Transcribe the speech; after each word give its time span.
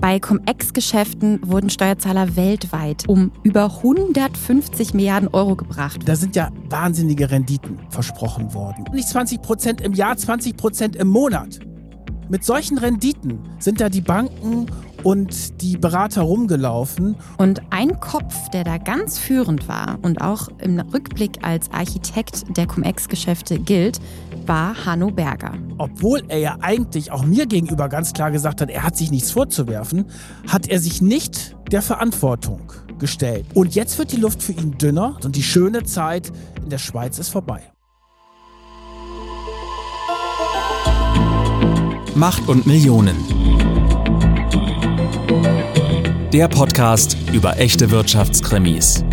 Bei 0.00 0.18
Cum-Ex-Geschäften 0.18 1.40
wurden 1.44 1.68
Steuerzahler 1.68 2.34
weltweit 2.34 3.06
um 3.06 3.32
über 3.42 3.64
150 3.66 4.94
Milliarden 4.94 5.28
Euro 5.28 5.56
gebracht. 5.56 6.00
Da 6.06 6.16
sind 6.16 6.34
ja 6.36 6.50
wahnsinnige 6.70 7.30
Renditen 7.30 7.78
versprochen 7.90 8.54
worden. 8.54 8.84
Nicht 8.94 9.08
20 9.08 9.42
Prozent 9.42 9.80
im 9.82 9.92
Jahr, 9.92 10.16
20 10.16 10.56
Prozent 10.56 10.96
im 10.96 11.08
Monat. 11.08 11.60
Mit 12.30 12.44
solchen 12.44 12.78
Renditen 12.78 13.40
sind 13.58 13.80
da 13.80 13.90
die 13.90 14.00
Banken 14.00 14.66
und 15.02 15.60
die 15.62 15.76
Berater 15.76 16.22
rumgelaufen. 16.22 17.16
Und 17.38 17.62
ein 17.70 18.00
Kopf, 18.00 18.48
der 18.50 18.64
da 18.64 18.78
ganz 18.78 19.18
führend 19.18 19.68
war 19.68 19.98
und 20.02 20.20
auch 20.20 20.48
im 20.58 20.80
Rückblick 20.80 21.38
als 21.42 21.70
Architekt 21.72 22.56
der 22.56 22.66
Cum-Ex-Geschäfte 22.66 23.58
gilt, 23.58 24.00
war 24.46 24.74
Hanno 24.84 25.10
Berger. 25.10 25.52
Obwohl 25.78 26.22
er 26.28 26.38
ja 26.38 26.56
eigentlich 26.60 27.12
auch 27.12 27.24
mir 27.24 27.46
gegenüber 27.46 27.88
ganz 27.88 28.12
klar 28.12 28.30
gesagt 28.30 28.60
hat, 28.60 28.70
er 28.70 28.82
hat 28.82 28.96
sich 28.96 29.10
nichts 29.10 29.30
vorzuwerfen, 29.30 30.06
hat 30.48 30.68
er 30.68 30.80
sich 30.80 31.02
nicht 31.02 31.56
der 31.70 31.82
Verantwortung 31.82 32.72
gestellt. 32.98 33.46
Und 33.54 33.74
jetzt 33.74 33.98
wird 33.98 34.12
die 34.12 34.16
Luft 34.16 34.42
für 34.42 34.52
ihn 34.52 34.76
dünner 34.78 35.16
und 35.24 35.36
die 35.36 35.42
schöne 35.42 35.84
Zeit 35.84 36.32
in 36.62 36.70
der 36.70 36.78
Schweiz 36.78 37.18
ist 37.18 37.28
vorbei. 37.28 37.62
Macht 42.14 42.48
und 42.48 42.66
Millionen. 42.66 43.79
Der 46.32 46.46
Podcast 46.46 47.16
über 47.32 47.58
echte 47.58 47.90
Wirtschaftskrimis. 47.90 49.04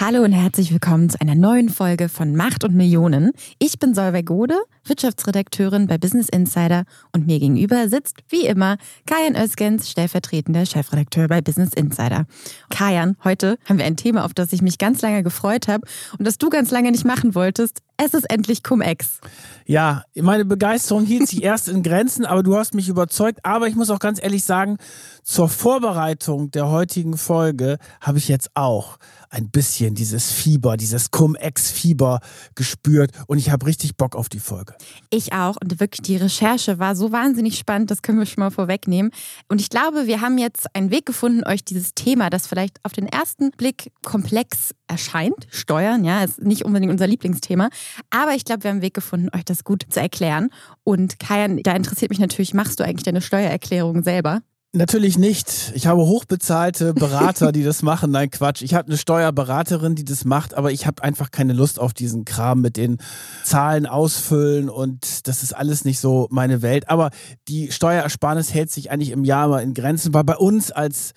Hallo 0.00 0.24
und 0.24 0.32
herzlich 0.32 0.72
willkommen 0.72 1.08
zu 1.08 1.20
einer 1.20 1.36
neuen 1.36 1.68
Folge 1.68 2.08
von 2.08 2.34
Macht 2.34 2.64
und 2.64 2.74
Millionen. 2.74 3.30
Ich 3.60 3.78
bin 3.78 3.94
Solveig 3.94 4.26
Gode, 4.26 4.56
Wirtschaftsredakteurin 4.84 5.86
bei 5.86 5.98
Business 5.98 6.28
Insider 6.28 6.84
und 7.12 7.26
mir 7.26 7.38
gegenüber 7.38 7.88
sitzt 7.88 8.16
wie 8.28 8.46
immer 8.46 8.76
Kajan 9.06 9.36
Özgens, 9.36 9.90
stellvertretender 9.90 10.66
Chefredakteur 10.66 11.28
bei 11.28 11.40
Business 11.40 11.70
Insider. 11.74 12.26
Kajan, 12.70 13.16
heute 13.24 13.58
haben 13.68 13.78
wir 13.78 13.86
ein 13.86 13.96
Thema, 13.96 14.24
auf 14.24 14.34
das 14.34 14.52
ich 14.52 14.62
mich 14.62 14.78
ganz 14.78 15.02
lange 15.02 15.22
gefreut 15.22 15.68
habe 15.68 15.86
und 16.18 16.26
das 16.26 16.38
du 16.38 16.50
ganz 16.50 16.70
lange 16.70 16.90
nicht 16.90 17.04
machen 17.04 17.34
wolltest. 17.34 17.80
Es 17.96 18.12
ist 18.12 18.28
endlich 18.28 18.64
Cum-Ex. 18.64 19.20
Ja, 19.66 20.02
meine 20.16 20.44
Begeisterung 20.44 21.06
hielt 21.06 21.28
sich 21.28 21.42
erst 21.44 21.68
in 21.68 21.82
Grenzen, 21.84 22.26
aber 22.26 22.42
du 22.42 22.56
hast 22.56 22.74
mich 22.74 22.88
überzeugt. 22.88 23.38
Aber 23.44 23.68
ich 23.68 23.76
muss 23.76 23.90
auch 23.90 24.00
ganz 24.00 24.20
ehrlich 24.20 24.44
sagen, 24.44 24.78
zur 25.22 25.48
Vorbereitung 25.48 26.50
der 26.50 26.68
heutigen 26.68 27.16
Folge 27.16 27.78
habe 28.00 28.18
ich 28.18 28.26
jetzt 28.28 28.50
auch 28.54 28.98
ein 29.30 29.50
bisschen 29.50 29.94
dieses 29.94 30.30
Fieber, 30.30 30.76
dieses 30.76 31.10
Cum-Ex-Fieber 31.12 32.20
gespürt 32.54 33.12
und 33.26 33.38
ich 33.38 33.50
habe 33.50 33.66
richtig 33.66 33.96
Bock 33.96 34.16
auf 34.16 34.28
die 34.28 34.40
Folge. 34.40 34.73
Ich 35.10 35.32
auch 35.32 35.56
und 35.62 35.80
wirklich 35.80 36.02
die 36.02 36.16
Recherche 36.16 36.78
war 36.78 36.96
so 36.96 37.12
wahnsinnig 37.12 37.58
spannend, 37.58 37.90
das 37.90 38.02
können 38.02 38.18
wir 38.18 38.26
schon 38.26 38.42
mal 38.42 38.50
vorwegnehmen. 38.50 39.10
Und 39.48 39.60
ich 39.60 39.70
glaube, 39.70 40.06
wir 40.06 40.20
haben 40.20 40.38
jetzt 40.38 40.74
einen 40.74 40.90
Weg 40.90 41.06
gefunden, 41.06 41.44
euch 41.44 41.64
dieses 41.64 41.94
Thema, 41.94 42.30
das 42.30 42.46
vielleicht 42.46 42.78
auf 42.84 42.92
den 42.92 43.06
ersten 43.06 43.50
Blick 43.52 43.92
komplex 44.02 44.74
erscheint, 44.86 45.46
Steuern, 45.50 46.04
ja, 46.04 46.24
ist 46.24 46.42
nicht 46.42 46.64
unbedingt 46.64 46.92
unser 46.92 47.06
Lieblingsthema, 47.06 47.70
aber 48.10 48.34
ich 48.34 48.44
glaube, 48.44 48.64
wir 48.64 48.70
haben 48.70 48.76
einen 48.76 48.82
Weg 48.82 48.94
gefunden, 48.94 49.28
euch 49.34 49.44
das 49.44 49.64
gut 49.64 49.84
zu 49.88 50.00
erklären. 50.00 50.50
Und 50.84 51.18
Kajan, 51.18 51.60
da 51.62 51.72
interessiert 51.72 52.10
mich 52.10 52.20
natürlich, 52.20 52.54
machst 52.54 52.80
du 52.80 52.84
eigentlich 52.84 53.04
deine 53.04 53.20
Steuererklärung 53.20 54.02
selber? 54.02 54.42
Natürlich 54.76 55.18
nicht. 55.18 55.70
Ich 55.76 55.86
habe 55.86 56.04
hochbezahlte 56.04 56.94
Berater, 56.94 57.52
die 57.52 57.62
das 57.62 57.82
machen. 57.82 58.10
Nein, 58.10 58.28
Quatsch. 58.28 58.60
Ich 58.60 58.74
habe 58.74 58.88
eine 58.88 58.98
Steuerberaterin, 58.98 59.94
die 59.94 60.04
das 60.04 60.24
macht, 60.24 60.54
aber 60.54 60.72
ich 60.72 60.84
habe 60.84 61.00
einfach 61.04 61.30
keine 61.30 61.52
Lust 61.52 61.78
auf 61.78 61.94
diesen 61.94 62.24
Kram 62.24 62.60
mit 62.60 62.76
den 62.76 62.98
Zahlen 63.44 63.86
ausfüllen 63.86 64.68
und 64.68 65.28
das 65.28 65.44
ist 65.44 65.52
alles 65.52 65.84
nicht 65.84 66.00
so 66.00 66.26
meine 66.32 66.60
Welt. 66.60 66.90
Aber 66.90 67.10
die 67.46 67.70
Steuerersparnis 67.70 68.52
hält 68.52 68.72
sich 68.72 68.90
eigentlich 68.90 69.12
im 69.12 69.22
Jahr 69.22 69.46
mal 69.46 69.62
in 69.62 69.74
Grenzen, 69.74 70.12
weil 70.12 70.24
bei 70.24 70.36
uns 70.36 70.72
als 70.72 71.12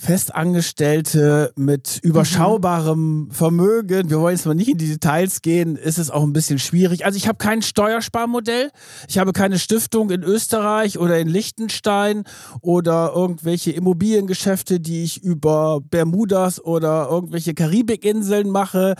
Festangestellte 0.00 1.52
mit 1.56 2.00
überschaubarem 2.02 3.28
Vermögen, 3.32 4.08
wir 4.08 4.18
wollen 4.18 4.34
jetzt 4.34 4.46
mal 4.46 4.54
nicht 4.54 4.70
in 4.70 4.78
die 4.78 4.88
Details 4.88 5.42
gehen, 5.42 5.76
ist 5.76 5.98
es 5.98 6.10
auch 6.10 6.22
ein 6.22 6.32
bisschen 6.32 6.58
schwierig. 6.58 7.04
Also 7.04 7.18
ich 7.18 7.28
habe 7.28 7.36
kein 7.36 7.60
Steuersparmodell, 7.60 8.70
ich 9.08 9.18
habe 9.18 9.34
keine 9.34 9.58
Stiftung 9.58 10.08
in 10.08 10.22
Österreich 10.22 10.98
oder 10.98 11.18
in 11.18 11.28
Liechtenstein 11.28 12.24
oder 12.62 13.12
irgendwelche 13.14 13.72
Immobiliengeschäfte, 13.72 14.80
die 14.80 15.04
ich 15.04 15.22
über 15.22 15.82
Bermudas 15.82 16.64
oder 16.64 17.08
irgendwelche 17.10 17.52
Karibikinseln 17.52 18.48
mache. 18.48 18.94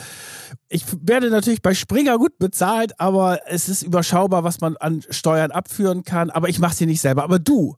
Ich 0.68 0.84
werde 1.00 1.30
natürlich 1.30 1.62
bei 1.62 1.72
Springer 1.72 2.18
gut 2.18 2.38
bezahlt, 2.38 3.00
aber 3.00 3.40
es 3.46 3.70
ist 3.70 3.82
überschaubar, 3.82 4.44
was 4.44 4.60
man 4.60 4.76
an 4.76 5.02
Steuern 5.08 5.50
abführen 5.50 6.04
kann. 6.04 6.28
Aber 6.28 6.50
ich 6.50 6.58
mache 6.58 6.74
sie 6.74 6.86
nicht 6.86 7.00
selber. 7.00 7.24
Aber 7.24 7.38
du, 7.38 7.76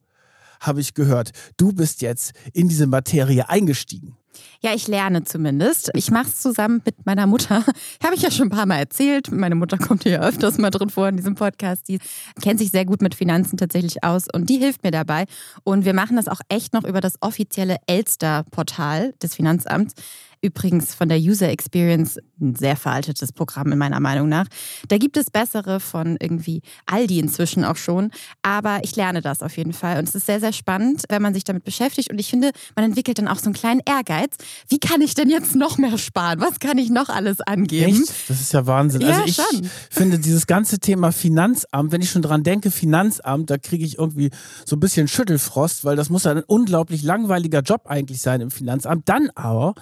habe 0.63 0.81
ich 0.81 0.95
gehört. 0.95 1.31
Du 1.57 1.73
bist 1.73 2.03
jetzt 2.03 2.33
in 2.53 2.69
diese 2.69 2.87
Materie 2.87 3.49
eingestiegen. 3.49 4.17
Ja, 4.61 4.73
ich 4.75 4.89
lerne 4.89 5.25
zumindest. 5.25 5.91
Ich 5.95 6.11
mache 6.11 6.29
es 6.29 6.41
zusammen 6.41 6.81
mit 6.85 7.05
meiner 7.05 7.27
Mutter. 7.27 7.65
Habe 8.03 8.15
ich 8.15 8.23
ja 8.23 8.31
schon 8.31 8.47
ein 8.47 8.51
paar 8.51 8.67
Mal 8.67 8.79
erzählt. 8.79 9.31
Meine 9.31 9.55
Mutter 9.55 9.77
kommt 9.77 10.05
hier 10.05 10.23
öfters 10.23 10.57
mal 10.59 10.71
drin 10.71 10.89
vor 10.89 11.09
in 11.09 11.17
diesem 11.17 11.35
Podcast. 11.35 11.89
Die 11.89 11.99
kennt 12.41 12.61
sich 12.61 12.71
sehr 12.71 12.85
gut 12.85 13.03
mit 13.03 13.15
Finanzen 13.15 13.57
tatsächlich 13.57 14.05
aus 14.05 14.27
und 14.33 14.49
die 14.49 14.59
hilft 14.59 14.85
mir 14.85 14.91
dabei. 14.91 15.25
Und 15.65 15.85
wir 15.85 15.95
machen 15.95 16.17
das 16.17 16.29
auch 16.29 16.41
echt 16.49 16.75
noch 16.75 16.85
über 16.85 17.01
das 17.01 17.15
offizielle 17.21 17.77
Elster-Portal 17.87 19.15
des 19.23 19.35
Finanzamts. 19.35 19.95
Übrigens 20.43 20.95
von 20.95 21.09
der 21.09 21.19
User 21.19 21.49
Experience 21.49 22.19
ein 22.41 22.57
sehr 22.57 22.77
veraltetes 22.77 23.33
Programm 23.33 23.71
in 23.71 23.79
meiner 23.79 24.01
Meinung 24.01 24.29
nach. 24.29 24.47
Da 24.89 24.99
gibt 24.99 25.17
es 25.17 25.31
bessere 25.31 25.79
von 25.81 26.17
irgendwie 26.21 26.63
Aldi 26.87 27.21
inzwischen 27.21 27.65
auch 27.65 27.77
schon. 27.77 28.11
Aber 28.43 28.81
ich 28.83 28.97
lerne 28.97 29.23
das 29.23 29.43
auf 29.43 29.57
jeden 29.57 29.73
Fall. 29.73 29.99
Und 29.99 30.09
es 30.09 30.15
ist 30.15 30.27
sehr, 30.27 30.41
sehr 30.41 30.53
spannend, 30.53 31.05
wenn 31.09 31.23
man 31.23 31.33
sich 31.33 31.45
damit 31.45 31.65
beschäftigt. 31.65 32.11
Und 32.11 32.19
ich 32.19 32.29
finde, 32.29 32.51
man 32.75 32.85
entwickelt 32.85 33.19
dann 33.19 33.29
auch 33.29 33.39
so 33.39 33.47
einen 33.47 33.55
kleinen 33.55 33.81
Ehrgeiz. 33.87 34.35
Wie 34.69 34.79
kann 34.79 35.01
ich 35.01 35.15
denn 35.15 35.31
jetzt 35.31 35.55
noch 35.55 35.79
mehr 35.79 35.97
sparen? 35.97 36.41
Was 36.41 36.59
kann 36.59 36.77
ich 36.79 36.91
noch 36.91 37.09
alles 37.09 37.41
angeben? 37.41 38.03
Echt? 38.03 38.13
Das 38.29 38.41
ist 38.41 38.53
ja 38.53 38.67
Wahnsinn. 38.67 39.03
Ja, 39.03 39.09
also 39.09 39.23
ich 39.25 39.37
schon. 39.37 39.69
finde 39.91 40.19
dieses 40.19 40.47
ganze 40.47 40.81
Thema 40.81 41.13
Finanzamt, 41.13 41.93
wenn 41.93 42.03
ich 42.03 42.11
schon 42.11 42.23
dran 42.23 42.43
denke, 42.43 42.71
Finanzamt, 42.71 43.49
da 43.51 43.59
kriege 43.59 43.85
ich 43.85 43.99
irgendwie 43.99 44.31
so 44.65 44.75
ein 44.77 44.81
bisschen 44.81 45.07
Schüttelfrost, 45.07 45.85
weil 45.85 45.95
das 45.95 46.11
muss 46.11 46.25
ja 46.25 46.33
ein 46.33 46.43
unglaublich 46.45 47.03
langweiliger 47.03 47.61
Job 47.61 47.83
eigentlich 47.87 48.21
sein 48.21 48.41
im 48.41 48.51
Finanzamt. 48.51 49.09
Dann 49.09 49.31
aber, 49.35 49.75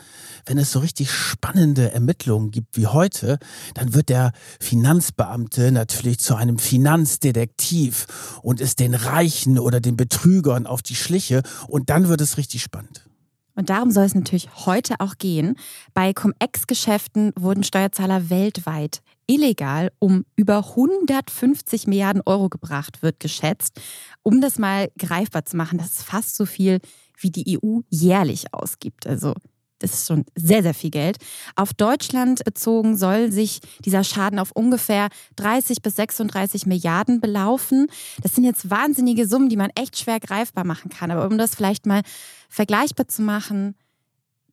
wenn 0.50 0.59
es 0.59 0.72
so 0.72 0.81
richtig 0.81 1.12
spannende 1.12 1.93
Ermittlungen 1.93 2.50
gibt 2.50 2.77
wie 2.77 2.88
heute, 2.88 3.38
dann 3.75 3.94
wird 3.94 4.09
der 4.09 4.33
Finanzbeamte 4.59 5.71
natürlich 5.71 6.19
zu 6.19 6.34
einem 6.34 6.59
Finanzdetektiv 6.59 8.41
und 8.43 8.61
ist 8.61 8.81
den 8.81 8.94
Reichen 8.94 9.61
oder 9.61 9.78
den 9.78 9.97
Betrügern 9.97 10.66
auf 10.66 10.83
die 10.83 10.97
Schliche 10.97 11.44
und 11.69 11.88
dann 11.88 12.09
wird 12.09 12.21
es 12.21 12.37
richtig 12.37 12.62
spannend. 12.62 13.06
Und 13.55 13.71
darum 13.71 13.93
soll 13.93 14.03
es 14.03 14.16
natürlich 14.16 14.49
heute 14.66 14.97
auch 14.99 15.19
gehen. 15.19 15.55
Bei 15.94 16.12
Cum-Ex-Geschäften 16.12 17.32
wurden 17.38 17.62
Steuerzahler 17.62 18.28
weltweit 18.28 19.03
illegal 19.28 19.93
um 20.00 20.25
über 20.34 20.71
150 20.71 21.87
Milliarden 21.87 22.22
Euro 22.27 22.49
gebracht, 22.49 23.05
wird 23.05 23.21
geschätzt. 23.21 23.81
Um 24.25 24.41
das 24.41 24.59
mal 24.59 24.91
greifbar 24.99 25.44
zu 25.44 25.56
machen, 25.56 25.78
das 25.78 25.91
ist 25.91 26.03
fast 26.03 26.34
so 26.34 26.44
viel, 26.44 26.81
wie 27.17 27.31
die 27.31 27.61
EU 27.62 27.81
jährlich 27.88 28.53
ausgibt. 28.53 29.06
Also 29.06 29.34
das 29.81 29.95
ist 29.95 30.07
schon 30.07 30.25
sehr, 30.37 30.63
sehr 30.63 30.75
viel 30.75 30.91
Geld. 30.91 31.17
Auf 31.57 31.75
Deutschland 31.75 32.45
bezogen 32.45 32.97
soll 32.97 33.33
sich 33.33 33.61
dieser 33.85 34.05
Schaden 34.05 34.39
auf 34.39 34.53
ungefähr 34.53 35.09
30 35.37 35.83
bis 35.83 35.97
36 35.97 36.67
Milliarden 36.67 37.21
belaufen. 37.21 37.89
Das 38.23 38.35
sind 38.35 38.45
jetzt 38.45 38.71
wahnsinnige 38.71 39.27
Summen, 39.27 39.49
die 39.49 39.57
man 39.57 39.71
echt 39.75 39.99
schwer 39.99 40.21
greifbar 40.21 40.65
machen 40.65 40.91
kann. 40.91 41.11
Aber 41.11 41.27
um 41.27 41.39
das 41.39 41.55
vielleicht 41.55 41.87
mal 41.87 42.03
vergleichbar 42.49 43.09
zu 43.09 43.23
machen, 43.23 43.75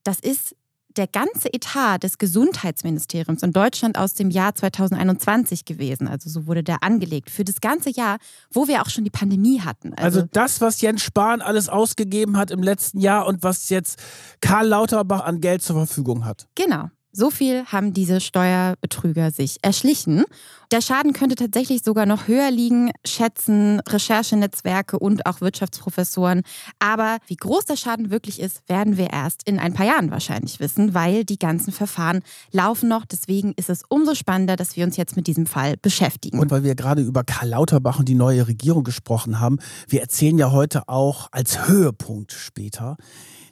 das 0.04 0.20
ist 0.20 0.56
der 0.98 1.08
ganze 1.08 1.54
Etat 1.54 2.00
des 2.00 2.18
Gesundheitsministeriums 2.18 3.44
in 3.44 3.54
Deutschland 3.54 3.98
aus 3.98 4.14
dem 4.14 4.30
Jahr 4.30 4.56
2021 4.56 5.66
gewesen. 5.66 6.08
Also 6.08 6.30
so 6.30 6.48
wurde 6.48 6.64
der 6.64 6.84
angelegt 6.84 7.30
für 7.30 7.44
das 7.44 7.62
ganze 7.62 7.90
Jahr, 7.90 8.18
wo 8.52 8.68
wir 8.68 8.82
auch 8.82 8.90
schon 8.90 9.04
die 9.04 9.10
Pandemie 9.10 9.62
hatten. 9.62 9.94
Also, 9.94 10.20
also 10.20 10.30
das, 10.32 10.62
was 10.62 10.82
Jens 10.82 11.02
Spahn 11.02 11.42
alles 11.42 11.70
ausgegeben 11.70 12.38
hat 12.38 12.52
im 12.52 12.64
letzten 12.64 13.00
Jahr 13.00 13.28
und 13.28 13.44
was 13.44 13.70
jetzt 13.70 14.00
Karl 14.42 14.68
Lauterbach 14.68 15.24
an 15.24 15.42
Geld 15.42 15.62
zur 15.62 15.76
Verfügung 15.76 16.26
hat. 16.26 16.48
Genau. 16.56 16.90
So 17.18 17.32
viel 17.32 17.66
haben 17.66 17.94
diese 17.94 18.22
Steuerbetrüger 18.22 19.32
sich 19.32 19.58
erschlichen. 19.64 20.24
Der 20.72 20.82
Schaden 20.82 21.14
könnte 21.14 21.34
tatsächlich 21.34 21.82
sogar 21.82 22.06
noch 22.06 22.28
höher 22.28 22.52
liegen, 22.52 22.92
schätzen 23.04 23.80
Recherchenetzwerke 23.90 25.00
und 25.00 25.26
auch 25.26 25.42
Wirtschaftsprofessoren. 25.42 26.44
Aber 26.78 27.18
wie 27.26 27.36
groß 27.36 27.66
der 27.66 27.76
Schaden 27.76 28.12
wirklich 28.12 28.40
ist, 28.40 28.62
werden 28.68 28.98
wir 28.98 29.10
erst 29.10 29.50
in 29.50 29.58
ein 29.58 29.74
paar 29.74 29.88
Jahren 29.88 30.12
wahrscheinlich 30.12 30.60
wissen, 30.60 30.94
weil 30.94 31.26
die 31.26 31.40
ganzen 31.40 31.74
Verfahren 31.74 32.22
laufen 32.52 32.88
noch. 32.88 33.04
Deswegen 33.04 33.54
ist 33.54 33.72
es 33.72 33.82
umso 33.90 34.14
spannender, 34.14 34.56
dass 34.56 34.76
wir 34.76 34.86
uns 34.86 34.96
jetzt 34.96 35.16
mit 35.16 35.26
diesem 35.26 35.48
Fall 35.48 35.74
beschäftigen. 35.82 36.38
Und 36.38 36.52
weil 36.52 36.64
wir 36.64 36.76
gerade 36.76 37.02
über 37.02 37.24
Karl 37.24 37.50
Lauterbach 37.50 37.98
und 37.98 38.08
die 38.08 38.14
neue 38.14 38.48
Regierung 38.48 38.84
gesprochen 38.84 39.40
haben, 39.40 39.58
wir 39.88 40.02
erzählen 40.02 40.38
ja 40.38 40.52
heute 40.52 40.88
auch 40.88 41.30
als 41.32 41.68
Höhepunkt 41.68 42.32
später 42.32 42.96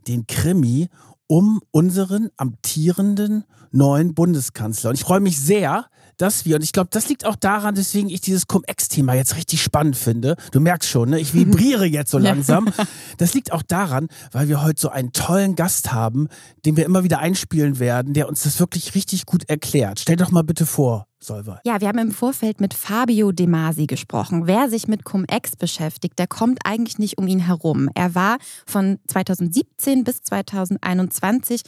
den 0.08 0.28
Krimi 0.28 0.88
um 1.28 1.62
unseren 1.72 2.30
amtierenden 2.38 3.46
neuen 3.72 4.14
Bundeskanzler. 4.14 4.90
Und 4.92 4.96
ich 4.96 5.04
freue 5.04 5.20
mich 5.20 5.40
sehr, 5.40 5.86
dass 6.18 6.46
wir, 6.46 6.56
und 6.56 6.64
ich 6.64 6.72
glaube, 6.72 6.90
das 6.92 7.10
liegt 7.10 7.26
auch 7.26 7.36
daran, 7.36 7.76
deswegen 7.76 8.10
ich 8.10 8.22
dieses 8.22 8.48
Cum-Ex-Thema 8.48 9.14
jetzt 9.16 9.36
richtig 9.36 9.62
spannend 9.62 9.98
finde. 9.98 10.36
Du 10.52 10.60
merkst 10.60 10.90
schon, 10.90 11.10
ne? 11.10 11.20
ich 11.20 11.34
vibriere 11.34 11.86
jetzt 11.86 12.12
so 12.12 12.18
langsam. 12.20 12.70
Das 13.18 13.34
liegt 13.34 13.52
auch 13.52 13.62
daran, 13.64 14.08
weil 14.32 14.48
wir 14.48 14.64
heute 14.64 14.80
so 14.80 14.90
einen 14.90 15.12
tollen 15.12 15.56
Gast 15.56 15.92
haben, 15.92 16.28
den 16.66 16.78
wir 16.78 16.86
immer 16.86 17.04
wieder 17.04 17.20
einspielen 17.20 17.80
werden, 17.80 18.14
der 18.14 18.30
uns 18.30 18.44
das 18.44 18.60
wirklich 18.60 18.96
richtig 18.96 19.26
gut 19.26 19.50
erklärt. 19.50 20.00
Stell 20.00 20.16
doch 20.16 20.32
mal 20.32 20.44
bitte 20.44 20.66
vor, 20.66 21.08
Solveig. 21.26 21.60
Ja, 21.66 21.82
wir 21.82 21.88
haben 21.88 22.00
im 22.00 22.12
Vorfeld 22.12 22.62
mit 22.62 22.74
Fabio 22.74 23.32
De 23.32 23.48
Masi 23.48 23.86
gesprochen. 23.86 24.48
Wer 24.48 24.70
sich 24.70 24.88
mit 24.88 25.04
Cum-Ex 25.04 25.56
beschäftigt, 25.56 26.20
der 26.20 26.28
kommt 26.28 26.60
eigentlich 26.64 26.98
nicht 27.00 27.18
um 27.18 27.28
ihn 27.28 27.40
herum. 27.40 27.90
Er 27.96 28.16
war 28.16 28.38
von 28.66 29.00
2017 29.08 30.04
bis 30.04 30.22
2021 30.24 31.62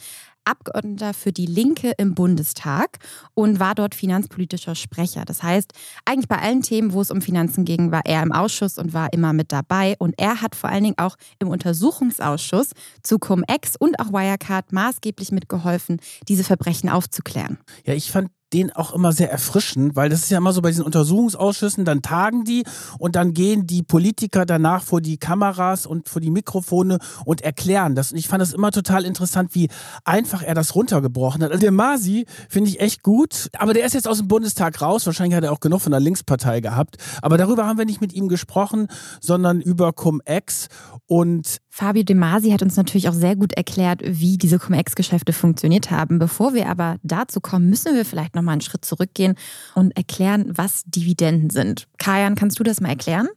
Abgeordneter 0.48 1.12
für 1.12 1.30
die 1.30 1.44
Linke 1.44 1.92
im 1.98 2.14
Bundestag 2.14 2.98
und 3.34 3.60
war 3.60 3.74
dort 3.74 3.94
finanzpolitischer 3.94 4.74
Sprecher. 4.74 5.24
Das 5.26 5.42
heißt, 5.42 5.72
eigentlich 6.06 6.28
bei 6.28 6.38
allen 6.38 6.62
Themen, 6.62 6.94
wo 6.94 7.02
es 7.02 7.10
um 7.10 7.20
Finanzen 7.20 7.66
ging, 7.66 7.92
war 7.92 8.00
er 8.06 8.22
im 8.22 8.32
Ausschuss 8.32 8.78
und 8.78 8.94
war 8.94 9.12
immer 9.12 9.34
mit 9.34 9.52
dabei. 9.52 9.94
Und 9.98 10.14
er 10.16 10.40
hat 10.40 10.54
vor 10.54 10.70
allen 10.70 10.84
Dingen 10.84 10.98
auch 10.98 11.16
im 11.38 11.48
Untersuchungsausschuss 11.48 12.70
zu 13.02 13.18
Cum-Ex 13.18 13.76
und 13.76 14.00
auch 14.00 14.10
Wirecard 14.10 14.72
maßgeblich 14.72 15.32
mitgeholfen, 15.32 16.00
diese 16.28 16.44
Verbrechen 16.44 16.88
aufzuklären. 16.88 17.58
Ja, 17.84 17.92
ich 17.92 18.10
fand 18.10 18.30
den 18.52 18.72
auch 18.72 18.94
immer 18.94 19.12
sehr 19.12 19.30
erfrischend, 19.30 19.94
weil 19.96 20.08
das 20.08 20.20
ist 20.20 20.30
ja 20.30 20.38
immer 20.38 20.52
so 20.52 20.62
bei 20.62 20.70
diesen 20.70 20.84
Untersuchungsausschüssen, 20.84 21.84
dann 21.84 22.02
tagen 22.02 22.44
die 22.44 22.64
und 22.98 23.16
dann 23.16 23.34
gehen 23.34 23.66
die 23.66 23.82
Politiker 23.82 24.46
danach 24.46 24.82
vor 24.82 25.00
die 25.00 25.18
Kameras 25.18 25.86
und 25.86 26.08
vor 26.08 26.20
die 26.20 26.30
Mikrofone 26.30 26.98
und 27.24 27.42
erklären 27.42 27.94
das. 27.94 28.12
Und 28.12 28.18
ich 28.18 28.28
fand 28.28 28.40
das 28.40 28.52
immer 28.52 28.70
total 28.70 29.04
interessant, 29.04 29.54
wie 29.54 29.68
einfach 30.04 30.42
er 30.42 30.54
das 30.54 30.74
runtergebrochen 30.74 31.42
hat. 31.42 31.50
Also 31.50 31.60
der 31.60 31.72
Masi 31.72 32.26
finde 32.48 32.70
ich 32.70 32.80
echt 32.80 33.02
gut, 33.02 33.48
aber 33.58 33.74
der 33.74 33.84
ist 33.84 33.94
jetzt 33.94 34.08
aus 34.08 34.18
dem 34.18 34.28
Bundestag 34.28 34.80
raus. 34.80 35.06
Wahrscheinlich 35.06 35.36
hat 35.36 35.44
er 35.44 35.52
auch 35.52 35.60
genug 35.60 35.82
von 35.82 35.92
der 35.92 36.00
Linkspartei 36.00 36.60
gehabt. 36.60 36.96
Aber 37.22 37.36
darüber 37.36 37.66
haben 37.66 37.78
wir 37.78 37.84
nicht 37.84 38.00
mit 38.00 38.12
ihm 38.12 38.28
gesprochen, 38.28 38.88
sondern 39.20 39.60
über 39.60 39.92
Cum-Ex 39.92 40.68
und 41.06 41.58
Fabio 41.70 42.02
De 42.02 42.16
Masi 42.16 42.50
hat 42.50 42.62
uns 42.62 42.76
natürlich 42.76 43.08
auch 43.08 43.14
sehr 43.14 43.36
gut 43.36 43.52
erklärt, 43.52 44.00
wie 44.04 44.36
diese 44.36 44.58
Cum-Ex-Geschäfte 44.58 45.32
funktioniert 45.32 45.92
haben. 45.92 46.18
Bevor 46.18 46.52
wir 46.52 46.68
aber 46.68 46.96
dazu 47.04 47.40
kommen, 47.40 47.70
müssen 47.70 47.94
wir 47.94 48.04
vielleicht 48.04 48.34
nochmal 48.38 48.52
einen 48.52 48.60
Schritt 48.60 48.84
zurückgehen 48.84 49.34
und 49.74 49.96
erklären, 49.96 50.52
was 50.56 50.82
Dividenden 50.86 51.50
sind. 51.50 51.86
Kajan, 51.98 52.34
kannst 52.34 52.58
du 52.58 52.64
das 52.64 52.80
mal 52.80 52.90
erklären? 52.90 53.28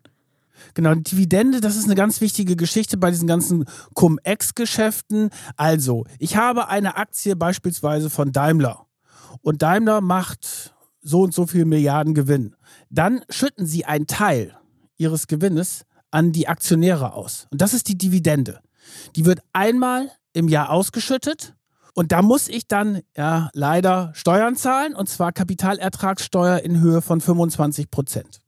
Genau, 0.74 0.94
Dividende, 0.96 1.60
das 1.60 1.76
ist 1.76 1.86
eine 1.86 1.96
ganz 1.96 2.22
wichtige 2.22 2.56
Geschichte 2.56 2.98
bei 2.98 3.10
diesen 3.10 3.28
ganzen 3.28 3.66
Cum-Ex-Geschäften. 3.94 5.30
Also, 5.58 6.06
ich 6.20 6.36
habe 6.36 6.70
eine 6.70 6.98
Aktie 6.98 7.36
beispielsweise 7.36 8.10
von 8.10 8.32
Daimler 8.32 8.86
und 9.42 9.62
Daimler 9.62 10.02
macht 10.02 10.74
so 11.02 11.22
und 11.22 11.34
so 11.34 11.48
viel 11.48 11.66
Milliarden 11.66 12.14
Gewinn. 12.14 12.56
Dann 12.90 13.22
schütten 13.30 13.66
sie 13.66 13.86
einen 13.86 14.08
Teil 14.08 14.56
ihres 14.98 15.28
Gewinnes 15.28 15.84
an 16.12 16.32
die 16.32 16.48
Aktionäre 16.48 17.14
aus. 17.14 17.48
Und 17.50 17.62
das 17.62 17.74
ist 17.74 17.88
die 17.88 17.98
Dividende. 17.98 18.60
Die 19.16 19.26
wird 19.26 19.40
einmal 19.54 20.12
im 20.34 20.48
Jahr 20.48 20.70
ausgeschüttet 20.70 21.56
und 21.94 22.12
da 22.12 22.22
muss 22.22 22.48
ich 22.48 22.68
dann 22.68 23.02
ja 23.16 23.50
leider 23.54 24.12
Steuern 24.14 24.56
zahlen 24.56 24.96
und 24.96 25.10
zwar 25.10 25.32
Kapitalertragssteuer 25.32 26.60
in 26.60 26.80
Höhe 26.80 27.02
von 27.02 27.22
25 27.22 27.90
Prozent 27.90 28.42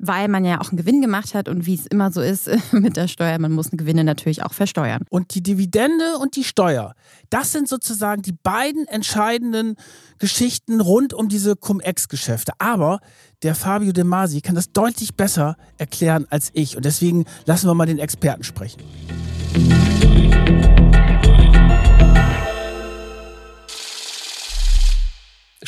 weil 0.00 0.28
man 0.28 0.44
ja 0.44 0.60
auch 0.60 0.70
einen 0.70 0.78
Gewinn 0.78 1.02
gemacht 1.02 1.34
hat 1.34 1.48
und 1.48 1.66
wie 1.66 1.74
es 1.74 1.86
immer 1.86 2.10
so 2.10 2.20
ist 2.20 2.50
mit 2.72 2.96
der 2.96 3.06
Steuer, 3.06 3.38
man 3.38 3.52
muss 3.52 3.70
Gewinne 3.70 4.02
natürlich 4.02 4.42
auch 4.42 4.52
versteuern. 4.52 5.04
Und 5.10 5.34
die 5.34 5.42
Dividende 5.42 6.16
und 6.18 6.36
die 6.36 6.44
Steuer, 6.44 6.94
das 7.28 7.52
sind 7.52 7.68
sozusagen 7.68 8.22
die 8.22 8.32
beiden 8.32 8.88
entscheidenden 8.88 9.76
Geschichten 10.18 10.80
rund 10.80 11.12
um 11.12 11.28
diese 11.28 11.54
Cum-Ex-Geschäfte. 11.54 12.52
Aber 12.58 13.00
der 13.42 13.54
Fabio 13.54 13.92
De 13.92 14.04
Masi 14.04 14.40
kann 14.40 14.54
das 14.54 14.72
deutlich 14.72 15.14
besser 15.14 15.56
erklären 15.76 16.26
als 16.30 16.50
ich 16.54 16.76
und 16.76 16.84
deswegen 16.84 17.26
lassen 17.44 17.68
wir 17.68 17.74
mal 17.74 17.86
den 17.86 17.98
Experten 17.98 18.42
sprechen. 18.42 18.82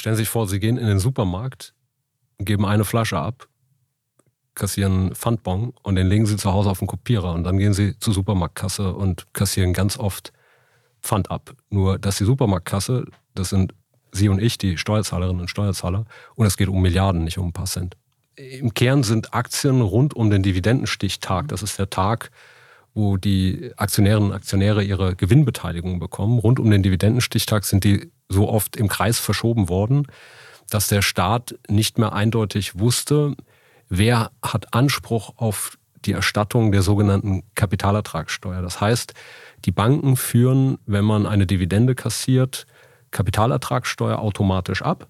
Stellen 0.02 0.16
Sie 0.16 0.22
sich 0.22 0.28
vor, 0.28 0.48
Sie 0.48 0.58
gehen 0.58 0.78
in 0.78 0.88
den 0.88 0.98
Supermarkt, 0.98 1.74
geben 2.38 2.66
eine 2.66 2.84
Flasche 2.84 3.20
ab 3.20 3.46
kassieren 4.54 5.14
Pfandbon 5.14 5.72
und 5.82 5.94
den 5.94 6.08
legen 6.08 6.26
sie 6.26 6.36
zu 6.36 6.52
Hause 6.52 6.70
auf 6.70 6.80
den 6.80 6.88
Kopierer 6.88 7.32
und 7.32 7.44
dann 7.44 7.56
gehen 7.58 7.72
sie 7.72 7.98
zur 7.98 8.12
Supermarktkasse 8.12 8.92
und 8.92 9.32
kassieren 9.32 9.72
ganz 9.72 9.96
oft 9.96 10.32
Pfand 11.00 11.30
ab. 11.30 11.54
Nur, 11.70 11.98
dass 11.98 12.18
die 12.18 12.24
Supermarktkasse, 12.24 13.06
das 13.34 13.50
sind 13.50 13.74
Sie 14.14 14.28
und 14.28 14.42
ich, 14.42 14.58
die 14.58 14.76
Steuerzahlerinnen 14.76 15.40
und 15.40 15.48
Steuerzahler, 15.48 16.04
und 16.34 16.44
es 16.44 16.58
geht 16.58 16.68
um 16.68 16.82
Milliarden, 16.82 17.24
nicht 17.24 17.38
um 17.38 17.46
ein 17.46 17.52
paar 17.54 17.64
Cent. 17.64 17.96
Im 18.36 18.74
Kern 18.74 19.04
sind 19.04 19.32
Aktien 19.32 19.80
rund 19.80 20.12
um 20.12 20.28
den 20.28 20.42
Dividendenstichtag, 20.42 21.48
das 21.48 21.62
ist 21.62 21.78
der 21.78 21.88
Tag, 21.88 22.30
wo 22.94 23.16
die 23.16 23.72
Aktionärinnen 23.76 24.30
und 24.30 24.34
Aktionäre 24.34 24.84
ihre 24.84 25.16
Gewinnbeteiligung 25.16 25.98
bekommen. 25.98 26.38
Rund 26.38 26.60
um 26.60 26.70
den 26.70 26.82
Dividendenstichtag 26.82 27.64
sind 27.64 27.84
die 27.84 28.12
so 28.28 28.48
oft 28.48 28.76
im 28.76 28.88
Kreis 28.88 29.18
verschoben 29.18 29.68
worden, 29.68 30.06
dass 30.68 30.88
der 30.88 31.02
Staat 31.02 31.58
nicht 31.68 31.98
mehr 31.98 32.12
eindeutig 32.12 32.78
wusste, 32.78 33.34
wer 33.88 34.30
hat 34.42 34.74
Anspruch 34.74 35.34
auf 35.36 35.78
die 36.04 36.12
Erstattung 36.12 36.72
der 36.72 36.82
sogenannten 36.82 37.44
Kapitalertragssteuer. 37.54 38.62
Das 38.62 38.80
heißt, 38.80 39.14
die 39.64 39.70
Banken 39.70 40.16
führen, 40.16 40.78
wenn 40.86 41.04
man 41.04 41.26
eine 41.26 41.46
Dividende 41.46 41.94
kassiert, 41.94 42.66
Kapitalertragssteuer 43.10 44.18
automatisch 44.18 44.82
ab. 44.82 45.08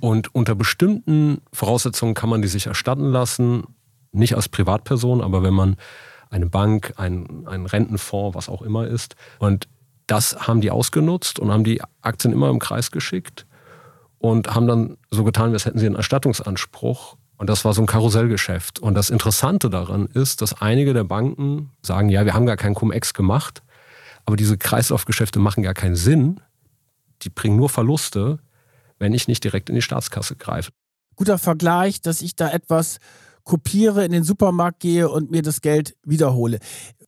Und 0.00 0.34
unter 0.34 0.54
bestimmten 0.54 1.40
Voraussetzungen 1.52 2.14
kann 2.14 2.28
man 2.28 2.42
die 2.42 2.48
sich 2.48 2.66
erstatten 2.66 3.10
lassen, 3.10 3.64
nicht 4.12 4.36
als 4.36 4.48
Privatperson, 4.48 5.20
aber 5.22 5.42
wenn 5.42 5.54
man 5.54 5.76
eine 6.34 6.46
Bank, 6.46 6.94
ein, 6.96 7.46
ein 7.46 7.66
Rentenfonds, 7.66 8.34
was 8.34 8.48
auch 8.48 8.60
immer 8.60 8.86
ist. 8.88 9.14
Und 9.38 9.68
das 10.06 10.48
haben 10.48 10.60
die 10.60 10.70
ausgenutzt 10.70 11.38
und 11.38 11.52
haben 11.52 11.64
die 11.64 11.80
Aktien 12.02 12.32
immer 12.32 12.50
im 12.50 12.58
Kreis 12.58 12.90
geschickt 12.90 13.46
und 14.18 14.54
haben 14.54 14.66
dann 14.66 14.96
so 15.10 15.22
getan, 15.22 15.52
als 15.52 15.64
hätten 15.64 15.78
sie 15.78 15.86
einen 15.86 15.94
Erstattungsanspruch 15.94 17.16
und 17.36 17.48
das 17.48 17.64
war 17.64 17.72
so 17.72 17.82
ein 17.82 17.86
Karussellgeschäft. 17.86 18.80
Und 18.80 18.94
das 18.94 19.10
Interessante 19.10 19.70
daran 19.70 20.06
ist, 20.06 20.42
dass 20.42 20.60
einige 20.60 20.92
der 20.92 21.04
Banken 21.04 21.70
sagen, 21.82 22.08
ja, 22.08 22.24
wir 22.24 22.34
haben 22.34 22.46
gar 22.46 22.56
keinen 22.56 22.74
Cum-Ex 22.74 23.14
gemacht, 23.14 23.62
aber 24.24 24.36
diese 24.36 24.58
Kreislaufgeschäfte 24.58 25.38
machen 25.38 25.62
gar 25.62 25.74
keinen 25.74 25.96
Sinn. 25.96 26.40
Die 27.22 27.30
bringen 27.30 27.56
nur 27.56 27.68
Verluste, 27.68 28.40
wenn 28.98 29.14
ich 29.14 29.28
nicht 29.28 29.44
direkt 29.44 29.68
in 29.68 29.74
die 29.74 29.82
Staatskasse 29.82 30.36
greife. 30.36 30.72
Guter 31.16 31.38
Vergleich, 31.38 32.00
dass 32.00 32.22
ich 32.22 32.34
da 32.34 32.50
etwas 32.50 32.98
kopiere, 33.44 34.04
in 34.04 34.12
den 34.12 34.24
Supermarkt 34.24 34.80
gehe 34.80 35.08
und 35.08 35.30
mir 35.30 35.42
das 35.42 35.60
Geld 35.60 35.96
wiederhole. 36.04 36.58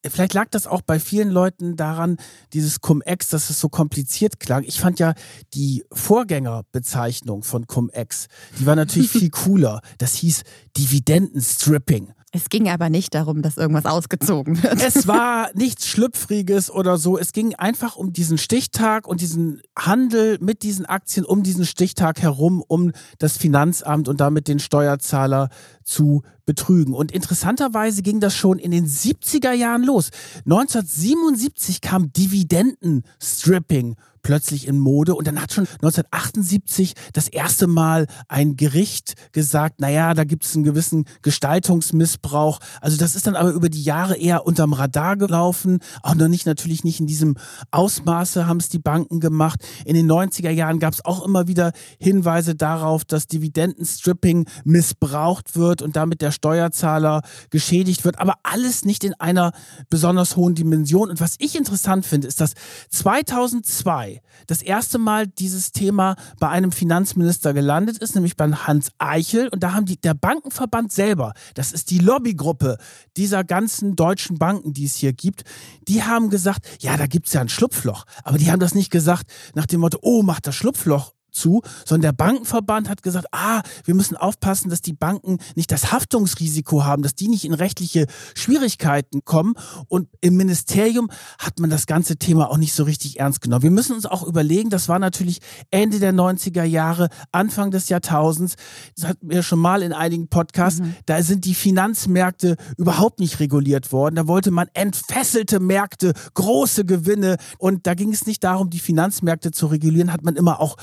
Vielleicht 0.08 0.34
lag 0.34 0.48
das 0.50 0.66
auch 0.66 0.82
bei 0.82 1.00
vielen 1.00 1.30
Leuten 1.30 1.76
daran, 1.76 2.16
dieses 2.52 2.80
Cum-Ex, 2.80 3.30
dass 3.30 3.50
es 3.50 3.60
so 3.60 3.68
kompliziert 3.68 4.38
klang. 4.38 4.62
Ich 4.64 4.78
fand 4.78 5.00
ja 5.00 5.14
die 5.54 5.84
Vorgängerbezeichnung 5.92 7.42
von 7.42 7.66
Cum-Ex, 7.66 8.26
die 8.58 8.66
war 8.66 8.76
natürlich 8.76 9.10
viel 9.10 9.30
cooler. 9.30 9.80
Das 9.98 10.14
hieß 10.14 10.42
Dividendenstripping. 10.76 12.12
Es 12.36 12.50
ging 12.50 12.68
aber 12.68 12.90
nicht 12.90 13.14
darum, 13.14 13.40
dass 13.40 13.56
irgendwas 13.56 13.86
ausgezogen 13.86 14.62
wird. 14.62 14.82
Es 14.82 15.06
war 15.06 15.48
nichts 15.54 15.88
Schlüpfriges 15.88 16.70
oder 16.70 16.98
so. 16.98 17.16
Es 17.16 17.32
ging 17.32 17.54
einfach 17.54 17.96
um 17.96 18.12
diesen 18.12 18.36
Stichtag 18.36 19.08
und 19.08 19.22
diesen 19.22 19.62
Handel 19.76 20.36
mit 20.42 20.62
diesen 20.62 20.84
Aktien 20.84 21.24
um 21.24 21.42
diesen 21.42 21.64
Stichtag 21.64 22.20
herum, 22.20 22.62
um 22.68 22.92
das 23.18 23.38
Finanzamt 23.38 24.06
und 24.06 24.20
damit 24.20 24.48
den 24.48 24.58
Steuerzahler 24.58 25.48
zu 25.82 26.24
betrügen. 26.46 26.94
Und 26.94 27.12
interessanterweise 27.12 28.02
ging 28.02 28.20
das 28.20 28.34
schon 28.34 28.58
in 28.58 28.70
den 28.70 28.86
70er 28.86 29.52
Jahren 29.52 29.82
los. 29.82 30.10
1977 30.44 31.80
kam 31.80 32.12
Dividendenstripping 32.12 33.96
plötzlich 34.26 34.66
in 34.66 34.80
Mode 34.80 35.14
und 35.14 35.28
dann 35.28 35.40
hat 35.40 35.52
schon 35.52 35.68
1978 35.68 36.94
das 37.12 37.28
erste 37.28 37.68
Mal 37.68 38.08
ein 38.26 38.56
Gericht 38.56 39.14
gesagt, 39.30 39.80
naja, 39.80 40.14
da 40.14 40.24
gibt 40.24 40.44
es 40.44 40.56
einen 40.56 40.64
gewissen 40.64 41.04
Gestaltungsmissbrauch. 41.22 42.58
Also 42.80 42.96
das 42.96 43.14
ist 43.14 43.28
dann 43.28 43.36
aber 43.36 43.52
über 43.52 43.68
die 43.68 43.84
Jahre 43.84 44.16
eher 44.16 44.44
unterm 44.44 44.72
Radar 44.72 45.16
gelaufen, 45.16 45.78
auch 46.02 46.16
noch 46.16 46.26
nicht 46.26 46.44
natürlich 46.44 46.82
nicht 46.82 46.98
in 46.98 47.06
diesem 47.06 47.36
Ausmaße 47.70 48.48
haben 48.48 48.56
es 48.56 48.68
die 48.68 48.80
Banken 48.80 49.20
gemacht. 49.20 49.60
In 49.84 49.94
den 49.94 50.10
90er 50.10 50.50
Jahren 50.50 50.80
gab 50.80 50.94
es 50.94 51.04
auch 51.04 51.24
immer 51.24 51.46
wieder 51.46 51.70
Hinweise 52.00 52.56
darauf, 52.56 53.04
dass 53.04 53.28
Dividendenstripping 53.28 54.48
missbraucht 54.64 55.54
wird 55.54 55.82
und 55.82 55.94
damit 55.94 56.20
der 56.20 56.32
Steuerzahler 56.36 57.22
geschädigt 57.50 58.04
wird, 58.04 58.18
aber 58.18 58.34
alles 58.42 58.84
nicht 58.84 59.04
in 59.04 59.14
einer 59.14 59.52
besonders 59.90 60.36
hohen 60.36 60.54
Dimension. 60.54 61.10
Und 61.10 61.20
was 61.20 61.36
ich 61.38 61.56
interessant 61.56 62.06
finde, 62.06 62.28
ist, 62.28 62.40
dass 62.40 62.52
2002 62.90 64.20
das 64.46 64.62
erste 64.62 64.98
Mal 64.98 65.26
dieses 65.26 65.72
Thema 65.72 66.16
bei 66.38 66.48
einem 66.48 66.72
Finanzminister 66.72 67.54
gelandet 67.54 67.98
ist, 67.98 68.14
nämlich 68.14 68.36
bei 68.36 68.50
Hans 68.50 68.90
Eichel. 68.98 69.48
Und 69.48 69.62
da 69.62 69.72
haben 69.72 69.86
die, 69.86 70.00
der 70.00 70.14
Bankenverband 70.14 70.92
selber, 70.92 71.32
das 71.54 71.72
ist 71.72 71.90
die 71.90 71.98
Lobbygruppe 71.98 72.76
dieser 73.16 73.42
ganzen 73.44 73.96
deutschen 73.96 74.38
Banken, 74.38 74.72
die 74.72 74.84
es 74.84 74.96
hier 74.96 75.12
gibt, 75.12 75.44
die 75.88 76.02
haben 76.02 76.30
gesagt, 76.30 76.66
ja, 76.80 76.96
da 76.96 77.06
gibt 77.06 77.26
es 77.26 77.32
ja 77.32 77.40
ein 77.40 77.48
Schlupfloch. 77.48 78.04
Aber 78.22 78.38
die 78.38 78.50
haben 78.50 78.60
das 78.60 78.74
nicht 78.74 78.90
gesagt 78.90 79.30
nach 79.54 79.66
dem 79.66 79.80
Motto, 79.80 79.98
oh, 80.02 80.22
macht 80.22 80.46
das 80.46 80.54
Schlupfloch 80.54 81.15
zu, 81.36 81.62
sondern 81.84 82.02
der 82.02 82.12
Bankenverband 82.12 82.88
hat 82.88 83.02
gesagt, 83.02 83.26
ah, 83.32 83.62
wir 83.84 83.94
müssen 83.94 84.16
aufpassen, 84.16 84.70
dass 84.70 84.80
die 84.80 84.92
Banken 84.92 85.38
nicht 85.54 85.70
das 85.70 85.92
Haftungsrisiko 85.92 86.84
haben, 86.84 87.02
dass 87.02 87.14
die 87.14 87.28
nicht 87.28 87.44
in 87.44 87.54
rechtliche 87.54 88.06
Schwierigkeiten 88.34 89.24
kommen. 89.24 89.54
Und 89.88 90.08
im 90.20 90.36
Ministerium 90.36 91.10
hat 91.38 91.60
man 91.60 91.70
das 91.70 91.86
ganze 91.86 92.16
Thema 92.16 92.50
auch 92.50 92.56
nicht 92.56 92.74
so 92.74 92.84
richtig 92.84 93.20
ernst 93.20 93.40
genommen. 93.40 93.62
Wir 93.62 93.70
müssen 93.70 93.94
uns 93.94 94.06
auch 94.06 94.26
überlegen, 94.26 94.70
das 94.70 94.88
war 94.88 94.98
natürlich 94.98 95.40
Ende 95.70 96.00
der 96.00 96.12
90er 96.12 96.64
Jahre, 96.64 97.08
Anfang 97.32 97.70
des 97.70 97.88
Jahrtausends, 97.88 98.56
das 98.96 99.08
hatten 99.08 99.28
wir 99.28 99.42
schon 99.42 99.58
mal 99.58 99.82
in 99.82 99.92
einigen 99.92 100.28
Podcasts, 100.28 100.80
mhm. 100.80 100.96
da 101.06 101.22
sind 101.22 101.44
die 101.44 101.54
Finanzmärkte 101.54 102.56
überhaupt 102.76 103.20
nicht 103.20 103.40
reguliert 103.40 103.92
worden. 103.92 104.16
Da 104.16 104.26
wollte 104.26 104.50
man 104.50 104.68
entfesselte 104.74 105.60
Märkte, 105.60 106.14
große 106.34 106.84
Gewinne 106.84 107.36
und 107.58 107.86
da 107.86 107.94
ging 107.94 108.12
es 108.12 108.26
nicht 108.26 108.42
darum, 108.44 108.70
die 108.70 108.78
Finanzmärkte 108.78 109.50
zu 109.50 109.66
regulieren, 109.66 110.12
hat 110.12 110.24
man 110.24 110.36
immer 110.36 110.60
auch 110.60 110.76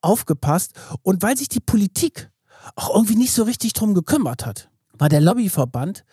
aufgepasst. 0.00 0.72
Und 1.02 1.22
weil 1.22 1.36
sich 1.36 1.48
die 1.48 1.60
Politik 1.60 2.30
auch 2.76 2.94
irgendwie 2.94 3.16
nicht 3.16 3.32
so 3.32 3.44
richtig 3.44 3.72
drum 3.72 3.94
gekümmert 3.94 4.46
hat, 4.46 4.70
war 4.98 5.08
der 5.08 5.20
Lobbyverband, 5.20 6.04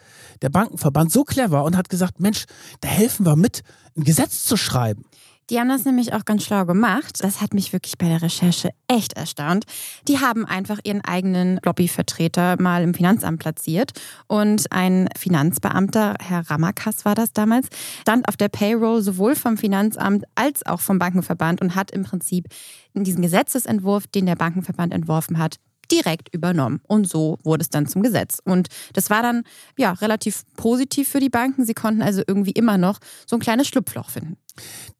der 0.42 0.50
Bankenverband 0.50 1.12
so 1.12 1.24
clever 1.24 1.64
und 1.64 1.76
hat 1.76 1.90
gesagt, 1.90 2.20
Mensch, 2.20 2.46
da 2.82 2.88
helfen 2.88 3.26
wir 3.26 3.36
mit, 3.36 3.64
ein 3.98 4.04
Gesetz 4.04 4.44
zu 4.44 4.58
schreiben. 4.58 5.06
Die 5.50 5.60
haben 5.60 5.70
das 5.70 5.86
nämlich 5.86 6.14
auch 6.14 6.26
ganz 6.26 6.44
schlau 6.44 6.66
gemacht. 6.66 7.24
Das 7.24 7.40
hat 7.40 7.54
mich 7.54 7.72
wirklich 7.72 8.00
bei 8.00 8.08
der 8.08 8.22
Recherche 8.22 8.72
echt 8.88 9.14
erstaunt. 9.14 9.66
Die 10.08 10.20
haben 10.20 10.46
einfach 10.46 10.80
ihren 10.84 11.02
eigenen 11.02 11.60
Lobbyvertreter 11.64 12.60
mal 12.60 12.82
im 12.82 12.96
Finanzamt 12.96 13.40
platziert 13.40 13.92
und 14.28 14.72
ein 14.72 15.08
Finanzbeamter, 15.16 16.16
Herr 16.20 16.50
Ramakas 16.50 17.06
war 17.06 17.14
das 17.14 17.32
damals, 17.32 17.68
stand 18.02 18.28
auf 18.28 18.38
der 18.38 18.50
Payroll 18.50 19.02
sowohl 19.02 19.36
vom 19.36 19.58
Finanzamt 19.58 20.26
als 20.34 20.66
auch 20.66 20.80
vom 20.80 20.98
Bankenverband 20.98 21.62
und 21.62 21.76
hat 21.76 21.92
im 21.92 22.04
Prinzip 22.04 22.48
diesen 22.96 23.22
Gesetzesentwurf, 23.22 24.08
den 24.08 24.26
der 24.26 24.36
Bankenverband 24.36 24.94
entworfen 24.94 25.38
hat, 25.38 25.58
direkt 25.92 26.34
übernommen. 26.34 26.82
Und 26.88 27.08
so 27.08 27.38
wurde 27.44 27.62
es 27.62 27.70
dann 27.70 27.88
zum 27.88 28.04
Gesetz. 28.04 28.40
Und 28.44 28.68
das 28.94 29.10
war 29.10 29.22
dann 29.22 29.44
ja 29.78 29.92
relativ 29.94 30.44
positiv 30.56 31.10
für 31.10 31.20
die 31.20 31.30
Banken. 31.30 31.66
Sie 31.66 31.74
konnten 31.74 32.02
also 32.02 32.22
irgendwie 32.26 32.52
immer 32.52 32.78
noch 32.78 33.00
so 33.26 33.36
ein 33.36 33.40
kleines 33.40 33.68
Schlupfloch 33.68 34.10
finden. 34.10 34.38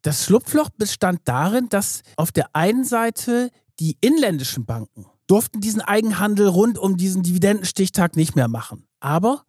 Das 0.02 0.24
Schlupfloch 0.24 0.70
bestand 0.70 1.20
darin, 1.24 1.68
dass 1.68 2.02
auf 2.16 2.32
der 2.32 2.54
einen 2.54 2.84
Seite 2.84 3.50
die 3.80 3.96
inländischen 4.00 4.64
Banken 4.64 5.06
durften 5.26 5.60
diesen 5.60 5.80
Eigenhandel 5.80 6.46
rund 6.46 6.78
um 6.78 6.96
diesen 6.96 7.22
Dividendenstichtag 7.22 8.16
nicht 8.16 8.36
mehr 8.36 8.48
machen. 8.48 8.86
Aber 9.00 9.44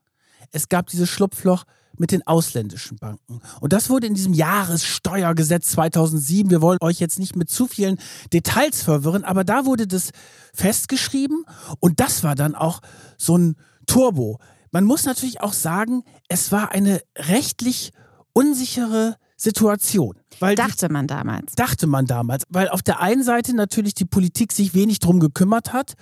es 0.51 0.69
gab 0.69 0.87
dieses 0.87 1.09
Schlupfloch 1.09 1.65
mit 1.99 2.11
den 2.11 2.25
ausländischen 2.25 2.97
Banken. 2.97 3.41
Und 3.59 3.73
das 3.73 3.89
wurde 3.89 4.07
in 4.07 4.13
diesem 4.13 4.33
Jahressteuergesetz 4.33 5.69
2007, 5.71 6.49
wir 6.49 6.61
wollen 6.61 6.79
euch 6.81 6.99
jetzt 6.99 7.19
nicht 7.19 7.35
mit 7.35 7.49
zu 7.49 7.67
vielen 7.67 7.97
Details 8.33 8.81
verwirren, 8.81 9.23
aber 9.23 9.43
da 9.43 9.65
wurde 9.65 9.87
das 9.87 10.11
festgeschrieben 10.53 11.45
und 11.79 11.99
das 11.99 12.23
war 12.23 12.35
dann 12.35 12.55
auch 12.55 12.81
so 13.17 13.37
ein 13.37 13.55
Turbo. 13.85 14.39
Man 14.71 14.83
muss 14.83 15.05
natürlich 15.05 15.41
auch 15.41 15.53
sagen, 15.53 16.03
es 16.27 16.51
war 16.51 16.71
eine 16.71 17.01
rechtlich 17.17 17.91
unsichere 18.33 19.17
Situation. 19.37 20.17
Weil 20.39 20.55
dachte 20.55 20.89
man 20.89 21.07
damals. 21.07 21.53
Dachte 21.55 21.87
man 21.87 22.05
damals, 22.05 22.43
weil 22.49 22.69
auf 22.69 22.81
der 22.81 22.99
einen 22.99 23.23
Seite 23.23 23.55
natürlich 23.55 23.93
die 23.93 24.05
Politik 24.05 24.51
sich 24.51 24.73
wenig 24.73 24.99
drum 24.99 25.19
gekümmert 25.19 25.73
hat. 25.73 25.93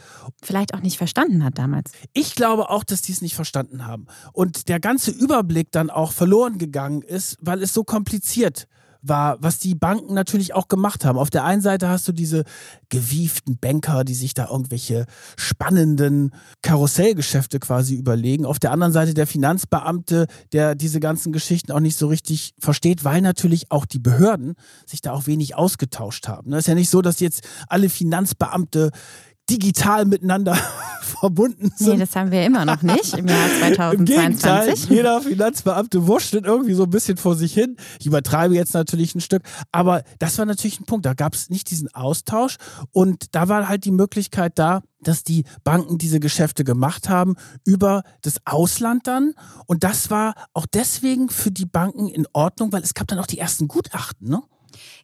Vielleicht 0.41 0.73
auch 0.73 0.81
nicht 0.81 0.97
verstanden 0.97 1.43
hat 1.43 1.57
damals. 1.57 1.91
Ich 2.13 2.35
glaube 2.35 2.69
auch, 2.69 2.83
dass 2.83 3.01
die 3.01 3.11
es 3.11 3.21
nicht 3.21 3.35
verstanden 3.35 3.85
haben. 3.85 4.07
Und 4.33 4.69
der 4.69 4.79
ganze 4.79 5.11
Überblick 5.11 5.71
dann 5.71 5.89
auch 5.89 6.13
verloren 6.13 6.57
gegangen 6.57 7.01
ist, 7.01 7.37
weil 7.41 7.61
es 7.61 7.73
so 7.73 7.83
kompliziert 7.83 8.67
war, 9.07 9.37
was 9.39 9.59
die 9.59 9.75
Banken 9.75 10.13
natürlich 10.13 10.53
auch 10.53 10.67
gemacht 10.67 11.05
haben. 11.05 11.17
Auf 11.17 11.29
der 11.29 11.43
einen 11.43 11.61
Seite 11.61 11.89
hast 11.89 12.07
du 12.07 12.11
diese 12.11 12.43
gewieften 12.89 13.57
Banker, 13.57 14.03
die 14.03 14.13
sich 14.13 14.33
da 14.33 14.49
irgendwelche 14.49 15.05
spannenden 15.37 16.31
Karussellgeschäfte 16.61 17.59
quasi 17.59 17.95
überlegen. 17.95 18.45
Auf 18.45 18.59
der 18.59 18.71
anderen 18.71 18.93
Seite 18.93 19.13
der 19.13 19.27
Finanzbeamte, 19.27 20.27
der 20.51 20.75
diese 20.75 20.99
ganzen 20.99 21.31
Geschichten 21.31 21.71
auch 21.71 21.79
nicht 21.79 21.97
so 21.97 22.07
richtig 22.07 22.53
versteht, 22.59 23.03
weil 23.03 23.21
natürlich 23.21 23.71
auch 23.71 23.85
die 23.85 23.99
Behörden 23.99 24.55
sich 24.85 25.01
da 25.01 25.11
auch 25.11 25.27
wenig 25.27 25.55
ausgetauscht 25.55 26.27
haben. 26.27 26.53
Es 26.53 26.59
ist 26.59 26.67
ja 26.67 26.75
nicht 26.75 26.89
so, 26.89 27.01
dass 27.01 27.19
jetzt 27.19 27.41
alle 27.67 27.89
Finanzbeamte 27.89 28.91
digital 29.49 30.05
miteinander 30.05 30.57
verbunden 31.01 31.71
sind. 31.75 31.93
Nee, 31.93 31.99
das 31.99 32.15
haben 32.15 32.31
wir 32.31 32.45
immer 32.45 32.65
noch 32.65 32.81
nicht 32.81 33.17
im 33.17 33.27
Jahr 33.27 33.47
2022. 33.59 33.99
Im 33.99 34.05
Gegenteil, 34.05 34.73
jeder 34.89 35.21
Finanzbeamte 35.21 36.07
wurschtelt 36.07 36.45
irgendwie 36.45 36.73
so 36.73 36.83
ein 36.83 36.89
bisschen 36.89 37.17
vor 37.17 37.35
sich 37.35 37.53
hin. 37.53 37.77
Ich 37.99 38.07
übertreibe 38.07 38.55
jetzt 38.55 38.73
natürlich 38.73 39.15
ein 39.15 39.21
Stück, 39.21 39.43
aber 39.71 40.03
das 40.19 40.37
war 40.37 40.45
natürlich 40.45 40.79
ein 40.79 40.85
Punkt. 40.85 41.05
Da 41.05 41.13
gab 41.13 41.33
es 41.33 41.49
nicht 41.49 41.69
diesen 41.69 41.93
Austausch 41.93 42.57
und 42.91 43.35
da 43.35 43.47
war 43.47 43.67
halt 43.67 43.85
die 43.85 43.91
Möglichkeit 43.91 44.53
da, 44.57 44.81
dass 45.01 45.23
die 45.23 45.45
Banken 45.63 45.97
diese 45.97 46.19
Geschäfte 46.19 46.63
gemacht 46.63 47.09
haben 47.09 47.35
über 47.63 48.03
das 48.23 48.37
Ausland 48.45 49.05
dann. 49.07 49.33
Und 49.67 49.83
das 49.83 50.09
war 50.09 50.33
auch 50.53 50.65
deswegen 50.65 51.29
für 51.29 51.51
die 51.51 51.65
Banken 51.65 52.07
in 52.07 52.25
Ordnung, 52.33 52.71
weil 52.71 52.81
es 52.81 52.95
gab 52.95 53.07
dann 53.07 53.19
auch 53.19 53.27
die 53.27 53.37
ersten 53.37 53.67
Gutachten, 53.67 54.27
ne? 54.29 54.41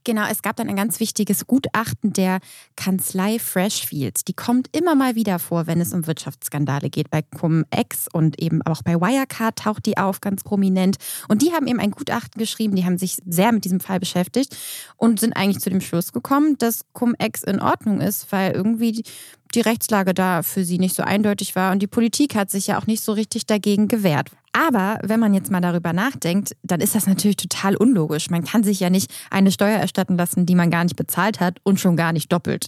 Genau, 0.03 0.23
es 0.29 0.41
gab 0.41 0.55
dann 0.55 0.67
ein 0.67 0.75
ganz 0.75 0.99
wichtiges 0.99 1.45
Gutachten 1.45 2.13
der 2.13 2.39
Kanzlei 2.75 3.37
Freshfields. 3.37 4.23
Die 4.23 4.33
kommt 4.33 4.75
immer 4.75 4.95
mal 4.95 5.15
wieder 5.15 5.37
vor, 5.37 5.67
wenn 5.67 5.79
es 5.79 5.93
um 5.93 6.07
Wirtschaftsskandale 6.07 6.89
geht. 6.89 7.11
Bei 7.11 7.21
Cum-Ex 7.21 8.07
und 8.11 8.41
eben 8.41 8.61
auch 8.63 8.81
bei 8.81 8.95
Wirecard 8.95 9.57
taucht 9.57 9.85
die 9.85 9.97
auf, 9.97 10.19
ganz 10.19 10.43
prominent. 10.43 10.97
Und 11.27 11.41
die 11.43 11.51
haben 11.51 11.67
eben 11.67 11.79
ein 11.79 11.91
Gutachten 11.91 12.39
geschrieben, 12.39 12.75
die 12.75 12.85
haben 12.85 12.97
sich 12.97 13.17
sehr 13.27 13.51
mit 13.51 13.63
diesem 13.63 13.79
Fall 13.79 13.99
beschäftigt 13.99 14.57
und 14.97 15.19
sind 15.19 15.33
eigentlich 15.33 15.59
zu 15.59 15.69
dem 15.69 15.81
Schluss 15.81 16.13
gekommen, 16.13 16.57
dass 16.57 16.85
Cum-Ex 16.93 17.43
in 17.43 17.61
Ordnung 17.61 18.01
ist, 18.01 18.31
weil 18.31 18.53
irgendwie 18.53 19.03
die 19.51 19.61
Rechtslage 19.61 20.13
da 20.13 20.43
für 20.43 20.63
sie 20.63 20.79
nicht 20.79 20.95
so 20.95 21.03
eindeutig 21.03 21.55
war 21.55 21.71
und 21.71 21.79
die 21.79 21.87
Politik 21.87 22.35
hat 22.35 22.49
sich 22.49 22.67
ja 22.67 22.79
auch 22.79 22.87
nicht 22.87 23.03
so 23.03 23.11
richtig 23.11 23.45
dagegen 23.45 23.87
gewehrt. 23.87 24.29
Aber 24.53 24.99
wenn 25.03 25.19
man 25.19 25.33
jetzt 25.33 25.51
mal 25.51 25.61
darüber 25.61 25.93
nachdenkt, 25.93 26.55
dann 26.63 26.81
ist 26.81 26.95
das 26.95 27.07
natürlich 27.07 27.37
total 27.37 27.75
unlogisch. 27.75 28.29
Man 28.29 28.43
kann 28.43 28.63
sich 28.63 28.79
ja 28.79 28.89
nicht 28.89 29.11
eine 29.29 29.51
Steuer 29.51 29.77
erstatten 29.79 30.17
lassen, 30.17 30.45
die 30.45 30.55
man 30.55 30.71
gar 30.71 30.83
nicht 30.83 30.95
bezahlt 30.95 31.39
hat 31.39 31.59
und 31.63 31.79
schon 31.79 31.95
gar 31.95 32.11
nicht 32.11 32.31
doppelt. 32.31 32.67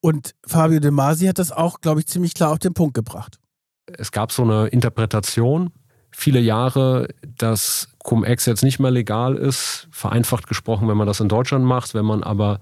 Und 0.00 0.34
Fabio 0.46 0.78
De 0.78 0.92
Masi 0.92 1.26
hat 1.26 1.38
das 1.38 1.50
auch, 1.50 1.80
glaube 1.80 2.00
ich, 2.00 2.06
ziemlich 2.06 2.34
klar 2.34 2.52
auf 2.52 2.60
den 2.60 2.74
Punkt 2.74 2.94
gebracht. 2.94 3.38
Es 3.86 4.12
gab 4.12 4.30
so 4.30 4.44
eine 4.44 4.68
Interpretation 4.68 5.72
viele 6.10 6.40
Jahre, 6.40 7.08
dass 7.36 7.88
Cum-Ex 7.98 8.46
jetzt 8.46 8.62
nicht 8.62 8.78
mehr 8.78 8.90
legal 8.90 9.36
ist, 9.36 9.88
vereinfacht 9.90 10.46
gesprochen, 10.48 10.88
wenn 10.88 10.96
man 10.96 11.06
das 11.06 11.20
in 11.20 11.28
Deutschland 11.28 11.64
macht, 11.64 11.94
wenn 11.94 12.04
man 12.04 12.22
aber 12.22 12.60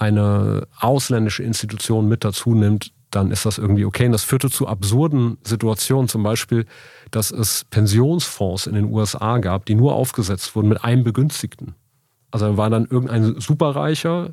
eine 0.00 0.66
ausländische 0.78 1.42
Institution 1.42 2.08
mit 2.08 2.24
dazu 2.24 2.54
nimmt, 2.54 2.92
dann 3.10 3.30
ist 3.30 3.44
das 3.44 3.58
irgendwie 3.58 3.84
okay. 3.84 4.06
Und 4.06 4.12
das 4.12 4.24
führte 4.24 4.50
zu 4.50 4.66
absurden 4.66 5.36
Situationen, 5.44 6.08
zum 6.08 6.22
Beispiel, 6.22 6.64
dass 7.10 7.30
es 7.30 7.66
Pensionsfonds 7.70 8.66
in 8.66 8.74
den 8.74 8.86
USA 8.86 9.38
gab, 9.38 9.66
die 9.66 9.74
nur 9.74 9.94
aufgesetzt 9.94 10.56
wurden 10.56 10.68
mit 10.68 10.82
einem 10.82 11.04
Begünstigten. 11.04 11.74
Also 12.30 12.46
da 12.46 12.56
war 12.56 12.70
dann 12.70 12.86
irgendein 12.86 13.40
Superreicher, 13.40 14.32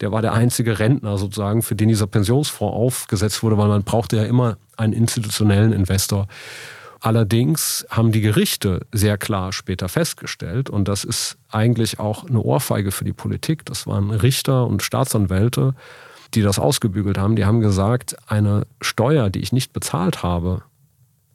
der 0.00 0.10
war 0.10 0.22
der 0.22 0.32
einzige 0.32 0.78
Rentner 0.78 1.16
sozusagen, 1.18 1.62
für 1.62 1.76
den 1.76 1.88
dieser 1.88 2.08
Pensionsfonds 2.08 2.74
aufgesetzt 2.74 3.42
wurde, 3.42 3.58
weil 3.58 3.68
man 3.68 3.84
brauchte 3.84 4.16
ja 4.16 4.24
immer 4.24 4.56
einen 4.76 4.92
institutionellen 4.92 5.72
Investor. 5.72 6.26
Allerdings 7.04 7.84
haben 7.90 8.12
die 8.12 8.22
Gerichte 8.22 8.86
sehr 8.90 9.18
klar 9.18 9.52
später 9.52 9.90
festgestellt, 9.90 10.70
und 10.70 10.88
das 10.88 11.04
ist 11.04 11.36
eigentlich 11.50 12.00
auch 12.00 12.24
eine 12.24 12.40
Ohrfeige 12.40 12.92
für 12.92 13.04
die 13.04 13.12
Politik, 13.12 13.66
das 13.66 13.86
waren 13.86 14.10
Richter 14.10 14.66
und 14.66 14.82
Staatsanwälte, 14.82 15.74
die 16.32 16.40
das 16.40 16.58
ausgebügelt 16.58 17.18
haben, 17.18 17.36
die 17.36 17.44
haben 17.44 17.60
gesagt, 17.60 18.16
eine 18.26 18.66
Steuer, 18.80 19.28
die 19.28 19.40
ich 19.40 19.52
nicht 19.52 19.74
bezahlt 19.74 20.22
habe, 20.22 20.62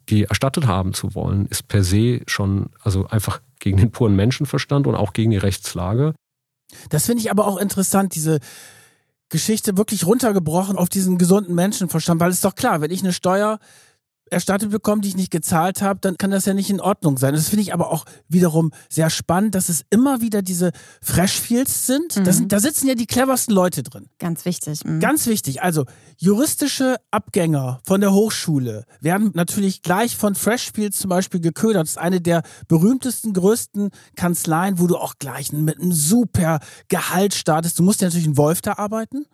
die 0.08 0.24
erstattet 0.24 0.66
haben 0.66 0.92
zu 0.92 1.14
wollen, 1.14 1.46
ist 1.46 1.68
per 1.68 1.84
se 1.84 2.22
schon, 2.26 2.70
also 2.82 3.06
einfach 3.06 3.40
gegen 3.60 3.76
den 3.76 3.92
puren 3.92 4.16
Menschenverstand 4.16 4.88
und 4.88 4.96
auch 4.96 5.12
gegen 5.12 5.30
die 5.30 5.36
Rechtslage. 5.36 6.14
Das 6.88 7.06
finde 7.06 7.22
ich 7.22 7.30
aber 7.30 7.46
auch 7.46 7.58
interessant, 7.58 8.16
diese 8.16 8.40
Geschichte 9.28 9.76
wirklich 9.76 10.04
runtergebrochen 10.04 10.76
auf 10.76 10.88
diesen 10.88 11.16
gesunden 11.16 11.54
Menschenverstand, 11.54 12.20
weil 12.20 12.30
es 12.30 12.38
ist 12.38 12.44
doch 12.44 12.56
klar, 12.56 12.80
wenn 12.80 12.90
ich 12.90 13.04
eine 13.04 13.12
Steuer 13.12 13.60
erstattet 14.30 14.70
bekommen, 14.70 15.02
die 15.02 15.08
ich 15.08 15.16
nicht 15.16 15.30
gezahlt 15.30 15.82
habe, 15.82 16.00
dann 16.00 16.16
kann 16.16 16.30
das 16.30 16.46
ja 16.46 16.54
nicht 16.54 16.70
in 16.70 16.80
Ordnung 16.80 17.18
sein. 17.18 17.34
Das 17.34 17.48
finde 17.48 17.62
ich 17.62 17.74
aber 17.74 17.90
auch 17.90 18.04
wiederum 18.28 18.70
sehr 18.88 19.10
spannend, 19.10 19.54
dass 19.54 19.68
es 19.68 19.84
immer 19.90 20.20
wieder 20.20 20.42
diese 20.42 20.70
Freshfields 21.02 21.86
sind. 21.86 22.16
Mhm. 22.16 22.24
Das, 22.24 22.42
da 22.46 22.60
sitzen 22.60 22.88
ja 22.88 22.94
die 22.94 23.06
cleversten 23.06 23.54
Leute 23.54 23.82
drin. 23.82 24.08
Ganz 24.18 24.44
wichtig. 24.44 24.84
Mhm. 24.84 25.00
Ganz 25.00 25.26
wichtig. 25.26 25.62
Also 25.62 25.84
juristische 26.16 26.96
Abgänger 27.10 27.80
von 27.84 28.00
der 28.00 28.12
Hochschule 28.12 28.84
werden 29.00 29.32
natürlich 29.34 29.82
gleich 29.82 30.16
von 30.16 30.34
Freshfields 30.34 30.98
zum 30.98 31.08
Beispiel 31.08 31.40
geködert. 31.40 31.82
Das 31.82 31.90
ist 31.90 31.98
eine 31.98 32.20
der 32.20 32.42
berühmtesten, 32.68 33.32
größten 33.32 33.90
Kanzleien, 34.16 34.78
wo 34.78 34.86
du 34.86 34.96
auch 34.96 35.14
gleich 35.18 35.52
mit 35.52 35.80
einem 35.80 35.92
super 35.92 36.60
Gehalt 36.88 37.34
startest. 37.34 37.78
Du 37.78 37.82
musst 37.82 38.00
ja 38.00 38.08
natürlich 38.08 38.26
in 38.26 38.36
Wolf 38.36 38.60
da 38.60 38.74
arbeiten, 38.74 39.26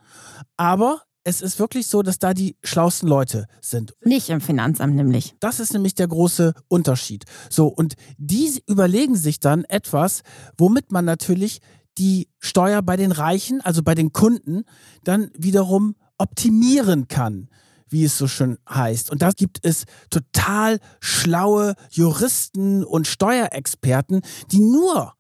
aber 0.57 1.03
es 1.26 1.42
ist 1.42 1.59
wirklich 1.59 1.88
so, 1.88 2.02
dass 2.02 2.21
da 2.21 2.35
die 2.35 2.56
schlausten 2.62 3.09
Leute 3.09 3.47
sind. 3.61 3.95
Nicht 4.04 4.30
im 4.30 4.40
Finanzamt 4.40 4.95
nämlich. 4.95 5.35
Das 5.40 5.59
ist 5.59 5.73
nämlich 5.73 5.97
der 5.97 6.06
große 6.06 6.54
Unterschied. 6.68 7.25
So, 7.50 7.66
und 7.66 7.95
die 8.16 8.62
überlegen 8.68 9.16
sich 9.16 9.40
dann 9.40 9.64
etwas, 9.64 10.23
womit 10.56 10.92
man 10.92 11.04
natürlich 11.04 11.61
die 11.99 12.28
Steuer 12.38 12.80
bei 12.80 12.97
den 12.97 13.11
Reichen, 13.11 13.61
also 13.61 13.83
bei 13.83 13.97
den 13.97 14.12
Kunden, 14.12 14.62
dann 15.02 15.33
wiederum 15.37 15.97
optimieren 16.16 17.09
kann 17.09 17.49
wie 17.88 18.02
es 18.02 18.18
so 18.18 18.26
schön 18.26 18.59
heißt. 18.68 19.12
Und 19.12 19.23
da 19.23 19.30
gibt 19.30 19.61
es 19.62 19.85
total 20.11 20.80
schlaue 20.99 21.76
Juristen 21.92 22.83
und 22.83 23.06
Steuerexperten, 23.06 24.23
die 24.50 24.59
nur 24.59 25.12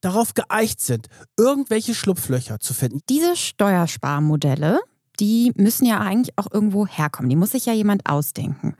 darauf 0.00 0.32
geeicht 0.32 0.80
sind, 0.80 1.08
irgendwelche 1.36 1.94
Schlupflöcher 1.94 2.60
zu 2.60 2.72
finden. 2.72 3.00
Diese 3.10 3.36
Steuersparmodelle, 3.36 4.80
die 5.20 5.52
müssen 5.56 5.86
ja 5.86 6.00
eigentlich 6.00 6.36
auch 6.38 6.48
irgendwo 6.52 6.86
herkommen. 6.86 7.30
Die 7.30 7.36
muss 7.36 7.52
sich 7.52 7.66
ja 7.66 7.72
jemand 7.72 8.06
ausdenken. 8.06 8.76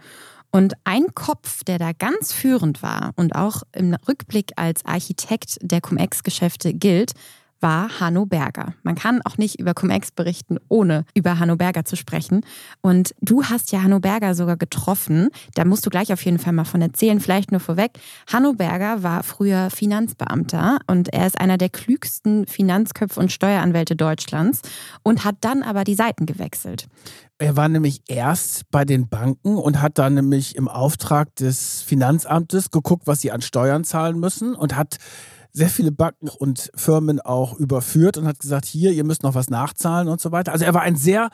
Und 0.50 0.74
ein 0.84 1.14
Kopf, 1.14 1.64
der 1.64 1.78
da 1.78 1.92
ganz 1.92 2.32
führend 2.32 2.82
war 2.82 3.12
und 3.16 3.34
auch 3.34 3.62
im 3.72 3.94
Rückblick 4.06 4.52
als 4.56 4.84
Architekt 4.84 5.58
der 5.62 5.80
Cum-Ex-Geschäfte 5.80 6.72
gilt, 6.72 7.12
war 7.64 7.98
Hanno 7.98 8.26
Berger. 8.26 8.74
Man 8.82 8.94
kann 8.94 9.22
auch 9.24 9.38
nicht 9.38 9.58
über 9.58 9.72
Cum-Ex 9.72 10.10
berichten, 10.10 10.58
ohne 10.68 11.06
über 11.14 11.38
Hanno 11.38 11.56
Berger 11.56 11.86
zu 11.86 11.96
sprechen. 11.96 12.42
Und 12.82 13.14
du 13.22 13.44
hast 13.44 13.72
ja 13.72 13.82
Hanno 13.82 14.00
Berger 14.00 14.34
sogar 14.34 14.58
getroffen. 14.58 15.30
Da 15.54 15.64
musst 15.64 15.86
du 15.86 15.90
gleich 15.90 16.12
auf 16.12 16.22
jeden 16.26 16.38
Fall 16.38 16.52
mal 16.52 16.66
von 16.66 16.82
erzählen. 16.82 17.20
Vielleicht 17.20 17.52
nur 17.52 17.60
vorweg. 17.60 17.92
Hanno 18.30 18.52
Berger 18.52 19.02
war 19.02 19.22
früher 19.22 19.70
Finanzbeamter 19.70 20.76
und 20.88 21.08
er 21.14 21.26
ist 21.26 21.40
einer 21.40 21.56
der 21.56 21.70
klügsten 21.70 22.46
Finanzköpfe 22.46 23.18
und 23.18 23.32
Steueranwälte 23.32 23.96
Deutschlands 23.96 24.60
und 25.02 25.24
hat 25.24 25.36
dann 25.40 25.62
aber 25.62 25.84
die 25.84 25.94
Seiten 25.94 26.26
gewechselt. 26.26 26.86
Er 27.38 27.56
war 27.56 27.70
nämlich 27.70 28.02
erst 28.08 28.70
bei 28.70 28.84
den 28.84 29.08
Banken 29.08 29.56
und 29.56 29.80
hat 29.80 29.96
dann 29.96 30.12
nämlich 30.12 30.54
im 30.56 30.68
Auftrag 30.68 31.34
des 31.36 31.80
Finanzamtes 31.80 32.70
geguckt, 32.70 33.06
was 33.06 33.22
sie 33.22 33.32
an 33.32 33.40
Steuern 33.40 33.84
zahlen 33.84 34.20
müssen 34.20 34.54
und 34.54 34.76
hat 34.76 34.98
sehr 35.54 35.68
viele 35.70 35.92
Banken 35.92 36.28
und 36.28 36.70
Firmen 36.74 37.20
auch 37.20 37.54
überführt 37.54 38.18
und 38.18 38.26
hat 38.26 38.40
gesagt, 38.40 38.66
hier, 38.66 38.90
ihr 38.90 39.04
müsst 39.04 39.22
noch 39.22 39.36
was 39.36 39.48
nachzahlen 39.48 40.08
und 40.08 40.20
so 40.20 40.32
weiter. 40.32 40.52
Also 40.52 40.64
er 40.64 40.74
war 40.74 40.82
ein 40.82 40.96
sehr 40.96 41.30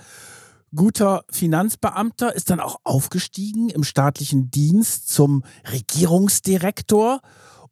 guter 0.75 1.25
Finanzbeamter, 1.31 2.35
ist 2.37 2.50
dann 2.50 2.61
auch 2.61 2.81
aufgestiegen 2.85 3.71
im 3.71 3.83
staatlichen 3.83 4.50
Dienst 4.50 5.09
zum 5.09 5.43
Regierungsdirektor 5.73 7.21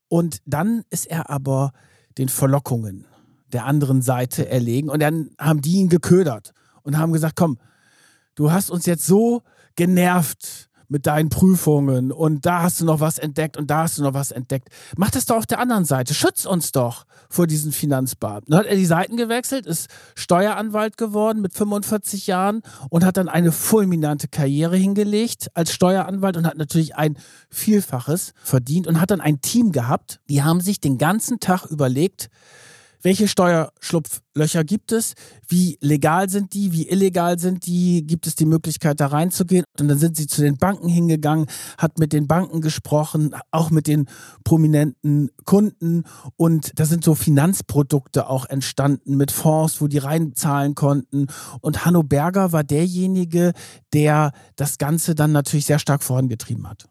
und 0.08 0.38
dann 0.46 0.84
ist 0.88 1.06
er 1.06 1.28
aber 1.28 1.72
den 2.16 2.30
Verlockungen 2.30 3.06
der 3.52 3.66
anderen 3.66 4.00
Seite 4.00 4.48
erlegen 4.48 4.88
und 4.88 5.00
dann 5.00 5.30
haben 5.38 5.60
die 5.60 5.76
ihn 5.76 5.90
geködert 5.90 6.54
und 6.82 6.98
haben 6.98 7.12
gesagt, 7.12 7.36
komm, 7.36 7.58
du 8.34 8.50
hast 8.50 8.70
uns 8.70 8.86
jetzt 8.86 9.06
so 9.06 9.42
genervt 9.76 10.67
mit 10.88 11.06
deinen 11.06 11.28
Prüfungen 11.28 12.12
und 12.12 12.46
da 12.46 12.62
hast 12.62 12.80
du 12.80 12.84
noch 12.84 13.00
was 13.00 13.18
entdeckt 13.18 13.56
und 13.56 13.70
da 13.70 13.82
hast 13.82 13.98
du 13.98 14.02
noch 14.02 14.14
was 14.14 14.30
entdeckt. 14.30 14.68
Mach 14.96 15.10
das 15.10 15.26
doch 15.26 15.36
auf 15.36 15.46
der 15.46 15.60
anderen 15.60 15.84
Seite. 15.84 16.14
Schütz 16.14 16.46
uns 16.46 16.72
doch 16.72 17.04
vor 17.28 17.46
diesen 17.46 17.72
Finanzbeamten. 17.72 18.50
Dann 18.50 18.60
hat 18.60 18.66
er 18.66 18.76
die 18.76 18.86
Seiten 18.86 19.16
gewechselt, 19.16 19.66
ist 19.66 19.88
Steueranwalt 20.14 20.96
geworden 20.96 21.42
mit 21.42 21.52
45 21.52 22.26
Jahren 22.26 22.62
und 22.90 23.04
hat 23.04 23.16
dann 23.16 23.28
eine 23.28 23.52
fulminante 23.52 24.28
Karriere 24.28 24.76
hingelegt 24.76 25.48
als 25.54 25.72
Steueranwalt 25.72 26.36
und 26.36 26.46
hat 26.46 26.56
natürlich 26.56 26.96
ein 26.96 27.18
Vielfaches 27.50 28.32
verdient 28.42 28.86
und 28.86 29.00
hat 29.00 29.10
dann 29.10 29.20
ein 29.20 29.40
Team 29.40 29.72
gehabt, 29.72 30.20
die 30.28 30.42
haben 30.42 30.60
sich 30.60 30.80
den 30.80 30.98
ganzen 30.98 31.40
Tag 31.40 31.66
überlegt, 31.66 32.30
welche 33.02 33.28
Steuerschlupflöcher 33.28 34.64
gibt 34.64 34.92
es? 34.92 35.14
Wie 35.46 35.78
legal 35.80 36.28
sind 36.28 36.52
die? 36.52 36.72
Wie 36.72 36.88
illegal 36.88 37.38
sind 37.38 37.66
die? 37.66 38.04
Gibt 38.06 38.26
es 38.26 38.34
die 38.34 38.46
Möglichkeit, 38.46 39.00
da 39.00 39.06
reinzugehen? 39.06 39.64
Und 39.78 39.88
dann 39.88 39.98
sind 39.98 40.16
sie 40.16 40.26
zu 40.26 40.42
den 40.42 40.56
Banken 40.56 40.88
hingegangen, 40.88 41.46
hat 41.76 41.98
mit 41.98 42.12
den 42.12 42.26
Banken 42.26 42.60
gesprochen, 42.60 43.34
auch 43.50 43.70
mit 43.70 43.86
den 43.86 44.06
prominenten 44.44 45.30
Kunden. 45.44 46.04
Und 46.36 46.78
da 46.78 46.84
sind 46.84 47.04
so 47.04 47.14
Finanzprodukte 47.14 48.28
auch 48.28 48.46
entstanden 48.46 49.16
mit 49.16 49.30
Fonds, 49.30 49.80
wo 49.80 49.86
die 49.86 49.98
reinzahlen 49.98 50.74
konnten. 50.74 51.26
Und 51.60 51.84
Hanno 51.84 52.02
Berger 52.02 52.52
war 52.52 52.64
derjenige, 52.64 53.52
der 53.92 54.32
das 54.56 54.78
Ganze 54.78 55.14
dann 55.14 55.32
natürlich 55.32 55.66
sehr 55.66 55.78
stark 55.78 56.02
vorangetrieben 56.02 56.68
hat. 56.68 56.88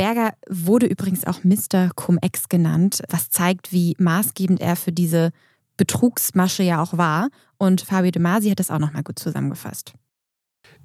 Berger 0.00 0.32
wurde 0.48 0.86
übrigens 0.86 1.26
auch 1.26 1.44
Mr. 1.44 1.90
Cum-Ex 1.94 2.48
genannt, 2.48 3.02
was 3.10 3.28
zeigt, 3.28 3.70
wie 3.70 3.94
maßgebend 3.98 4.58
er 4.58 4.74
für 4.76 4.92
diese 4.92 5.30
Betrugsmasche 5.76 6.62
ja 6.62 6.82
auch 6.82 6.96
war. 6.96 7.28
Und 7.58 7.82
Fabio 7.82 8.10
De 8.10 8.22
Masi 8.22 8.48
hat 8.48 8.60
das 8.60 8.70
auch 8.70 8.78
nochmal 8.78 9.02
gut 9.02 9.18
zusammengefasst. 9.18 9.92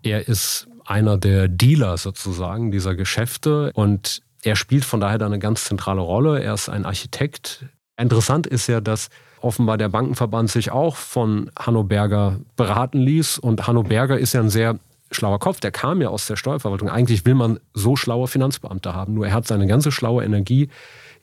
Er 0.04 0.28
ist 0.28 0.68
einer 0.84 1.18
der 1.18 1.48
Dealer 1.48 1.98
sozusagen 1.98 2.72
dieser 2.72 2.94
Geschäfte 2.96 3.72
und 3.74 4.22
er 4.44 4.58
spielt 4.58 4.84
von 4.84 5.00
daher 5.00 5.18
da 5.18 5.28
eine 5.28 5.40
ganz 5.40 5.64
zentrale 5.64 6.02
Rolle. 6.02 6.44
Er 6.44 6.54
ist 6.54 6.68
ein 6.68 6.84
Architekt. 6.84 7.68
Interessant 7.98 8.46
ist 8.48 8.68
ja, 8.68 8.82
dass 8.82 9.08
offenbar 9.40 9.78
der 9.78 9.88
Bankenverband 9.88 10.52
sich 10.52 10.72
auch 10.72 10.98
von 10.98 11.50
Hanno 11.58 11.86
Berger 11.86 12.42
beraten 12.58 13.00
ließ. 13.00 13.40
Und 13.40 13.66
Hanno 13.66 13.84
Berger 13.84 14.20
ist 14.20 14.34
ja 14.34 14.42
ein 14.42 14.50
sehr 14.50 14.78
schlauer 15.12 15.40
Kopf, 15.40 15.60
der 15.60 15.72
kam 15.72 16.02
ja 16.02 16.10
aus 16.10 16.28
der 16.28 16.36
Steuerverwaltung. 16.36 16.90
Eigentlich 16.90 17.26
will 17.26 17.36
man 17.36 17.60
so 17.74 17.96
schlaue 17.96 18.28
Finanzbeamte 18.28 18.94
haben. 18.94 19.14
Nur 19.14 19.28
er 19.28 19.34
hat 19.34 19.48
seine 19.48 19.68
ganze 19.68 19.92
schlaue 19.92 20.24
Energie 20.24 20.70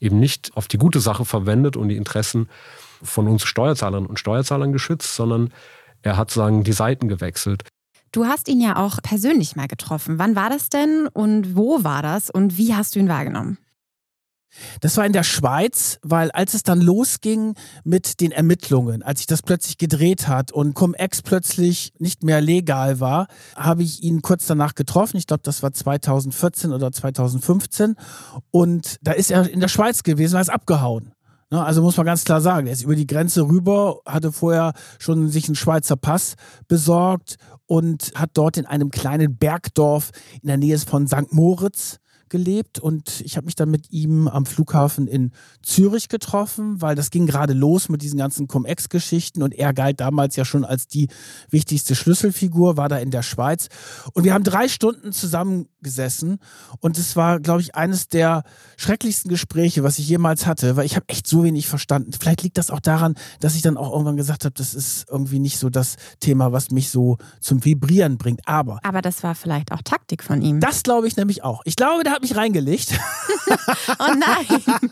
eben 0.01 0.19
nicht 0.19 0.51
auf 0.55 0.69
die 0.69 0.79
gute 0.79 1.01
Sache 1.01 1.25
verwendet 1.25 1.77
und 1.77 1.89
die 1.89 1.97
Interessen 1.97 2.49
von 3.03 3.29
uns 3.29 3.45
Steuerzahlern 3.45 4.07
und 4.07 4.19
Steuerzahlern 4.19 4.73
geschützt, 4.73 5.15
sondern 5.15 5.53
er 6.03 6.17
hat 6.17 6.31
sagen 6.31 6.65
die 6.65 6.73
Seiten 6.73 7.09
gewechselt. 7.09 7.65
Du 8.11 8.27
hast 8.27 8.49
ihn 8.49 8.61
ja 8.61 8.77
auch 8.77 8.99
persönlich 9.03 9.57
mal 9.57 9.69
getroffen. 9.69 10.19
Wann 10.19 10.37
war 10.37 10.51
das 10.51 10.69
denn 10.69 11.09
und 11.13 11.57
wo 11.57 11.83
war 11.83 12.03
das 12.03 12.29
und 12.29 12.59
wie 12.59 12.75
hast 12.75 12.95
du 12.95 12.99
ihn 12.99 13.09
wahrgenommen? 13.09 13.59
Das 14.81 14.97
war 14.97 15.07
in 15.07 15.13
der 15.13 15.23
Schweiz, 15.23 15.99
weil 16.03 16.31
als 16.31 16.55
es 16.55 16.63
dann 16.63 16.81
losging 16.81 17.55
mit 17.85 18.21
den 18.21 18.33
Ermittlungen, 18.33 19.03
als 19.03 19.21
sich 19.21 19.27
das 19.27 19.43
plötzlich 19.43 19.79
gedreht 19.79 20.29
hat 20.29 20.53
und 20.53 20.75
Cum-Ex 20.75 21.23
plötzlich 21.23 21.93
nicht 21.99 22.23
mehr 22.23 22.41
legal 22.41 23.01
war, 23.01 23.27
habe 23.57 23.83
ich 23.83 24.03
ihn 24.03 24.23
kurz 24.23 24.47
danach 24.47 24.75
getroffen. 24.75 25.17
Ich 25.17 25.27
glaube, 25.27 25.43
das 25.45 25.63
war 25.63 25.73
2014 25.73 26.73
oder 26.73 26.93
2015. 26.93 27.97
Und 28.51 28.97
da 29.03 29.13
ist 29.13 29.31
er 29.31 29.49
in 29.49 29.61
der 29.61 29.69
Schweiz 29.69 30.03
gewesen, 30.03 30.37
er 30.37 30.43
ist 30.43 30.51
abgehauen. 30.51 31.13
Ne, 31.53 31.63
also 31.63 31.83
muss 31.83 31.99
man 31.99 32.07
ganz 32.07 32.25
klar 32.25 32.41
sagen, 32.41 32.67
er 32.67 32.73
ist 32.73 32.83
über 32.83 32.97
die 32.97 33.07
Grenze 33.07 33.43
rüber, 33.43 34.01
hatte 34.07 34.33
vorher 34.33 34.73
schon 34.99 35.29
sich 35.29 35.49
einen 35.49 35.55
Schweizer 35.55 35.97
Pass 35.97 36.37
besorgt 36.67 37.37
und 37.67 38.13
hat 38.15 38.31
dort 38.33 38.57
in 38.57 38.65
einem 38.65 38.91
kleinen 38.91 39.37
Bergdorf 39.37 40.13
in 40.41 40.47
der 40.47 40.57
Nähe 40.57 40.79
von 40.79 41.07
St. 41.07 41.31
Moritz 41.31 41.99
gelebt 42.33 42.81
und 42.81 43.21
ich 43.21 43.37
habe 43.37 43.47
mich 43.47 43.55
dann 43.55 43.71
mit 43.71 43.93
ihm 43.93 44.27
am 44.27 44.45
Flughafen 44.45 45.07
in 45.07 45.31
Zürich 45.63 46.09
getroffen, 46.09 46.83
weil 46.83 46.97
das 46.97 47.11
ging 47.11 47.27
gerade 47.27 47.53
los 47.53 47.89
mit 47.89 48.03
diesen 48.03 48.19
ganzen 48.19 48.49
Cum-Ex-Geschichten 48.49 49.45
und 49.45 49.55
er 49.55 49.73
galt 49.73 50.01
damals 50.01 50.35
ja 50.35 50.45
schon 50.45 50.65
als 50.65 50.89
die 50.89 51.07
wichtigste 51.51 51.95
Schlüsselfigur, 51.95 52.77
war 52.77 52.89
da 52.89 52.97
in 52.97 53.11
der 53.11 53.23
Schweiz 53.23 53.69
und 54.15 54.25
wir 54.25 54.35
haben 54.35 54.45
drei 54.45 54.67
Stunden 54.67 55.13
zusammengesessen 55.13 56.39
und 56.81 56.99
es 56.99 57.15
war, 57.15 57.39
glaube 57.39 57.61
ich, 57.61 57.75
eines 57.77 58.09
der 58.09 58.43
schrecklichsten 58.77 59.29
Gespräche, 59.29 59.85
was 59.85 60.01
ich 60.01 60.09
jemals 60.09 60.47
hatte, 60.47 60.77
weil 60.77 60.87
ich 60.87 60.97
habe 60.97 61.07
echt 61.09 61.27
so 61.27 61.45
wenig 61.45 61.69
verstanden. 61.69 62.13
Vielleicht 62.19 62.43
liegt 62.43 62.59
das 62.59 62.71
auch 62.71 62.81
daran, 62.81 63.15
dass 63.41 63.55
ich 63.55 63.63
dann 63.63 63.77
auch 63.77 63.93
irgendwann 63.93 64.17
gesagt 64.17 64.45
habe, 64.45 64.55
das 64.57 64.75
ist 64.75 65.07
irgendwie 65.09 65.39
nicht 65.39 65.59
so 65.59 65.71
das 65.71 65.97
Thema, 66.19 66.51
was 66.51 66.71
mich 66.71 66.91
so 66.91 67.19
zum 67.41 67.65
Vibrieren 67.65 68.19
bringt. 68.19 68.41
Aber 68.49 68.81
aber 68.83 69.03
das 69.03 69.23
war 69.23 69.35
vielleicht 69.35 69.73
auch 69.73 69.83
Taktik 69.83 70.23
von 70.23 70.43
ihm. 70.43 70.61
Das 70.61 70.83
glaube 70.83 71.07
ich 71.07 71.17
nämlich 71.17 71.45
auch. 71.45 71.63
Ich 71.65 71.77
glaube, 71.77 72.03
der 72.05 72.13
hat 72.13 72.22
mich 72.23 72.37
reingelegt. 72.37 72.99
oh 73.99 74.15
nein. 74.17 74.91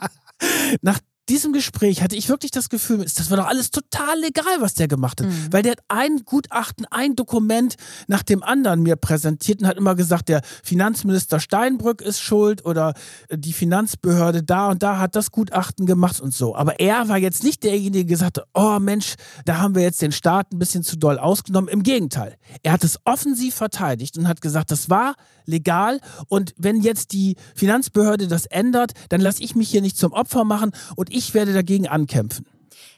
Nach 0.83 0.99
diesem 1.28 1.52
Gespräch 1.52 2.02
hatte 2.02 2.16
ich 2.16 2.28
wirklich 2.28 2.50
das 2.50 2.68
Gefühl, 2.68 2.98
das 3.04 3.30
war 3.30 3.37
doch 3.37 3.46
alles 3.46 3.70
total 3.70 4.18
legal, 4.18 4.61
was 4.61 4.74
der 4.74 4.88
gemacht 4.88 5.20
hat. 5.20 5.28
Mhm. 5.28 5.48
Weil 5.50 5.62
der 5.62 5.72
hat 5.72 5.85
ein 5.88 6.22
Gutachten, 6.24 6.87
ein 6.90 7.14
Dokument 7.14 7.76
nach 8.09 8.22
dem 8.22 8.42
anderen 8.42 8.83
mir 8.83 8.96
präsentiert 8.96 9.61
und 9.61 9.68
hat 9.68 9.76
immer 9.76 9.94
gesagt, 9.94 10.28
der 10.28 10.42
Finanzminister 10.64 11.38
Steinbrück 11.38 12.02
ist 12.02 12.20
schuld 12.20 12.64
oder 12.64 12.94
die 13.30 13.52
Finanzbehörde 13.52 14.42
da 14.42 14.70
und 14.70 14.83
da 14.83 14.98
hat 14.98 15.14
das 15.14 15.30
Gutachten 15.30 15.87
gemacht 15.87 16.20
und 16.20 16.35
so. 16.35 16.56
Aber 16.56 16.80
er 16.80 17.09
war 17.09 17.18
jetzt 17.18 17.44
nicht 17.44 17.62
derjenige, 17.62 17.90
der 17.90 18.04
gesagt 18.04 18.38
hat, 18.38 18.46
oh 18.54 18.78
Mensch, 18.80 19.14
da 19.44 19.59
haben 19.59 19.74
wir 19.74 19.83
jetzt 19.83 20.02
den 20.02 20.12
Staat 20.12 20.52
ein 20.52 20.59
bisschen 20.59 20.83
zu 20.83 20.96
doll 20.96 21.18
ausgenommen. 21.18 21.68
Im 21.68 21.83
Gegenteil. 21.83 22.37
Er 22.62 22.72
hat 22.72 22.85
es 22.85 22.98
offensiv 23.04 23.54
verteidigt 23.54 24.18
und 24.18 24.26
hat 24.26 24.40
gesagt, 24.40 24.70
das 24.70 24.90
war 24.90 25.14
legal 25.46 26.00
und 26.28 26.54
wenn 26.56 26.80
jetzt 26.80 27.12
die 27.12 27.37
Finanzbehörde 27.54 28.28
das 28.28 28.46
ändert, 28.46 28.92
dann 29.09 29.20
lasse 29.20 29.42
ich 29.42 29.54
mich 29.54 29.68
hier 29.68 29.83
nicht 29.83 29.98
zum 29.98 30.12
Opfer 30.12 30.44
machen 30.44 30.70
und 30.96 31.12
ich 31.12 31.19
werde 31.35 31.52
dagegen 31.52 31.88
ankämpfen. 31.88 32.46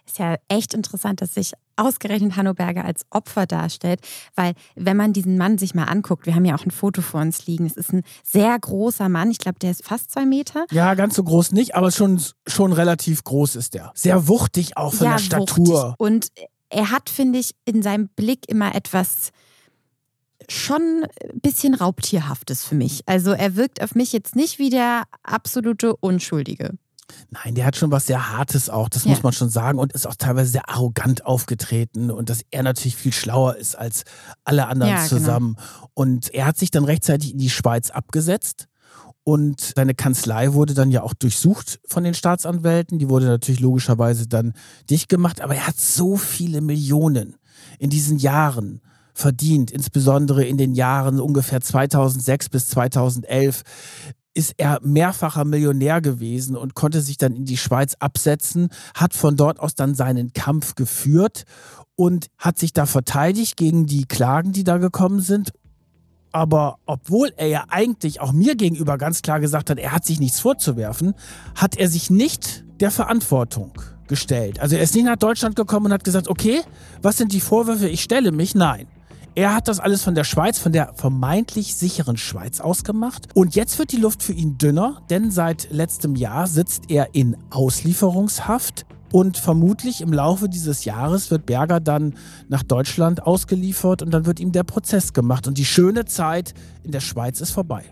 Ist 0.07 0.19
ja 0.19 0.37
echt 0.49 0.75
interessant, 0.75 1.21
dass 1.21 1.35
sich 1.35 1.53
ausgerechnet 1.77 2.37
Hanno 2.37 2.55
Berger 2.55 2.85
als 2.85 3.03
Opfer 3.11 3.47
darstellt, 3.47 4.01
weil 4.35 4.55
wenn 4.75 4.97
man 4.97 5.13
diesen 5.13 5.39
Mann 5.39 5.59
sich 5.59 5.75
mal 5.75 5.85
anguckt, 5.85 6.27
wir 6.27 6.35
haben 6.35 6.45
ja 6.45 6.55
auch 6.55 6.65
ein 6.65 6.71
Foto 6.71 7.03
vor 7.03 7.21
uns 7.21 7.47
liegen, 7.47 7.67
es 7.67 7.77
ist 7.77 7.93
ein 7.93 8.03
sehr 8.23 8.59
großer 8.59 9.09
Mann, 9.09 9.31
ich 9.31 9.39
glaube, 9.39 9.59
der 9.59 9.71
ist 9.71 9.85
fast 9.85 10.11
zwei 10.11 10.27
Meter. 10.27 10.67
Ja, 10.71 10.95
ganz 10.95 11.15
so 11.15 11.25
groß 11.25 11.53
nicht, 11.53 11.75
aber 11.75 11.91
schon, 11.91 12.21
schon 12.47 12.73
relativ 12.73 13.25
groß 13.25 13.57
ist 13.57 13.75
der. 13.75 13.93
Sehr 13.95 14.29
wuchtig 14.29 14.77
auch 14.77 14.93
von 14.93 15.07
ja, 15.07 15.13
der 15.13 15.23
Statur. 15.23 15.97
Wuchtig. 15.99 16.01
Und 16.01 16.29
er 16.69 16.91
hat, 16.91 17.09
finde 17.09 17.39
ich, 17.39 17.55
in 17.65 17.83
seinem 17.83 18.09
Blick 18.09 18.49
immer 18.49 18.75
etwas 18.75 19.31
schon 20.49 21.05
ein 21.33 21.41
bisschen 21.41 21.75
Raubtierhaftes 21.75 22.65
für 22.65 22.75
mich. 22.75 23.03
Also 23.07 23.33
er 23.33 23.57
wirkt 23.57 23.83
auf 23.83 23.95
mich 23.95 24.13
jetzt 24.13 24.37
nicht 24.37 24.59
wie 24.59 24.71
der 24.71 25.05
absolute 25.23 25.95
Unschuldige. 25.97 26.73
Nein, 27.31 27.55
der 27.55 27.65
hat 27.67 27.77
schon 27.77 27.91
was 27.91 28.07
sehr 28.07 28.31
Hartes 28.31 28.69
auch, 28.71 28.89
das 28.89 29.05
Ja. 29.05 29.11
muss 29.11 29.23
man 29.23 29.33
schon 29.33 29.49
sagen. 29.51 29.79
Und 29.79 29.93
ist 29.93 30.07
auch 30.07 30.15
teilweise 30.17 30.51
sehr 30.51 30.69
arrogant 30.69 31.25
aufgetreten 31.27 32.11
und 32.11 32.29
dass 32.31 32.43
er 32.51 32.63
natürlich 32.63 32.97
viel 32.97 33.13
schlauer 33.13 33.57
ist 33.57 33.75
als 33.77 34.05
alle 34.45 34.67
anderen 34.69 34.93
Ja, 34.93 34.97
genau. 34.99 35.09
zusammen. 35.09 35.57
Und 35.95 36.33
er 36.35 36.47
hat 36.47 36.59
sich 36.59 36.71
dann 36.71 36.85
rechtzeitig 36.85 37.33
in 37.33 37.39
die 37.39 37.51
Schweiz 37.51 37.91
abgesetzt. 37.91 38.67
Und 39.25 39.73
seine 39.77 39.95
Kanzlei 39.95 40.53
wurde 40.53 40.75
dann 40.75 40.91
ja 40.91 41.03
auch 41.05 41.15
durchsucht 41.15 41.79
von 41.87 42.03
den 42.03 42.13
Staatsanwälten. 42.15 42.99
Die 42.99 43.09
wurde 43.09 43.27
natürlich 43.27 43.61
logischerweise 43.61 44.27
dann 44.27 44.53
dicht 44.91 45.09
gemacht. 45.09 45.41
Aber 45.41 45.55
er 45.55 45.69
hat 45.69 45.79
so 45.79 46.17
viele 46.17 46.61
Millionen 46.61 47.37
in 47.79 47.89
diesen 47.89 48.19
Jahren 48.19 48.81
verdient, 49.15 49.71
insbesondere 49.71 50.45
in 50.45 50.57
den 50.57 50.75
Jahren 50.75 51.21
ungefähr 51.21 51.61
2006 51.61 52.49
bis 52.49 52.69
2011 52.71 53.63
ist 54.35 54.55
er 54.57 54.79
mehrfacher 54.83 55.45
Millionär 55.45 56.01
gewesen 56.01 56.57
und 56.57 56.75
konnte 56.75 57.01
sich 57.01 57.19
dann 57.19 57.35
in 57.35 57.45
die 57.45 57.57
Schweiz 57.57 57.95
absetzen, 57.99 58.69
hat 58.95 59.15
von 59.15 59.37
dort 59.37 59.61
aus 59.61 59.75
dann 59.75 59.95
seinen 59.95 60.33
Kampf 60.33 60.75
geführt 60.75 61.45
und 61.97 62.27
hat 62.39 62.59
sich 62.59 62.73
da 62.73 62.87
verteidigt 62.87 63.57
gegen 63.57 63.87
die 63.87 64.07
Klagen, 64.07 64.53
die 64.53 64.65
da 64.65 64.79
gekommen 64.79 65.21
sind. 65.21 65.53
Aber 66.33 66.79
obwohl 66.87 67.31
er 67.37 67.49
ja 67.49 67.65
eigentlich 67.69 68.21
auch 68.21 68.33
mir 68.33 68.57
gegenüber 68.57 68.97
ganz 68.97 69.21
klar 69.21 69.39
gesagt 69.39 69.69
hat, 69.69 69.79
er 69.79 69.93
hat 69.93 70.07
sich 70.07 70.19
nichts 70.19 70.41
vorzuwerfen, 70.41 71.15
hat 71.55 71.77
er 71.77 71.89
sich 71.89 72.09
nicht 72.09 72.65
der 72.81 72.91
Verantwortung 72.91 73.73
gestellt. 74.09 74.59
Also 74.61 74.77
er 74.77 74.83
ist 74.83 74.95
nicht 74.95 75.05
nach 75.05 75.17
Deutschland 75.17 75.57
gekommen 75.57 75.87
und 75.87 75.93
hat 75.93 76.05
gesagt, 76.05 76.29
okay, 76.29 76.63
was 77.03 77.19
sind 77.19 77.33
die 77.33 77.41
Vorwürfe? 77.41 77.89
Ich 77.89 78.03
stelle 78.03 78.33
mich. 78.33 78.55
Nein. 78.55 78.87
Er 79.35 79.55
hat 79.55 79.67
das 79.67 79.81
alles 79.81 80.03
von 80.03 80.15
der 80.15 80.25
Schweiz, 80.25 80.59
von 80.59 80.73
der 80.73 80.93
vermeintlich 80.95 81.75
sicheren 81.75 82.19
Schweiz 82.19 82.61
ausgemacht. 82.61 83.29
Und 83.35 83.55
jetzt 83.55 83.79
wird 83.79 83.93
die 83.93 83.97
Luft 83.97 84.23
für 84.23 84.35
ihn 84.35 84.59
dünner, 84.59 85.01
denn 85.09 85.31
seit 85.31 85.71
letztem 85.71 86.17
Jahr 86.17 86.47
sitzt 86.47 86.91
er 86.91 87.15
in 87.15 87.39
Auslieferungshaft. 87.49 88.85
Und 89.11 89.39
vermutlich 89.39 90.03
im 90.03 90.13
Laufe 90.13 90.51
dieses 90.51 90.85
Jahres 90.85 91.31
wird 91.31 91.47
Berger 91.47 91.81
dann 91.81 92.15
nach 92.49 92.63
Deutschland 92.63 93.23
ausgeliefert 93.23 94.03
und 94.03 94.11
dann 94.11 94.27
wird 94.27 94.39
ihm 94.39 94.53
der 94.53 94.65
Prozess 94.65 95.15
gemacht. 95.15 95.47
Und 95.47 95.57
die 95.57 95.67
schöne 95.67 96.05
Zeit 96.05 96.53
in 96.83 96.93
der 96.93 97.01
Schweiz 97.01 97.41
ist 97.41 97.53
vorbei. 97.53 97.85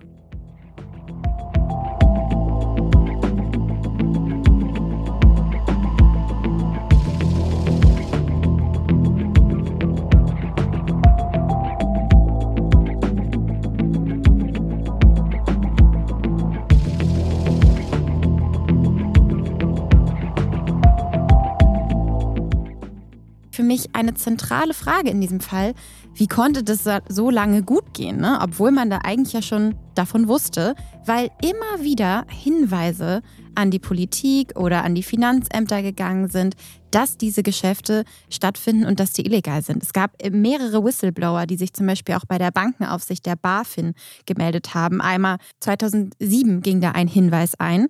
Für 23.80 23.88
mich 23.88 23.94
eine 23.94 24.14
zentrale 24.14 24.74
Frage 24.74 25.10
in 25.10 25.20
diesem 25.20 25.40
Fall, 25.40 25.74
wie 26.14 26.26
konnte 26.26 26.62
das 26.62 26.84
so 27.08 27.30
lange 27.30 27.62
gut 27.62 27.94
gehen, 27.94 28.18
ne? 28.18 28.38
obwohl 28.42 28.72
man 28.72 28.90
da 28.90 28.98
eigentlich 29.04 29.32
ja 29.32 29.42
schon 29.42 29.74
davon 29.94 30.28
wusste, 30.28 30.74
weil 31.06 31.30
immer 31.42 31.82
wieder 31.82 32.26
Hinweise 32.28 33.22
an 33.54 33.70
die 33.70 33.78
Politik 33.78 34.58
oder 34.58 34.84
an 34.84 34.94
die 34.94 35.02
Finanzämter 35.02 35.82
gegangen 35.82 36.28
sind, 36.28 36.56
dass 36.90 37.16
diese 37.16 37.42
Geschäfte 37.42 38.04
stattfinden 38.28 38.84
und 38.84 39.00
dass 39.00 39.12
die 39.12 39.24
illegal 39.24 39.62
sind. 39.62 39.82
Es 39.82 39.92
gab 39.92 40.12
mehrere 40.30 40.84
Whistleblower, 40.84 41.46
die 41.46 41.56
sich 41.56 41.72
zum 41.72 41.86
Beispiel 41.86 42.16
auch 42.16 42.26
bei 42.26 42.38
der 42.38 42.50
Bankenaufsicht 42.50 43.24
der 43.24 43.36
BaFin 43.36 43.94
gemeldet 44.26 44.74
haben. 44.74 45.00
Einmal 45.00 45.38
2007 45.60 46.60
ging 46.62 46.80
da 46.80 46.92
ein 46.92 47.08
Hinweis 47.08 47.54
ein. 47.58 47.86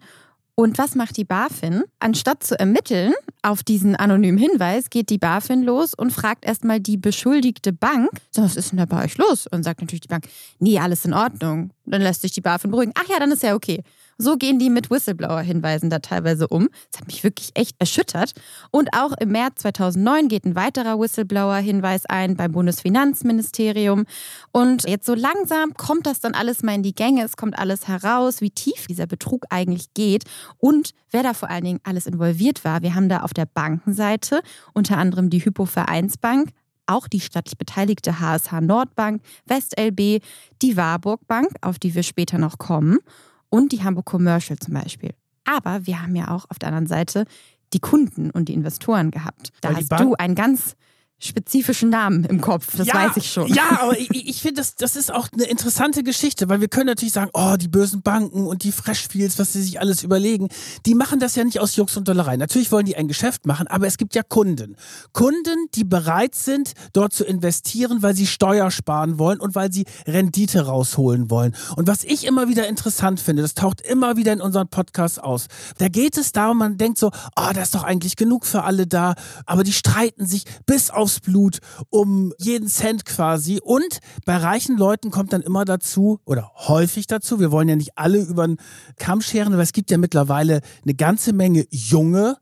Und 0.61 0.77
was 0.77 0.95
macht 0.95 1.17
die 1.17 1.25
BaFin? 1.25 1.85
Anstatt 2.01 2.43
zu 2.43 2.59
ermitteln 2.59 3.15
auf 3.41 3.63
diesen 3.63 3.97
anonymen 3.97 4.37
Hinweis, 4.37 4.91
geht 4.91 5.09
die 5.09 5.17
BaFin 5.17 5.63
los 5.63 5.95
und 5.95 6.13
fragt 6.13 6.45
erstmal 6.45 6.81
die 6.81 6.99
beschuldigte 6.99 7.73
Bank, 7.73 8.11
so, 8.31 8.43
was 8.43 8.57
ist 8.57 8.73
denn 8.73 8.77
da 8.77 8.85
bei 8.85 9.03
euch 9.03 9.17
los? 9.17 9.47
Und 9.47 9.63
sagt 9.63 9.81
natürlich 9.81 10.03
die 10.03 10.09
Bank, 10.09 10.29
nee, 10.59 10.79
alles 10.79 11.07
in 11.07 11.15
Ordnung. 11.15 11.71
Dann 11.87 12.03
lässt 12.03 12.21
sich 12.21 12.33
die 12.33 12.43
BaFin 12.43 12.71
beruhigen. 12.73 12.93
Ach 12.95 13.09
ja, 13.09 13.19
dann 13.19 13.33
ist 13.33 13.43
ja 13.43 13.55
okay. 13.55 13.83
So 14.21 14.37
gehen 14.37 14.59
die 14.59 14.69
mit 14.69 14.91
Whistleblower-Hinweisen 14.91 15.89
da 15.89 16.01
teilweise 16.01 16.47
um. 16.47 16.69
Das 16.93 17.01
hat 17.01 17.07
mich 17.07 17.25
wirklich 17.25 17.53
echt 17.55 17.75
erschüttert. 17.79 18.35
Und 18.71 18.91
auch 18.93 19.13
im 19.19 19.31
März 19.31 19.63
2009 19.63 20.29
geht 20.29 20.45
ein 20.45 20.55
weiterer 20.55 21.01
Whistleblower-Hinweis 21.01 22.05
ein 22.05 22.37
beim 22.37 22.53
Bundesfinanzministerium. 22.53 24.05
Und 24.53 24.87
jetzt 24.87 25.07
so 25.07 25.15
langsam 25.15 25.73
kommt 25.73 26.07
das 26.07 26.21
dann 26.21 26.35
alles 26.35 26.63
mal 26.63 26.75
in 26.75 26.83
die 26.83 26.95
Gänge. 26.95 27.25
Es 27.25 27.39
kommt 27.39 27.59
alles 27.59 27.89
heraus, 27.89 28.43
wie 28.43 28.51
tief 28.51 28.87
dieser 28.89 29.07
Betrug 29.07 29.47
eigentlich 29.49 29.95
geht 29.95 30.25
und 30.59 30.91
wer 31.11 31.23
da 31.23 31.33
vor 31.33 31.49
allen 31.49 31.65
Dingen 31.65 31.81
alles 31.85 32.07
involviert 32.07 32.63
war. 32.63 32.83
Wir 32.83 32.95
haben 32.95 33.09
da 33.09 33.21
auf 33.21 33.33
der 33.33 33.47
Bankenseite 33.47 34.43
unter 34.75 34.99
anderem 34.99 35.31
die 35.31 35.43
Hypo-Vereinsbank, 35.43 36.51
auch 36.85 37.09
die 37.09 37.21
staatlich 37.21 37.57
beteiligte 37.57 38.21
HSH 38.21 38.61
Nordbank, 38.61 39.23
WestLB, 39.47 40.23
die 40.61 40.77
Warburg 40.77 41.27
Bank, 41.27 41.49
auf 41.63 41.79
die 41.79 41.95
wir 41.95 42.03
später 42.03 42.37
noch 42.37 42.59
kommen, 42.59 42.99
und 43.51 43.73
die 43.73 43.83
Hamburg 43.83 44.07
Commercial 44.07 44.59
zum 44.59 44.75
Beispiel. 44.75 45.11
Aber 45.45 45.87
wir 45.87 46.01
haben 46.03 46.15
ja 46.17 46.29
auch 46.29 46.47
auf 46.49 46.59
der 46.59 46.69
anderen 46.69 46.87
Seite 46.87 47.25
die 47.73 47.81
Kunden 47.81 48.31
und 48.31 48.49
die 48.49 48.55
Investoren 48.55 49.11
gehabt. 49.11 49.53
Da 49.61 49.71
die 49.71 49.77
hast 49.77 49.89
Bank- 49.89 50.03
du 50.03 50.15
einen 50.15 50.35
ganz 50.35 50.75
spezifischen 51.21 51.91
Namen 51.91 52.25
im 52.25 52.41
Kopf, 52.41 52.77
das 52.77 52.87
ja, 52.87 52.95
weiß 52.95 53.17
ich 53.17 53.31
schon. 53.31 53.47
Ja, 53.53 53.81
aber 53.83 53.99
ich, 53.99 54.11
ich 54.11 54.41
finde, 54.41 54.61
das, 54.61 54.75
das 54.77 54.97
ist 54.97 55.13
auch 55.13 55.29
eine 55.33 55.45
interessante 55.45 56.03
Geschichte, 56.03 56.49
weil 56.49 56.61
wir 56.61 56.69
können 56.69 56.87
natürlich 56.87 57.13
sagen, 57.13 57.31
oh, 57.35 57.57
die 57.61 57.69
bösen 57.69 58.01
Banken 58.01 58.47
und 58.47 58.65
die 58.65 58.73
Freshfields, 58.73 59.39
was 59.39 59.53
sie 59.53 59.63
sich 59.63 59.81
alles 59.81 60.03
überlegen, 60.03 60.49
die 60.87 60.95
machen 60.95 61.21
das 61.21 61.37
ja 61.37 61.45
nicht 61.45 61.61
aus 61.61 61.77
Jux 61.77 61.97
und 61.97 62.09
Dollerei. 62.09 62.39
Natürlich 62.39 62.73
wollen 62.73 62.87
die 62.87 62.97
ein 62.97 63.07
Geschäft 63.07 63.45
machen, 63.45 63.67
aber 63.67 63.87
es 63.87 63.99
gibt 63.99 64.15
ja 64.15 64.23
Kunden. 64.23 64.77
Kunden, 65.13 65.67
die 65.75 65.85
bereit 65.85 66.35
sind, 66.35 66.73
dort 66.95 67.13
zu 67.13 67.25
investieren, 67.25 68.03
weil 68.03 68.15
sie 68.15 68.27
Steuer 68.27 68.71
sparen 68.71 69.19
wollen 69.19 69.41
und 69.41 69.55
weil 69.55 69.71
sie 69.71 69.85
Rendite 70.07 70.63
rausholen 70.63 71.31
wollen. 71.31 71.55
Und 71.77 71.87
was 71.87 72.03
ich 72.03 72.25
immer 72.25 72.49
wieder 72.49 72.67
interessant 72.67 73.21
finde, 73.21 73.43
das 73.43 73.55
taucht 73.55 73.83
immer 73.83 74.17
wieder 74.17 74.33
in 74.33 74.41
unseren 74.41 74.69
Podcasts 74.69 75.19
aus. 75.19 75.49
Da 75.77 75.89
geht 75.89 76.17
es 76.17 76.33
darum, 76.33 76.59
man 76.59 76.79
denkt 76.79 76.97
so, 76.97 77.09
oh, 77.37 77.51
da 77.53 77.61
ist 77.61 77.75
doch 77.75 77.85
eigentlich 77.85 78.17
genug 78.17 78.47
für 78.47 78.63
alle 78.63 78.87
da, 78.87 79.15
aber 79.45 79.65
die 79.65 79.73
streiten 79.73 80.27
sich 80.27 80.45
bis 80.65 80.91
aufs 80.91 81.10
Blut 81.19 81.59
um 81.89 82.33
jeden 82.39 82.69
Cent 82.69 83.05
quasi. 83.05 83.59
Und 83.61 83.99
bei 84.25 84.37
reichen 84.37 84.79
Leuten 84.79 85.11
kommt 85.11 85.33
dann 85.33 85.43
immer 85.43 85.65
dazu, 85.65 86.21
oder 86.25 86.53
häufig 86.55 87.09
dazu, 87.09 87.41
wir 87.41 87.51
wollen 87.51 87.69
ja 87.69 87.77
nicht 87.77 87.99
alle 87.99 88.19
über 88.19 88.47
den 88.47 88.59
Kamm 88.97 89.21
scheren, 89.21 89.53
aber 89.53 89.63
es 89.63 89.73
gibt 89.73 89.91
ja 89.91 89.99
mittlerweile 89.99 90.61
eine 90.85 90.95
ganze 90.95 91.33
Menge 91.33 91.67
junge 91.71 92.37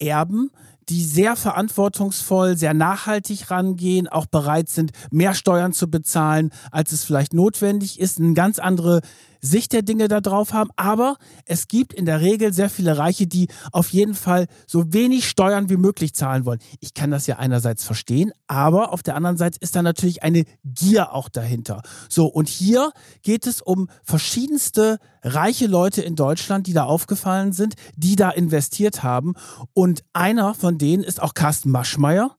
Erben, 0.00 0.50
die 0.88 1.04
sehr 1.04 1.36
verantwortungsvoll, 1.36 2.56
sehr 2.56 2.74
nachhaltig 2.74 3.50
rangehen, 3.50 4.08
auch 4.08 4.26
bereit 4.26 4.68
sind, 4.68 4.92
mehr 5.10 5.34
Steuern 5.34 5.72
zu 5.72 5.90
bezahlen, 5.90 6.50
als 6.70 6.92
es 6.92 7.04
vielleicht 7.04 7.34
notwendig 7.34 8.00
ist, 8.00 8.18
eine 8.18 8.32
ganz 8.34 8.58
andere 8.58 9.02
Sicht 9.40 9.72
der 9.72 9.82
Dinge 9.82 10.08
da 10.08 10.20
drauf 10.20 10.52
haben. 10.52 10.70
Aber 10.76 11.16
es 11.44 11.68
gibt 11.68 11.92
in 11.92 12.06
der 12.06 12.20
Regel 12.20 12.52
sehr 12.52 12.70
viele 12.70 12.98
Reiche, 12.98 13.26
die 13.26 13.48
auf 13.72 13.90
jeden 13.90 14.14
Fall 14.14 14.46
so 14.66 14.92
wenig 14.92 15.28
Steuern 15.28 15.68
wie 15.70 15.76
möglich 15.76 16.14
zahlen 16.14 16.44
wollen. 16.44 16.60
Ich 16.80 16.94
kann 16.94 17.10
das 17.10 17.26
ja 17.26 17.36
einerseits 17.36 17.84
verstehen, 17.84 18.32
aber 18.46 18.92
auf 18.92 19.02
der 19.02 19.16
anderen 19.16 19.36
Seite 19.36 19.58
ist 19.60 19.76
da 19.76 19.82
natürlich 19.82 20.22
eine 20.22 20.44
Gier 20.64 21.12
auch 21.12 21.28
dahinter. 21.28 21.82
So, 22.08 22.26
und 22.26 22.48
hier 22.48 22.92
geht 23.22 23.46
es 23.46 23.62
um 23.62 23.88
verschiedenste 24.02 24.98
reiche 25.22 25.66
Leute 25.66 26.02
in 26.02 26.16
Deutschland, 26.16 26.66
die 26.66 26.72
da 26.72 26.84
aufgefallen 26.84 27.52
sind, 27.52 27.74
die 27.96 28.16
da 28.16 28.30
investiert 28.30 29.02
haben. 29.02 29.34
Und 29.74 30.04
einer 30.12 30.54
von 30.54 30.78
denen 30.78 31.02
ist 31.02 31.22
auch 31.22 31.34
Carsten 31.34 31.70
Maschmeyer. 31.70 32.36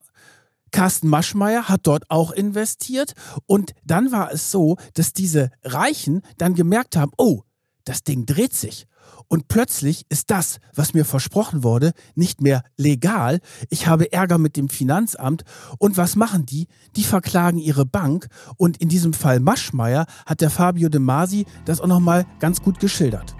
Carsten 0.72 1.08
Maschmeyer 1.08 1.70
hat 1.70 1.82
dort 1.84 2.10
auch 2.10 2.32
investiert 2.32 3.14
und 3.46 3.72
dann 3.84 4.12
war 4.12 4.32
es 4.32 4.52
so, 4.52 4.78
dass 4.94 5.14
diese 5.14 5.50
Reichen 5.64 6.22
dann 6.38 6.54
gemerkt 6.54 6.96
haben, 6.96 7.12
oh, 7.18 7.42
das 7.86 8.04
Ding 8.04 8.26
dreht 8.26 8.54
sich. 8.54 8.86
Und 9.28 9.48
plötzlich 9.48 10.06
ist 10.10 10.32
das, 10.32 10.60
was 10.74 10.94
mir 10.94 11.06
versprochen 11.06 11.64
wurde, 11.64 11.94
nicht 12.16 12.42
mehr 12.42 12.64
legal. 12.78 13.40
Ich 13.70 13.88
habe 13.88 14.12
Ärger 14.12 14.40
mit 14.40 14.58
dem 14.58 14.70
Finanzamt. 14.70 15.44
Und 15.78 15.98
was 15.98 16.16
machen 16.16 16.46
die? 16.46 16.68
Die 16.96 17.04
verklagen 17.04 17.60
ihre 17.60 17.86
Bank. 17.86 18.28
Und 18.58 18.78
in 18.78 18.90
diesem 18.90 19.14
Fall 19.14 19.40
Maschmeyer 19.40 20.08
hat 20.26 20.42
der 20.42 20.50
Fabio 20.50 20.90
De 20.90 21.00
Masi 21.00 21.46
das 21.66 21.80
auch 21.80 21.88
nochmal 21.88 22.26
ganz 22.40 22.62
gut 22.62 22.80
geschildert. 22.80 23.36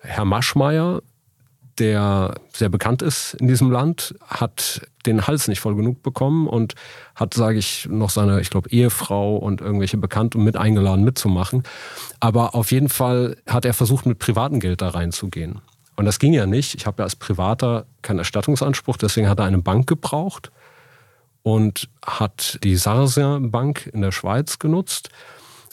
Herr 0.00 0.24
Maschmeyer, 0.24 1.02
der 1.78 2.34
sehr 2.52 2.68
bekannt 2.68 3.02
ist 3.02 3.34
in 3.34 3.48
diesem 3.48 3.70
Land, 3.70 4.14
hat 4.26 4.82
den 5.06 5.26
Hals 5.26 5.48
nicht 5.48 5.60
voll 5.60 5.74
genug 5.74 6.02
bekommen 6.02 6.46
und 6.46 6.74
hat, 7.14 7.34
sage 7.34 7.58
ich, 7.58 7.88
noch 7.90 8.10
seine, 8.10 8.40
ich 8.40 8.50
glaube, 8.50 8.70
Ehefrau 8.70 9.36
und 9.36 9.60
irgendwelche 9.60 9.96
Bekannten 9.96 10.42
mit 10.44 10.56
eingeladen 10.56 11.04
mitzumachen. 11.04 11.62
Aber 12.20 12.54
auf 12.54 12.70
jeden 12.72 12.88
Fall 12.88 13.36
hat 13.46 13.64
er 13.64 13.74
versucht, 13.74 14.06
mit 14.06 14.18
privatem 14.18 14.60
Geld 14.60 14.82
da 14.82 14.88
reinzugehen. 14.90 15.60
Und 15.96 16.06
das 16.06 16.18
ging 16.18 16.32
ja 16.32 16.46
nicht. 16.46 16.74
Ich 16.74 16.86
habe 16.86 17.02
ja 17.02 17.04
als 17.04 17.16
Privater 17.16 17.86
keinen 18.02 18.18
Erstattungsanspruch, 18.18 18.96
deswegen 18.96 19.28
hat 19.28 19.38
er 19.38 19.44
eine 19.44 19.58
Bank 19.58 19.86
gebraucht 19.86 20.50
und 21.42 21.88
hat 22.04 22.58
die 22.64 22.76
Sarsia 22.76 23.38
Bank 23.40 23.90
in 23.92 24.00
der 24.00 24.12
Schweiz 24.12 24.58
genutzt 24.58 25.10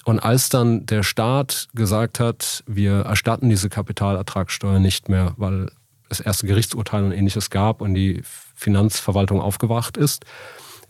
Und 0.04 0.20
als 0.20 0.50
dann 0.50 0.86
der 0.86 1.04
Staat 1.04 1.68
gesagt 1.74 2.20
hat, 2.20 2.64
wir 2.66 3.02
erstatten 3.02 3.50
diese 3.50 3.70
Kapitalertragssteuer 3.70 4.80
nicht 4.80 5.10
mehr, 5.10 5.34
weil 5.38 5.72
es 6.12 6.20
erste 6.20 6.48
Gerichtsurteile 6.48 7.06
und 7.06 7.12
ähnliches 7.12 7.50
gab 7.50 7.82
und 7.82 7.94
die 7.94 8.22
Finanzverwaltung 8.56 9.42
aufgewacht 9.42 9.98
ist, 9.98 10.26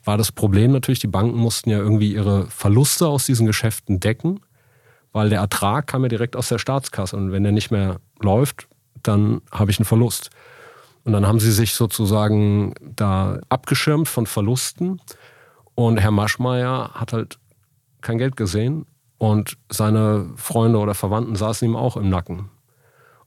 war 0.04 0.18
das 0.18 0.32
Problem 0.32 0.72
natürlich, 0.72 1.00
die 1.00 1.08
Banken 1.08 1.38
mussten 1.38 1.70
ja 1.70 1.78
irgendwie 1.78 2.14
ihre 2.14 2.48
Verluste 2.48 3.08
aus 3.08 3.26
diesen 3.26 3.46
Geschäften 3.46 4.00
decken, 4.00 4.40
weil 5.12 5.30
der 5.30 5.40
Ertrag 5.40 5.88
kam 5.88 6.04
ja 6.04 6.10
direkt 6.10 6.36
aus 6.36 6.50
der 6.50 6.58
Staatskasse 6.58 7.16
und 7.16 7.32
wenn 7.32 7.44
der 7.44 7.52
nicht 7.52 7.72
mehr 7.72 8.00
läuft, 8.20 8.68
dann 9.04 9.42
habe 9.52 9.72
ich 9.72 9.80
einen 9.80 9.86
Verlust. 9.86 10.30
Und 11.04 11.14
dann 11.14 11.28
haben 11.28 11.40
sie 11.40 11.52
sich 11.52 11.74
sozusagen 11.74 12.76
da 12.82 13.40
abgeschirmt 13.50 14.08
von 14.08 14.28
Verlusten 14.28 15.02
und 15.76 15.98
Herr 15.98 16.12
Maschmeyer 16.12 16.92
hat 16.94 17.14
halt 17.14 17.40
kein 18.02 18.18
Geld 18.18 18.36
gesehen 18.36 18.86
und 19.18 19.58
seine 19.70 20.32
Freunde 20.36 20.80
oder 20.80 20.96
Verwandten 20.96 21.36
saßen 21.36 21.68
ihm 21.68 21.76
auch 21.76 21.98
im 21.98 22.10
Nacken. 22.10 22.50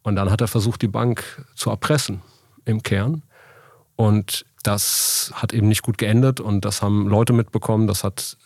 Und 0.05 0.17
dann 0.17 0.31
hat 0.31 0.41
er 0.41 0.49
versucht, 0.49 0.83
die 0.83 0.89
Bank 0.89 1.45
zu 1.57 1.71
erpressen 1.71 2.23
im 2.65 2.83
Kern. 2.83 3.23
Und 3.97 4.45
das 4.63 5.33
hat 5.35 5.53
eben 5.53 5.69
nicht 5.69 5.83
gut 5.83 5.99
geendet 5.99 6.41
und 6.41 6.65
das 6.65 6.83
haben 6.83 7.09
Leute 7.09 7.33
mitbekommen, 7.33 7.87
das 7.87 8.05
hat 8.05 8.37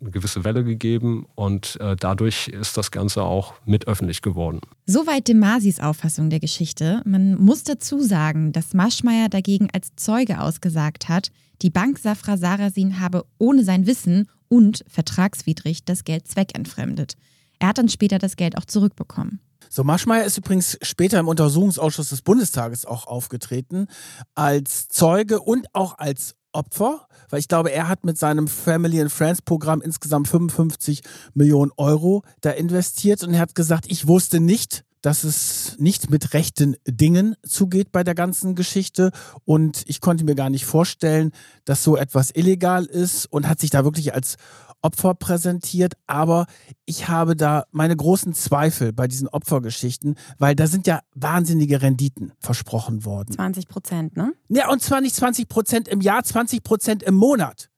eine 0.00 0.10
gewisse 0.10 0.44
Welle 0.44 0.64
gegeben 0.64 1.26
und 1.34 1.78
äh, 1.80 1.94
dadurch 1.94 2.48
ist 2.48 2.76
das 2.76 2.90
Ganze 2.90 3.22
auch 3.22 3.54
mit 3.64 3.86
öffentlich 3.86 4.20
geworden. 4.20 4.60
Soweit 4.86 5.28
de 5.28 5.34
Masis 5.34 5.78
Auffassung 5.78 6.28
der 6.28 6.40
Geschichte. 6.40 7.02
Man 7.04 7.36
muss 7.36 7.62
dazu 7.62 8.00
sagen, 8.00 8.52
dass 8.52 8.74
Maschmeyer 8.74 9.28
dagegen 9.28 9.68
als 9.72 9.94
Zeuge 9.96 10.40
ausgesagt 10.40 11.08
hat, 11.08 11.30
die 11.62 11.70
Bank 11.70 11.98
Safra 11.98 12.36
Sarasin 12.36 12.98
habe 12.98 13.24
ohne 13.38 13.62
sein 13.62 13.86
Wissen 13.86 14.28
und 14.48 14.84
vertragswidrig 14.88 15.84
das 15.84 16.02
Geld 16.02 16.26
zweckentfremdet. 16.26 17.14
Er 17.60 17.68
hat 17.68 17.78
dann 17.78 17.88
später 17.88 18.18
das 18.18 18.34
Geld 18.34 18.58
auch 18.58 18.64
zurückbekommen. 18.64 19.40
So, 19.74 19.84
Maschmeyer 19.84 20.24
ist 20.24 20.36
übrigens 20.36 20.76
später 20.82 21.18
im 21.18 21.28
Untersuchungsausschuss 21.28 22.10
des 22.10 22.20
Bundestages 22.20 22.84
auch 22.84 23.06
aufgetreten, 23.06 23.86
als 24.34 24.88
Zeuge 24.88 25.40
und 25.40 25.66
auch 25.72 25.96
als 25.96 26.34
Opfer, 26.52 27.08
weil 27.30 27.40
ich 27.40 27.48
glaube, 27.48 27.72
er 27.72 27.88
hat 27.88 28.04
mit 28.04 28.18
seinem 28.18 28.48
Family 28.48 29.00
and 29.00 29.10
Friends 29.10 29.40
Programm 29.40 29.80
insgesamt 29.80 30.28
55 30.28 31.00
Millionen 31.32 31.72
Euro 31.78 32.22
da 32.42 32.50
investiert 32.50 33.24
und 33.24 33.32
er 33.32 33.40
hat 33.40 33.54
gesagt, 33.54 33.86
ich 33.88 34.06
wusste 34.06 34.40
nicht, 34.40 34.84
dass 35.00 35.24
es 35.24 35.76
nicht 35.78 36.10
mit 36.10 36.34
rechten 36.34 36.76
Dingen 36.86 37.34
zugeht 37.42 37.92
bei 37.92 38.04
der 38.04 38.14
ganzen 38.14 38.54
Geschichte 38.54 39.10
und 39.46 39.84
ich 39.86 40.02
konnte 40.02 40.24
mir 40.24 40.34
gar 40.34 40.50
nicht 40.50 40.66
vorstellen, 40.66 41.32
dass 41.64 41.82
so 41.82 41.96
etwas 41.96 42.30
illegal 42.34 42.84
ist 42.84 43.24
und 43.24 43.48
hat 43.48 43.58
sich 43.58 43.70
da 43.70 43.84
wirklich 43.84 44.12
als 44.12 44.36
Opfer 44.82 45.14
präsentiert, 45.14 45.94
aber 46.06 46.46
ich 46.84 47.08
habe 47.08 47.36
da 47.36 47.64
meine 47.70 47.96
großen 47.96 48.34
Zweifel 48.34 48.92
bei 48.92 49.08
diesen 49.08 49.28
Opfergeschichten, 49.28 50.16
weil 50.38 50.54
da 50.54 50.66
sind 50.66 50.86
ja 50.86 51.00
wahnsinnige 51.14 51.82
Renditen 51.82 52.32
versprochen 52.38 53.04
worden. 53.04 53.32
20 53.32 53.68
Prozent, 53.68 54.16
ne? 54.16 54.32
Ja, 54.48 54.70
und 54.70 54.82
zwar 54.82 55.00
nicht 55.00 55.14
20 55.14 55.48
Prozent 55.48 55.88
im 55.88 56.00
Jahr, 56.00 56.22
20 56.22 56.62
Prozent 56.62 57.02
im 57.02 57.14
Monat. 57.14 57.70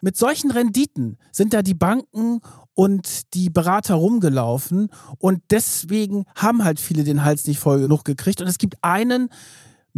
Mit 0.00 0.16
solchen 0.16 0.50
Renditen 0.50 1.18
sind 1.32 1.52
da 1.52 1.62
die 1.62 1.74
Banken 1.74 2.40
und 2.74 3.34
die 3.34 3.50
Berater 3.50 3.94
rumgelaufen 3.94 4.90
und 5.18 5.42
deswegen 5.50 6.24
haben 6.36 6.62
halt 6.64 6.78
viele 6.78 7.02
den 7.02 7.24
Hals 7.24 7.46
nicht 7.48 7.58
voll 7.58 7.80
genug 7.80 8.04
gekriegt. 8.04 8.40
Und 8.40 8.46
es 8.46 8.58
gibt 8.58 8.76
einen, 8.82 9.28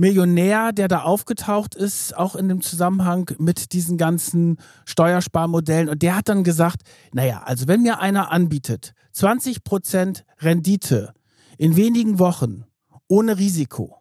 Millionär, 0.00 0.72
der 0.72 0.88
da 0.88 1.02
aufgetaucht 1.02 1.74
ist, 1.74 2.16
auch 2.16 2.34
in 2.34 2.48
dem 2.48 2.62
Zusammenhang 2.62 3.30
mit 3.38 3.74
diesen 3.74 3.98
ganzen 3.98 4.56
Steuersparmodellen. 4.86 5.90
Und 5.90 6.00
der 6.00 6.16
hat 6.16 6.30
dann 6.30 6.42
gesagt, 6.42 6.80
naja, 7.12 7.42
also 7.44 7.68
wenn 7.68 7.82
mir 7.82 8.00
einer 8.00 8.32
anbietet, 8.32 8.94
20% 9.14 10.22
Rendite 10.38 11.12
in 11.58 11.76
wenigen 11.76 12.18
Wochen 12.18 12.64
ohne 13.08 13.36
Risiko, 13.36 13.98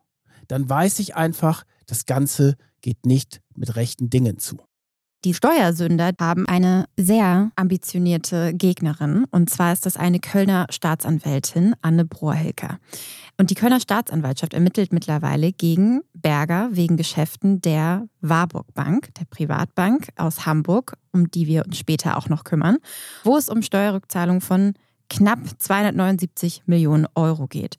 dann 0.48 0.70
weiß 0.70 1.00
ich 1.00 1.18
einfach, 1.18 1.66
das 1.86 2.06
Ganze 2.06 2.56
geht 2.80 3.06
nicht 3.06 3.42
mit 3.54 3.76
rechten 3.76 4.10
Dingen 4.10 4.40
zu. 4.40 4.58
Die 5.26 5.34
Steuersünder 5.34 6.12
haben 6.18 6.48
eine 6.48 6.86
sehr 6.96 7.52
ambitionierte 7.58 8.54
Gegnerin. 8.54 9.26
Und 9.32 9.50
zwar 9.50 9.74
ist 9.74 9.86
das 9.86 9.98
eine 9.98 10.20
Kölner 10.20 10.66
Staatsanwältin, 10.70 11.76
Anne 11.82 12.06
Brohrhilker. 12.06 12.80
Und 13.38 13.50
die 13.50 13.56
Kölner 13.56 13.82
Staatsanwaltschaft 13.82 14.54
ermittelt 14.54 14.94
mittlerweile 14.94 15.52
gegen 15.52 16.04
Berger 16.14 16.70
wegen 16.72 16.96
Geschäften 16.96 17.60
der 17.60 18.08
Warburg 18.22 18.74
Bank, 18.74 19.14
der 19.16 19.26
Privatbank 19.26 20.08
aus 20.16 20.46
Hamburg, 20.46 20.96
um 21.12 21.30
die 21.30 21.48
wir 21.48 21.66
uns 21.66 21.78
später 21.78 22.16
auch 22.16 22.30
noch 22.30 22.46
kümmern, 22.46 22.78
wo 23.26 23.36
es 23.36 23.50
um 23.50 23.62
Steuerrückzahlung 23.62 24.40
von 24.40 24.74
knapp 25.10 25.40
279 25.58 26.64
Millionen 26.66 27.08
Euro 27.16 27.48
geht. 27.48 27.76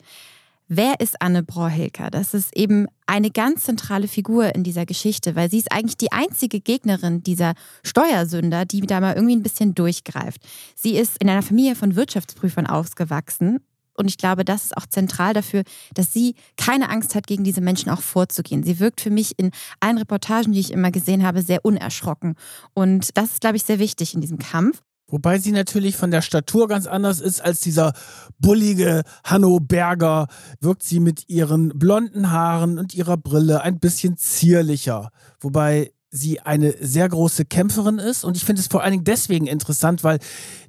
Wer 0.69 1.01
ist 1.01 1.21
Anne 1.21 1.43
Brohilker? 1.43 2.11
Das 2.11 2.35
ist 2.35 2.55
eben 2.57 2.87
eine 3.11 3.31
ganz 3.33 3.65
zentrale 3.65 4.07
Figur 4.07 4.55
in 4.55 4.63
dieser 4.63 4.87
Geschichte, 4.87 5.35
weil 5.35 5.51
sie 5.51 5.59
ist 5.59 5.73
eigentlich 5.73 5.97
die 5.97 6.13
einzige 6.13 6.61
Gegnerin 6.61 7.25
dieser 7.25 7.55
Steuersünder, 7.83 8.65
die 8.65 8.83
da 8.83 9.01
mal 9.01 9.15
irgendwie 9.15 9.35
ein 9.35 9.43
bisschen 9.43 9.75
durchgreift. 9.75 10.41
Sie 10.77 10.97
ist 10.97 11.19
in 11.19 11.29
einer 11.29 11.43
Familie 11.43 11.75
von 11.75 11.97
Wirtschaftsprüfern 11.97 12.69
aufgewachsen 12.69 13.59
und 13.95 14.09
ich 14.09 14.17
glaube, 14.17 14.45
das 14.45 14.65
ist 14.65 14.77
auch 14.77 14.87
zentral 14.87 15.35
dafür, 15.35 15.65
dass 15.93 16.13
sie 16.13 16.35
keine 16.57 16.89
Angst 16.89 17.15
hat, 17.17 17.27
gegen 17.27 17.45
diese 17.45 17.61
Menschen 17.61 17.91
auch 17.91 18.01
vorzugehen. 18.01 18.63
Sie 18.63 18.79
wirkt 18.79 19.01
für 19.01 19.11
mich 19.11 19.39
in 19.39 19.51
allen 19.81 19.99
Reportagen, 19.99 20.53
die 20.53 20.61
ich 20.61 20.73
immer 20.73 20.91
gesehen 20.91 21.27
habe, 21.27 21.43
sehr 21.43 21.65
unerschrocken. 21.65 22.37
Und 22.73 23.17
das 23.19 23.33
ist, 23.33 23.41
glaube 23.41 23.57
ich, 23.57 23.65
sehr 23.65 23.79
wichtig 23.79 24.15
in 24.15 24.21
diesem 24.21 24.39
Kampf. 24.39 24.83
Wobei 25.11 25.39
sie 25.39 25.53
natürlich 25.53 25.97
von 25.97 26.11
der 26.11 26.23
Statur 26.23 26.69
ganz 26.69 26.87
anders 26.87 27.21
ist 27.21 27.45
als 27.45 27.61
dieser 27.61 27.93
bullige 28.39 29.03
Hanno 29.25 29.61
Berger. 29.61 30.27
Wirkt 30.61 30.83
sie 30.83 31.01
mit 31.01 31.29
ihren 31.29 31.79
blonden 31.79 32.31
Haaren 32.31 32.79
und 32.79 32.95
ihrer 32.95 33.17
Brille 33.17 33.63
ein 33.63 33.79
bisschen 33.79 34.17
zierlicher. 34.17 35.11
Wobei 35.41 35.93
sie 36.11 36.41
eine 36.41 36.75
sehr 36.81 37.09
große 37.09 37.45
Kämpferin 37.45 37.99
ist. 37.99 38.25
Und 38.25 38.37
ich 38.37 38.45
finde 38.45 38.61
es 38.61 38.69
vor 38.69 38.83
allen 38.83 38.93
Dingen 38.93 39.05
deswegen 39.05 39.47
interessant, 39.47 40.03
weil 40.03 40.19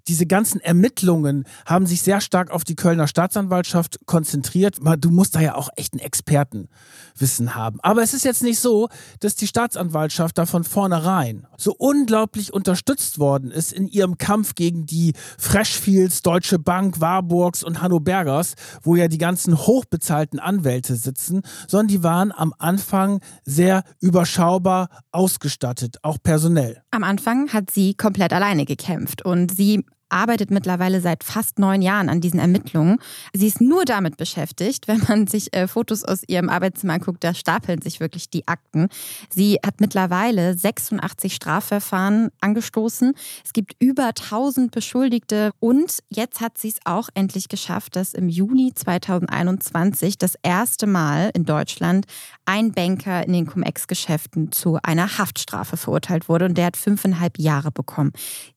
diese 0.08 0.25
ganzen 0.25 0.62
Ermittlungen 0.62 1.45
haben 1.65 1.86
sich 1.86 2.01
sehr 2.01 2.21
stark 2.21 2.51
auf 2.51 2.63
die 2.63 2.75
Kölner 2.75 3.08
Staatsanwaltschaft 3.08 3.99
konzentriert. 4.06 4.77
Du 4.99 5.12
musst 5.12 5.36
da 5.36 5.41
ja 5.41 5.56
auch 5.56 5.69
echt 5.75 5.93
ein 5.93 5.99
Expertenwissen 5.99 7.56
haben. 7.56 7.80
Aber 7.82 8.01
es 8.01 8.13
ist 8.13 8.25
jetzt 8.25 8.43
nicht 8.43 8.60
so, 8.60 8.89
dass 9.19 9.36
die 9.36 9.47
Staatsanwaltschaft 9.47 10.38
da 10.38 10.45
von 10.45 10.63
vornherein 10.63 11.47
so 11.58 11.75
unglaublich 11.77 12.54
unterstützt 12.54 13.19
worden 13.19 13.51
ist 13.51 13.71
in 13.71 13.88
ihrem 13.88 14.17
Kampf 14.17 14.56
gegen 14.56 14.86
die 14.86 15.13
Freshfields, 15.38 16.21
Deutsche 16.23 16.58
Bank, 16.58 16.99
Warburgs 16.99 17.63
und 17.63 17.82
Hanno 17.82 17.99
Bergers, 17.99 18.56
wo 18.82 18.95
ja 18.95 19.08
die 19.08 19.17
ganzen 19.17 19.58
hochbezahlten 19.58 20.39
Anwälte 20.39 20.95
sitzen, 20.95 21.41
sondern 21.67 21.88
die 21.88 22.04
waren 22.04 22.32
am 22.32 22.54
Anfang 22.58 23.21
sehr 23.45 23.84
überschaubar 23.99 24.89
ausgestattet, 25.31 25.97
auch 26.03 26.17
personell. 26.21 26.81
Am 26.91 27.03
Anfang 27.03 27.53
hat 27.53 27.71
sie 27.71 27.93
komplett 27.93 28.33
alleine 28.33 28.65
gekämpft 28.65 29.23
und 29.23 29.55
sie 29.55 29.85
arbeitet 30.12 30.52
mittlerweile 30.52 31.02
seit 31.02 31.24
fast 31.24 31.60
neun 31.60 31.82
Jahren 31.82 32.10
an 32.10 32.21
diesen 32.21 32.39
Ermittlungen. 32.39 32.97
Sie 33.34 33.47
ist 33.47 33.62
nur 33.62 33.86
damit 33.86 34.17
beschäftigt, 34.17 34.88
wenn 34.88 35.02
man 35.08 35.28
sich 35.28 35.56
äh, 35.56 35.67
Fotos 35.67 36.04
aus 36.04 36.24
ihrem 36.28 36.50
Arbeitszimmer 36.50 36.93
anguckt, 36.93 37.24
da 37.24 37.34
stapeln 37.34 37.82
sich 37.82 38.00
wirklich 38.00 38.30
die 38.30 38.47
Akten. 38.47 38.89
Sie 39.30 39.58
hat 39.65 39.80
mittlerweile 39.80 40.56
86 40.56 41.34
Strafverfahren 41.34 42.30
angestoßen. 42.41 43.13
Es 43.43 43.54
gibt 43.54 43.76
über 43.80 44.08
1000 44.08 44.71
Beschuldigte 44.71 45.52
und 45.60 46.00
jetzt 46.10 46.41
hat 46.41 46.58
sie 46.58 46.69
es 46.69 46.78
auch 46.86 47.10
endlich 47.13 47.50
geschafft, 47.50 47.95
dass 47.95 48.13
im 48.13 48.30
Juni 48.30 48.74
2021 48.74 50.17
das 50.17 50.36
erste 50.43 50.88
Mal 50.88 51.32
in 51.34 51.45
Deutschland 51.45 52.06
ein 52.45 52.71
Banker 52.71 53.26
in 53.26 53.34
den 53.34 53.47
Cum-Ex-Geschäften 53.47 54.52
zu 54.52 54.78
einer 54.84 55.17
Haftstrafe 55.17 55.78
verurteilt 55.78 56.28
wurde 56.28 56.45
und 56.45 56.58
der 56.58 56.65
hat 56.65 56.78
fünfeinhalb 56.78 57.39
Jahre 57.39 57.71
bekommen. 57.71 58.12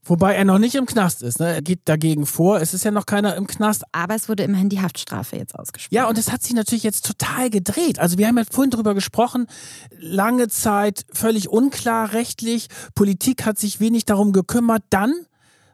Wobei 0.05 0.35
er 0.35 0.45
noch 0.45 0.59
nicht 0.59 0.75
im 0.75 0.87
Knast 0.87 1.23
ist. 1.23 1.41
Ne? 1.41 1.44
Er 1.53 1.63
geht 1.63 1.81
dagegen 1.85 2.27
vor. 2.27 2.61
Es 2.61 2.75
ist 2.75 2.85
ja 2.85 2.91
noch 2.91 3.07
keiner 3.07 3.37
im 3.37 3.47
Knast. 3.47 3.85
Aber 3.93 4.15
es 4.15 4.29
wurde 4.29 4.43
immerhin 4.43 4.69
die 4.69 4.81
Haftstrafe 4.81 5.37
jetzt 5.37 5.55
ausgesprochen. 5.55 5.95
Ja, 5.95 6.09
und 6.09 6.19
es 6.19 6.33
hat 6.33 6.43
sich 6.43 6.55
natürlich 6.55 6.85
jetzt 6.85 7.07
total 7.07 7.51
gedreht. 7.51 7.99
Also 7.99 8.19
wir 8.19 8.27
haben 8.27 8.39
ja 8.39 8.45
vorhin 8.51 8.71
darüber 8.71 8.95
gesprochen. 8.95 9.47
Lange 9.99 10.49
Zeit 10.49 11.05
völlig 11.13 11.49
unklar 11.49 12.13
rechtlich. 12.13 12.69
Politik 12.95 13.45
hat 13.45 13.59
sich 13.59 13.81
wenig 13.81 14.05
darum 14.05 14.33
gekümmert. 14.33 14.83
Dann 14.91 15.13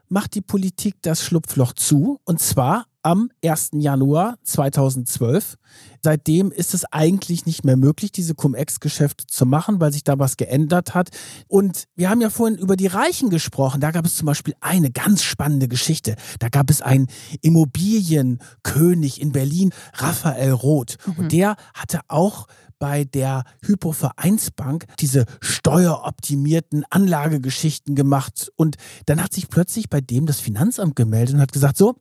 macht 0.09 0.35
die 0.35 0.41
Politik 0.41 0.95
das 1.01 1.23
Schlupfloch 1.23 1.73
zu. 1.73 2.19
Und 2.25 2.39
zwar 2.39 2.85
am 3.03 3.29
1. 3.43 3.71
Januar 3.73 4.37
2012. 4.43 5.57
Seitdem 6.03 6.51
ist 6.51 6.73
es 6.73 6.85
eigentlich 6.85 7.45
nicht 7.45 7.63
mehr 7.63 7.77
möglich, 7.77 8.11
diese 8.11 8.35
Cum-Ex-Geschäfte 8.35 9.27
zu 9.27 9.45
machen, 9.45 9.79
weil 9.79 9.91
sich 9.91 10.03
da 10.03 10.19
was 10.19 10.37
geändert 10.37 10.93
hat. 10.93 11.09
Und 11.47 11.85
wir 11.95 12.09
haben 12.09 12.21
ja 12.21 12.29
vorhin 12.29 12.57
über 12.57 12.75
die 12.75 12.87
Reichen 12.87 13.29
gesprochen. 13.29 13.81
Da 13.81 13.91
gab 13.91 14.05
es 14.05 14.15
zum 14.15 14.25
Beispiel 14.25 14.55
eine 14.59 14.91
ganz 14.91 15.23
spannende 15.23 15.67
Geschichte. 15.67 16.15
Da 16.39 16.49
gab 16.49 16.69
es 16.69 16.81
einen 16.81 17.07
Immobilienkönig 17.41 19.21
in 19.21 19.31
Berlin, 19.31 19.73
Raphael 19.93 20.51
Roth. 20.51 20.97
Mhm. 21.05 21.13
Und 21.17 21.31
der 21.31 21.55
hatte 21.73 22.01
auch 22.07 22.47
bei 22.81 23.03
der 23.03 23.43
Hypovereinsbank 23.63 24.85
diese 24.99 25.25
steueroptimierten 25.39 26.83
Anlagegeschichten 26.89 27.93
gemacht. 27.93 28.51
Und 28.55 28.75
dann 29.05 29.23
hat 29.23 29.33
sich 29.33 29.49
plötzlich 29.49 29.87
bei 29.87 30.01
dem 30.01 30.25
das 30.25 30.39
Finanzamt 30.39 30.95
gemeldet 30.95 31.35
und 31.35 31.41
hat 31.41 31.53
gesagt, 31.53 31.77
so, 31.77 31.95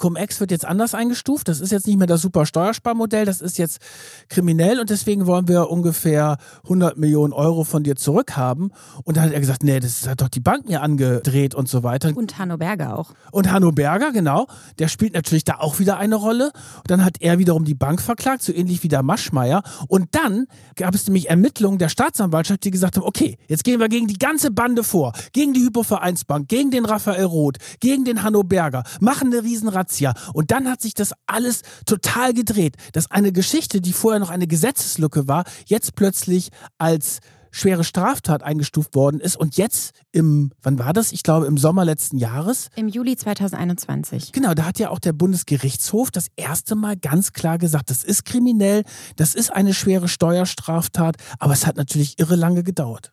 Cum-Ex 0.00 0.40
wird 0.40 0.50
jetzt 0.50 0.64
anders 0.64 0.94
eingestuft. 0.94 1.46
Das 1.46 1.60
ist 1.60 1.70
jetzt 1.70 1.86
nicht 1.86 1.98
mehr 1.98 2.06
das 2.06 2.22
super 2.22 2.46
Steuersparmodell, 2.46 3.26
das 3.26 3.40
ist 3.40 3.58
jetzt 3.58 3.78
kriminell 4.28 4.80
und 4.80 4.88
deswegen 4.88 5.26
wollen 5.26 5.46
wir 5.46 5.70
ungefähr 5.70 6.38
100 6.64 6.96
Millionen 6.96 7.32
Euro 7.34 7.64
von 7.64 7.82
dir 7.82 7.96
zurückhaben. 7.96 8.72
Und 9.04 9.16
dann 9.16 9.24
hat 9.24 9.32
er 9.32 9.40
gesagt, 9.40 9.62
nee, 9.62 9.78
das 9.78 10.08
hat 10.08 10.22
doch 10.22 10.28
die 10.28 10.40
Bank 10.40 10.66
mir 10.66 10.80
angedreht 10.80 11.54
und 11.54 11.68
so 11.68 11.82
weiter. 11.82 12.10
Und 12.16 12.38
Hanno 12.38 12.56
Berger 12.56 12.98
auch. 12.98 13.12
Und 13.30 13.52
Hanno 13.52 13.72
Berger, 13.72 14.10
genau. 14.12 14.46
Der 14.78 14.88
spielt 14.88 15.12
natürlich 15.12 15.44
da 15.44 15.58
auch 15.58 15.78
wieder 15.78 15.98
eine 15.98 16.16
Rolle. 16.16 16.46
Und 16.78 16.90
dann 16.90 17.04
hat 17.04 17.16
er 17.20 17.38
wiederum 17.38 17.66
die 17.66 17.74
Bank 17.74 18.00
verklagt, 18.00 18.42
so 18.42 18.52
ähnlich 18.52 18.82
wie 18.82 18.88
der 18.88 19.02
Maschmeyer. 19.02 19.62
Und 19.86 20.08
dann 20.12 20.46
gab 20.76 20.94
es 20.94 21.06
nämlich 21.06 21.28
Ermittlungen 21.28 21.78
der 21.78 21.90
Staatsanwaltschaft, 21.90 22.64
die 22.64 22.70
gesagt 22.70 22.96
haben, 22.96 23.04
okay, 23.04 23.36
jetzt 23.48 23.64
gehen 23.64 23.78
wir 23.78 23.90
gegen 23.90 24.06
die 24.06 24.18
ganze 24.18 24.50
Bande 24.50 24.82
vor. 24.82 25.12
Gegen 25.34 25.52
die 25.52 25.60
Hypovereinsbank, 25.60 26.48
gegen 26.48 26.70
den 26.70 26.86
Raphael 26.86 27.24
Roth, 27.24 27.58
gegen 27.80 28.06
den 28.06 28.22
Hanno 28.22 28.42
Berger. 28.42 28.82
Machen 29.00 29.32
eine 29.32 29.44
Riesenrazzia 29.44 29.89
Razzia. 29.90 30.14
Und 30.32 30.50
dann 30.50 30.68
hat 30.68 30.80
sich 30.80 30.94
das 30.94 31.12
alles 31.26 31.62
total 31.86 32.32
gedreht, 32.32 32.76
dass 32.92 33.10
eine 33.10 33.32
Geschichte, 33.32 33.80
die 33.80 33.92
vorher 33.92 34.20
noch 34.20 34.30
eine 34.30 34.46
Gesetzeslücke 34.46 35.28
war, 35.28 35.44
jetzt 35.66 35.94
plötzlich 35.94 36.50
als 36.78 37.18
schwere 37.52 37.82
Straftat 37.82 38.44
eingestuft 38.44 38.94
worden 38.94 39.18
ist 39.18 39.36
und 39.36 39.56
jetzt 39.56 39.92
im, 40.12 40.52
wann 40.62 40.78
war 40.78 40.92
das? 40.92 41.10
Ich 41.10 41.24
glaube 41.24 41.46
im 41.46 41.58
Sommer 41.58 41.84
letzten 41.84 42.16
Jahres. 42.16 42.68
Im 42.76 42.86
Juli 42.86 43.16
2021. 43.16 44.30
Genau, 44.30 44.54
da 44.54 44.66
hat 44.66 44.78
ja 44.78 44.90
auch 44.90 45.00
der 45.00 45.12
Bundesgerichtshof 45.12 46.12
das 46.12 46.28
erste 46.36 46.76
Mal 46.76 46.96
ganz 46.96 47.32
klar 47.32 47.58
gesagt, 47.58 47.90
das 47.90 48.04
ist 48.04 48.24
kriminell, 48.24 48.84
das 49.16 49.34
ist 49.34 49.52
eine 49.52 49.74
schwere 49.74 50.06
Steuerstraftat, 50.06 51.16
aber 51.40 51.52
es 51.52 51.66
hat 51.66 51.76
natürlich 51.76 52.20
irre 52.20 52.36
lange 52.36 52.62
gedauert. 52.62 53.10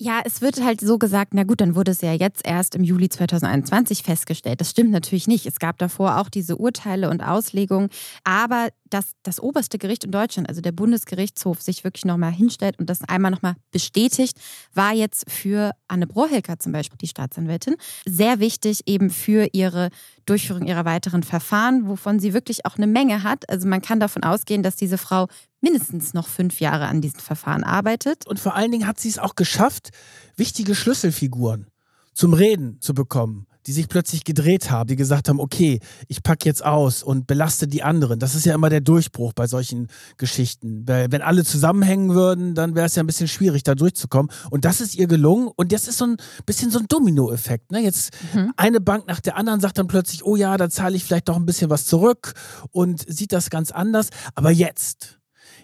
Ja, 0.00 0.20
es 0.24 0.40
wird 0.40 0.62
halt 0.62 0.80
so 0.80 0.96
gesagt, 0.96 1.34
na 1.34 1.42
gut, 1.42 1.60
dann 1.60 1.74
wurde 1.74 1.90
es 1.90 2.02
ja 2.02 2.12
jetzt 2.12 2.46
erst 2.46 2.76
im 2.76 2.84
Juli 2.84 3.08
2021 3.08 4.04
festgestellt. 4.04 4.60
Das 4.60 4.70
stimmt 4.70 4.92
natürlich 4.92 5.26
nicht. 5.26 5.44
Es 5.44 5.58
gab 5.58 5.76
davor 5.78 6.18
auch 6.18 6.28
diese 6.28 6.56
Urteile 6.56 7.10
und 7.10 7.20
Auslegungen. 7.20 7.88
Aber 8.22 8.68
dass 8.90 9.12
das 9.22 9.40
oberste 9.40 9.78
Gericht 9.78 10.04
in 10.04 10.10
Deutschland, 10.10 10.48
also 10.48 10.60
der 10.60 10.72
Bundesgerichtshof, 10.72 11.60
sich 11.62 11.84
wirklich 11.84 12.04
nochmal 12.04 12.32
hinstellt 12.32 12.78
und 12.78 12.88
das 12.88 13.02
einmal 13.02 13.30
nochmal 13.30 13.56
bestätigt, 13.70 14.38
war 14.74 14.92
jetzt 14.92 15.30
für 15.30 15.72
Anne 15.88 16.06
Brohelker 16.06 16.58
zum 16.58 16.72
Beispiel, 16.72 16.98
die 16.98 17.08
Staatsanwältin, 17.08 17.76
sehr 18.06 18.40
wichtig 18.40 18.82
eben 18.86 19.10
für 19.10 19.48
ihre 19.52 19.90
Durchführung 20.26 20.66
ihrer 20.66 20.84
weiteren 20.84 21.22
Verfahren, 21.22 21.88
wovon 21.88 22.20
sie 22.20 22.34
wirklich 22.34 22.66
auch 22.66 22.76
eine 22.76 22.86
Menge 22.86 23.22
hat. 23.22 23.48
Also 23.48 23.66
man 23.66 23.82
kann 23.82 24.00
davon 24.00 24.22
ausgehen, 24.22 24.62
dass 24.62 24.76
diese 24.76 24.98
Frau 24.98 25.28
mindestens 25.60 26.14
noch 26.14 26.28
fünf 26.28 26.60
Jahre 26.60 26.86
an 26.86 27.00
diesen 27.00 27.20
Verfahren 27.20 27.64
arbeitet. 27.64 28.26
Und 28.26 28.38
vor 28.38 28.54
allen 28.54 28.70
Dingen 28.70 28.86
hat 28.86 29.00
sie 29.00 29.08
es 29.08 29.18
auch 29.18 29.34
geschafft, 29.34 29.90
wichtige 30.36 30.74
Schlüsselfiguren 30.74 31.66
zum 32.14 32.34
Reden 32.34 32.80
zu 32.80 32.94
bekommen, 32.94 33.46
die 33.68 33.72
sich 33.72 33.88
plötzlich 33.88 34.24
gedreht 34.24 34.70
haben, 34.70 34.86
die 34.86 34.96
gesagt 34.96 35.28
haben, 35.28 35.38
okay, 35.38 35.80
ich 36.08 36.22
packe 36.22 36.46
jetzt 36.46 36.64
aus 36.64 37.02
und 37.02 37.26
belaste 37.26 37.68
die 37.68 37.82
anderen. 37.82 38.18
Das 38.18 38.34
ist 38.34 38.46
ja 38.46 38.54
immer 38.54 38.70
der 38.70 38.80
Durchbruch 38.80 39.34
bei 39.34 39.46
solchen 39.46 39.88
Geschichten. 40.16 40.88
Weil 40.88 41.12
wenn 41.12 41.20
alle 41.20 41.44
zusammenhängen 41.44 42.14
würden, 42.14 42.54
dann 42.54 42.74
wäre 42.74 42.86
es 42.86 42.94
ja 42.94 43.02
ein 43.02 43.06
bisschen 43.06 43.28
schwierig, 43.28 43.64
da 43.64 43.74
durchzukommen. 43.74 44.32
Und 44.48 44.64
das 44.64 44.80
ist 44.80 44.94
ihr 44.94 45.06
gelungen. 45.06 45.50
Und 45.54 45.70
das 45.70 45.86
ist 45.86 45.98
so 45.98 46.06
ein 46.06 46.16
bisschen 46.46 46.70
so 46.70 46.78
ein 46.78 46.86
Dominoeffekt. 46.88 47.70
Ne? 47.70 47.80
Jetzt 47.80 48.16
mhm. 48.32 48.54
eine 48.56 48.80
Bank 48.80 49.06
nach 49.06 49.20
der 49.20 49.36
anderen 49.36 49.60
sagt 49.60 49.76
dann 49.76 49.86
plötzlich, 49.86 50.24
oh 50.24 50.34
ja, 50.34 50.56
da 50.56 50.70
zahle 50.70 50.96
ich 50.96 51.04
vielleicht 51.04 51.28
doch 51.28 51.36
ein 51.36 51.44
bisschen 51.44 51.68
was 51.68 51.84
zurück 51.84 52.32
und 52.70 53.04
sieht 53.06 53.34
das 53.34 53.50
ganz 53.50 53.70
anders. 53.70 54.08
Aber 54.34 54.50
jetzt, 54.50 55.17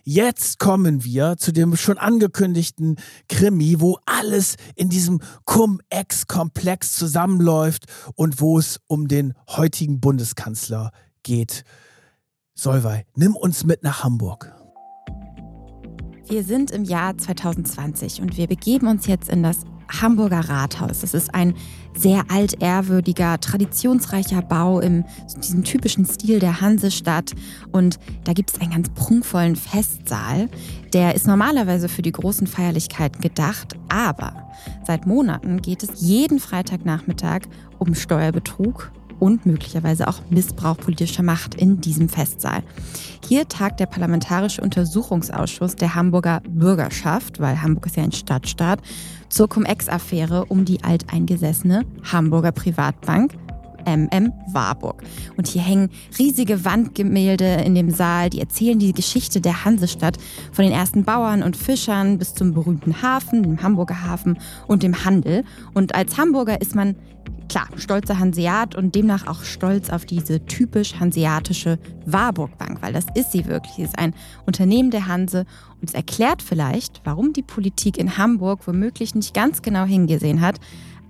Jetzt 0.07 0.59
kommen 0.59 1.03
wir 1.03 1.39
zu 1.39 1.51
dem 1.51 1.77
schon 1.77 1.97
angekündigten 1.97 2.97
Krimi, 3.31 3.81
wo 3.81 3.99
alles 4.05 4.57
in 4.75 4.91
diesem 4.91 5.21
Cum-Ex-Komplex 5.47 6.93
zusammenläuft 6.93 7.87
und 8.15 8.39
wo 8.39 8.59
es 8.59 8.81
um 8.87 9.09
den 9.09 9.33
heutigen 9.49 10.01
Bundeskanzler 10.01 10.91
geht. 11.23 11.65
Solvay, 12.55 13.07
nimm 13.17 13.35
uns 13.35 13.65
mit 13.65 13.83
nach 13.83 14.05
Hamburg. 14.05 14.55
Wir 16.27 16.45
sind 16.45 16.71
im 16.71 16.85
Jahr 16.85 17.17
2020 17.17 18.21
und 18.21 18.37
wir 18.37 18.47
begeben 18.47 18.89
uns 18.89 19.07
jetzt 19.07 19.31
in 19.31 19.43
das 19.43 19.65
Hamburger 19.89 20.49
Rathaus. 20.49 21.03
Es 21.03 21.15
ist 21.15 21.35
ein 21.35 21.55
sehr 21.97 22.25
altehrwürdiger, 22.29 23.41
traditionsreicher 23.41 24.43
Bau 24.43 24.81
in 24.81 25.05
diesem 25.39 25.65
typischen 25.65 26.05
Stil 26.05 26.41
der 26.41 26.61
Hansestadt. 26.61 27.33
Und 27.73 27.99
da 28.25 28.33
gibt 28.33 28.53
es 28.53 28.61
einen 28.61 28.73
ganz 28.73 28.91
prunkvollen 28.91 29.57
Festsaal. 29.57 30.49
Der 30.93 31.15
ist 31.15 31.27
normalerweise 31.27 31.89
für 31.89 32.03
die 32.03 32.13
großen 32.13 32.47
Feierlichkeiten 32.47 33.21
gedacht, 33.21 33.77
aber 33.89 34.51
seit 34.87 35.07
Monaten 35.07 35.63
geht 35.63 35.83
es 35.83 36.01
jeden 36.01 36.39
Freitagnachmittag 36.39 37.43
um 37.79 37.95
Steuerbetrug 37.95 38.93
und 39.19 39.47
möglicherweise 39.47 40.09
auch 40.09 40.21
Missbrauch 40.31 40.77
politischer 40.77 41.23
Macht 41.23 41.55
in 41.55 41.81
diesem 41.81 42.09
Festsaal. 42.09 42.63
Hier 43.27 43.49
tagt 43.49 43.81
der 43.81 43.87
Parlamentarische 43.87 44.61
Untersuchungsausschuss 44.61 45.77
der 45.77 45.95
Hamburger 45.95 46.43
Bürgerschaft, 46.47 47.41
weil 47.41 47.63
Hamburg 47.63 47.87
ist 47.87 47.97
ja 47.97 48.03
ein 48.03 48.13
Stadtstaat, 48.13 48.81
zur 49.29 49.49
Cum-Ex-Affäre 49.49 50.47
um 50.47 50.65
die 50.65 50.83
alteingesessene 50.83 51.83
Hamburger 52.11 52.53
Privatbank 52.53 53.35
MM 53.87 54.33
Warburg. 54.53 55.03
Und 55.37 55.47
hier 55.47 55.63
hängen 55.63 55.91
riesige 56.19 56.65
Wandgemälde 56.65 57.63
in 57.65 57.75
dem 57.75 57.91
Saal, 57.91 58.31
die 58.31 58.41
erzählen 58.41 58.79
die 58.79 58.93
Geschichte 58.93 59.41
der 59.41 59.65
Hansestadt 59.65 60.17
von 60.53 60.65
den 60.65 60.73
ersten 60.73 61.05
Bauern 61.05 61.43
und 61.43 61.57
Fischern 61.57 62.19
bis 62.19 62.35
zum 62.35 62.55
berühmten 62.55 63.03
Hafen, 63.03 63.43
dem 63.43 63.63
Hamburger 63.63 64.03
Hafen 64.03 64.39
und 64.67 64.83
dem 64.83 65.05
Handel. 65.05 65.45
Und 65.75 65.95
als 65.95 66.17
Hamburger 66.19 66.61
ist 66.61 66.75
man 66.75 66.97
klar 67.49 67.69
stolzer 67.77 68.19
Hanseat 68.19 68.75
und 68.75 68.95
demnach 68.95 69.27
auch 69.27 69.43
stolz 69.43 69.91
auf 69.91 70.07
diese 70.07 70.45
typisch 70.47 70.99
hanseatische 70.99 71.79
Warburg 72.07 72.57
Bank, 72.59 72.79
weil 72.81 72.93
das 72.93 73.07
ist 73.15 73.33
sie 73.33 73.47
wirklich. 73.47 73.75
Sie 73.75 73.83
ist 73.83 73.99
ein 73.99 74.15
Unternehmen 74.47 74.91
der 74.91 75.07
Hanse 75.07 75.47
und 75.85 75.91
es 75.91 75.95
erklärt 75.95 76.41
vielleicht, 76.41 77.03
warum 77.05 77.35
die 77.35 77.43
Politik 77.43 77.99
in 77.99 78.17
Hamburg 78.17 78.67
womöglich 78.67 79.15
nicht 79.15 79.35
ganz 79.35 79.61
genau 79.61 79.85
hingesehen 79.85 80.41
hat, 80.41 80.59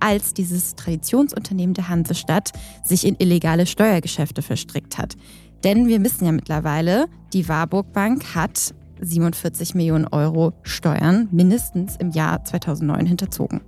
als 0.01 0.33
dieses 0.33 0.75
Traditionsunternehmen 0.75 1.73
der 1.73 1.87
Hansestadt 1.87 2.51
sich 2.83 3.07
in 3.07 3.15
illegale 3.17 3.67
Steuergeschäfte 3.67 4.41
verstrickt 4.41 4.97
hat. 4.97 5.15
Denn 5.63 5.87
wir 5.87 6.03
wissen 6.03 6.25
ja 6.25 6.33
mittlerweile, 6.33 7.05
die 7.31 7.47
Warburg 7.47 7.93
Bank 7.93 8.35
hat 8.35 8.75
47 8.99 9.75
Millionen 9.75 10.07
Euro 10.07 10.51
Steuern 10.63 11.29
mindestens 11.31 11.95
im 11.95 12.11
Jahr 12.11 12.43
2009 12.43 13.05
hinterzogen. 13.05 13.61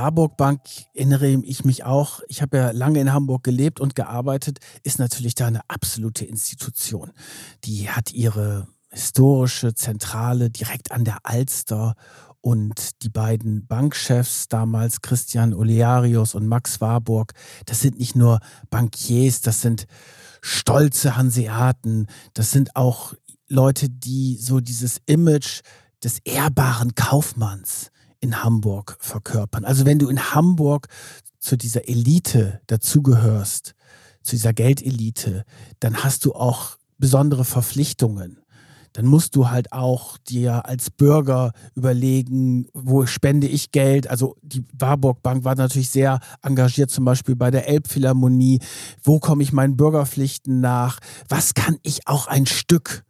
Warburg 0.00 0.36
Bank, 0.36 0.60
erinnere 0.94 1.26
ich 1.26 1.64
mich 1.64 1.82
auch, 1.82 2.20
ich 2.28 2.40
habe 2.40 2.56
ja 2.56 2.70
lange 2.70 3.00
in 3.00 3.12
Hamburg 3.12 3.42
gelebt 3.42 3.80
und 3.80 3.96
gearbeitet, 3.96 4.60
ist 4.84 5.00
natürlich 5.00 5.34
da 5.34 5.48
eine 5.48 5.68
absolute 5.68 6.24
Institution. 6.24 7.10
Die 7.64 7.90
hat 7.90 8.12
ihre 8.12 8.68
historische 8.90 9.74
Zentrale 9.74 10.50
direkt 10.50 10.92
an 10.92 11.02
der 11.02 11.18
Alster 11.24 11.96
und 12.40 13.02
die 13.02 13.08
beiden 13.08 13.66
Bankchefs 13.66 14.46
damals, 14.46 15.00
Christian 15.00 15.52
Olearius 15.52 16.36
und 16.36 16.46
Max 16.46 16.80
Warburg, 16.80 17.32
das 17.66 17.80
sind 17.80 17.98
nicht 17.98 18.14
nur 18.14 18.38
Bankiers, 18.70 19.40
das 19.40 19.62
sind 19.62 19.86
stolze 20.40 21.16
Hanseaten, 21.16 22.06
das 22.34 22.52
sind 22.52 22.76
auch 22.76 23.14
Leute, 23.48 23.90
die 23.90 24.36
so 24.36 24.60
dieses 24.60 25.00
Image 25.06 25.62
des 26.04 26.20
ehrbaren 26.20 26.94
Kaufmanns, 26.94 27.90
in 28.20 28.42
Hamburg 28.42 28.96
verkörpern. 29.00 29.64
Also 29.64 29.84
wenn 29.86 29.98
du 29.98 30.08
in 30.08 30.34
Hamburg 30.34 30.88
zu 31.38 31.56
dieser 31.56 31.88
Elite 31.88 32.60
dazugehörst, 32.66 33.74
zu 34.22 34.36
dieser 34.36 34.52
Geldelite, 34.52 35.44
dann 35.80 36.02
hast 36.04 36.24
du 36.24 36.34
auch 36.34 36.76
besondere 36.98 37.44
Verpflichtungen. 37.44 38.38
dann 38.94 39.06
musst 39.06 39.36
du 39.36 39.48
halt 39.48 39.72
auch 39.72 40.18
dir 40.18 40.66
als 40.66 40.90
Bürger 40.90 41.52
überlegen, 41.76 42.66
wo 42.74 43.06
spende 43.06 43.46
ich 43.46 43.70
Geld. 43.70 44.08
Also 44.08 44.34
die 44.42 44.64
Warburg 44.76 45.22
Bank 45.22 45.44
war 45.44 45.54
natürlich 45.54 45.90
sehr 45.90 46.18
engagiert, 46.42 46.90
zum 46.90 47.04
Beispiel 47.04 47.36
bei 47.36 47.52
der 47.52 47.68
Elbphilharmonie. 47.68 48.60
Wo 49.02 49.20
komme 49.20 49.42
ich 49.44 49.52
meinen 49.52 49.76
Bürgerpflichten 49.76 50.60
nach? 50.60 50.98
Was 51.28 51.54
kann 51.54 51.78
ich 51.82 52.08
auch 52.08 52.26
ein 52.26 52.46
Stück 52.46 53.04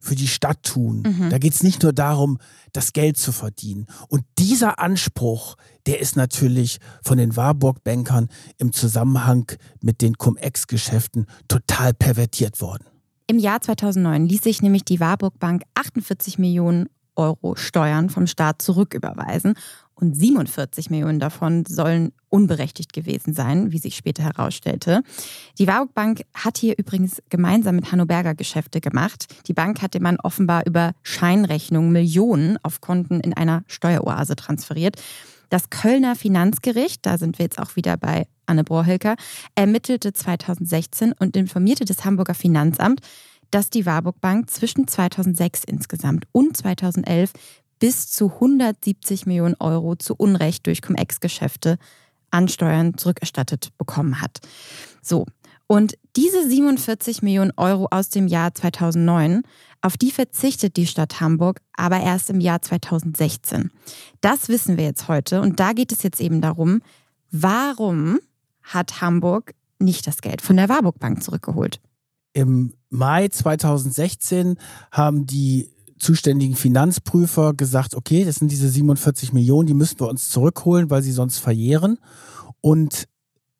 für 0.00 0.14
die 0.14 0.28
Stadt 0.28 0.62
tun? 0.62 1.02
Mhm. 1.06 1.30
Da 1.30 1.38
geht 1.38 1.54
es 1.54 1.62
nicht 1.62 1.82
nur 1.82 1.92
darum, 1.92 2.38
das 2.72 2.92
Geld 2.92 3.16
zu 3.16 3.32
verdienen. 3.32 3.86
Und 4.08 4.24
dieser 4.38 4.78
Anspruch, 4.78 5.56
der 5.86 6.00
ist 6.00 6.16
natürlich 6.16 6.78
von 7.02 7.18
den 7.18 7.36
Warburg-Bankern 7.36 8.28
im 8.58 8.72
Zusammenhang 8.72 9.50
mit 9.80 10.00
den 10.02 10.16
Cum-Ex-Geschäften 10.16 11.26
total 11.48 11.94
pervertiert 11.94 12.60
worden. 12.60 12.84
Im 13.26 13.38
Jahr 13.38 13.60
2009 13.60 14.26
ließ 14.26 14.42
sich 14.42 14.62
nämlich 14.62 14.84
die 14.84 15.00
Warburg 15.00 15.38
Bank 15.38 15.62
48 15.74 16.38
Millionen 16.38 16.88
Euro 17.14 17.56
Steuern 17.56 18.08
vom 18.08 18.26
Staat 18.26 18.62
zurücküberweisen 18.62 19.54
und 20.00 20.14
47 20.14 20.90
Millionen 20.90 21.18
davon 21.18 21.64
sollen 21.66 22.12
unberechtigt 22.28 22.92
gewesen 22.92 23.34
sein, 23.34 23.72
wie 23.72 23.78
sich 23.78 23.96
später 23.96 24.22
herausstellte. 24.22 25.02
Die 25.58 25.66
Warburg 25.66 25.94
Bank 25.94 26.22
hat 26.34 26.58
hier 26.58 26.78
übrigens 26.78 27.22
gemeinsam 27.30 27.76
mit 27.76 27.90
Hanno 27.90 28.06
Berger 28.06 28.34
Geschäfte 28.34 28.80
gemacht. 28.80 29.26
Die 29.46 29.54
Bank 29.54 29.82
hatte 29.82 30.00
man 30.00 30.18
offenbar 30.20 30.66
über 30.66 30.92
Scheinrechnungen 31.02 31.92
Millionen 31.92 32.58
auf 32.62 32.80
Konten 32.80 33.20
in 33.20 33.34
einer 33.34 33.64
Steueroase 33.66 34.36
transferiert. 34.36 34.96
Das 35.48 35.70
Kölner 35.70 36.14
Finanzgericht, 36.14 37.06
da 37.06 37.16
sind 37.18 37.38
wir 37.38 37.44
jetzt 37.44 37.58
auch 37.58 37.74
wieder 37.74 37.96
bei 37.96 38.26
Anne 38.46 38.64
Brohilker, 38.64 39.16
ermittelte 39.54 40.12
2016 40.12 41.12
und 41.18 41.36
informierte 41.36 41.84
das 41.86 42.04
Hamburger 42.04 42.34
Finanzamt, 42.34 43.00
dass 43.50 43.70
die 43.70 43.86
Warburg 43.86 44.20
Bank 44.20 44.50
zwischen 44.50 44.86
2006 44.86 45.64
insgesamt 45.64 46.26
und 46.32 46.56
2011 46.56 47.32
bis 47.78 48.10
zu 48.10 48.32
170 48.34 49.26
Millionen 49.26 49.56
Euro 49.60 49.96
zu 49.96 50.14
Unrecht 50.14 50.66
durch 50.66 50.82
Cum-Ex-Geschäfte 50.82 51.78
an 52.30 52.48
Steuern 52.48 52.96
zurückerstattet 52.96 53.70
bekommen 53.78 54.20
hat. 54.20 54.40
So. 55.02 55.26
Und 55.66 55.98
diese 56.16 56.48
47 56.48 57.20
Millionen 57.22 57.52
Euro 57.56 57.88
aus 57.90 58.08
dem 58.08 58.26
Jahr 58.26 58.54
2009 58.54 59.42
auf 59.80 59.96
die 59.96 60.10
verzichtet 60.10 60.76
die 60.76 60.86
Stadt 60.86 61.20
Hamburg 61.20 61.60
aber 61.74 62.00
erst 62.00 62.30
im 62.30 62.40
Jahr 62.40 62.62
2016. 62.62 63.70
Das 64.20 64.48
wissen 64.48 64.76
wir 64.76 64.84
jetzt 64.84 65.08
heute 65.08 65.40
und 65.40 65.60
da 65.60 65.72
geht 65.72 65.92
es 65.92 66.02
jetzt 66.02 66.20
eben 66.20 66.40
darum, 66.40 66.80
warum 67.30 68.18
hat 68.62 69.00
Hamburg 69.00 69.54
nicht 69.78 70.06
das 70.06 70.20
Geld 70.20 70.42
von 70.42 70.56
der 70.56 70.68
Warburg 70.68 70.98
Bank 70.98 71.22
zurückgeholt? 71.22 71.80
Im 72.32 72.74
Mai 72.90 73.28
2016 73.28 74.56
haben 74.90 75.26
die 75.26 75.70
zuständigen 75.98 76.56
Finanzprüfer 76.56 77.54
gesagt, 77.54 77.94
okay, 77.94 78.24
das 78.24 78.36
sind 78.36 78.50
diese 78.50 78.68
47 78.68 79.32
Millionen, 79.32 79.66
die 79.66 79.74
müssen 79.74 80.00
wir 80.00 80.08
uns 80.08 80.30
zurückholen, 80.30 80.90
weil 80.90 81.02
sie 81.02 81.12
sonst 81.12 81.38
verjähren. 81.38 81.98
Und 82.60 83.08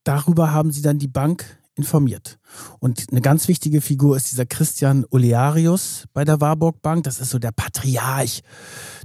darüber 0.05 0.53
haben 0.53 0.71
sie 0.71 0.83
dann 0.83 0.99
die 0.99 1.09
Bank 1.09 1.59
informiert. 1.79 2.39
Und 2.81 3.07
eine 3.11 3.21
ganz 3.21 3.49
wichtige 3.49 3.81
Figur 3.81 4.17
ist 4.17 4.31
dieser 4.31 4.45
Christian 4.45 5.07
Olearius 5.11 6.05
bei 6.13 6.25
der 6.25 6.41
Warburg 6.41 6.83
Bank. 6.83 7.05
Das 7.05 7.21
ist 7.21 7.31
so 7.31 7.39
der 7.39 7.53
Patriarch 7.53 8.43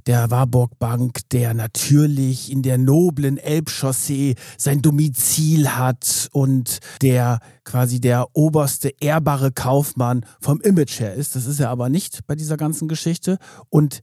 der 0.05 0.29
Warburg 0.31 0.77
Bank, 0.79 1.19
der 1.31 1.53
natürlich 1.53 2.51
in 2.51 2.61
der 2.61 2.77
noblen 2.77 3.37
Elbchaussee 3.37 4.35
sein 4.57 4.81
Domizil 4.81 5.69
hat 5.69 6.27
und 6.33 6.79
der 7.01 7.39
quasi 7.63 8.01
der 8.01 8.27
oberste 8.33 8.89
ehrbare 8.99 9.51
Kaufmann 9.51 10.25
vom 10.41 10.59
Image 10.61 10.99
her 10.99 11.13
ist. 11.13 11.35
Das 11.35 11.45
ist 11.45 11.59
er 11.59 11.69
aber 11.69 11.87
nicht 11.87 12.25
bei 12.27 12.35
dieser 12.35 12.57
ganzen 12.57 12.87
Geschichte. 12.87 13.37
Und 13.69 14.01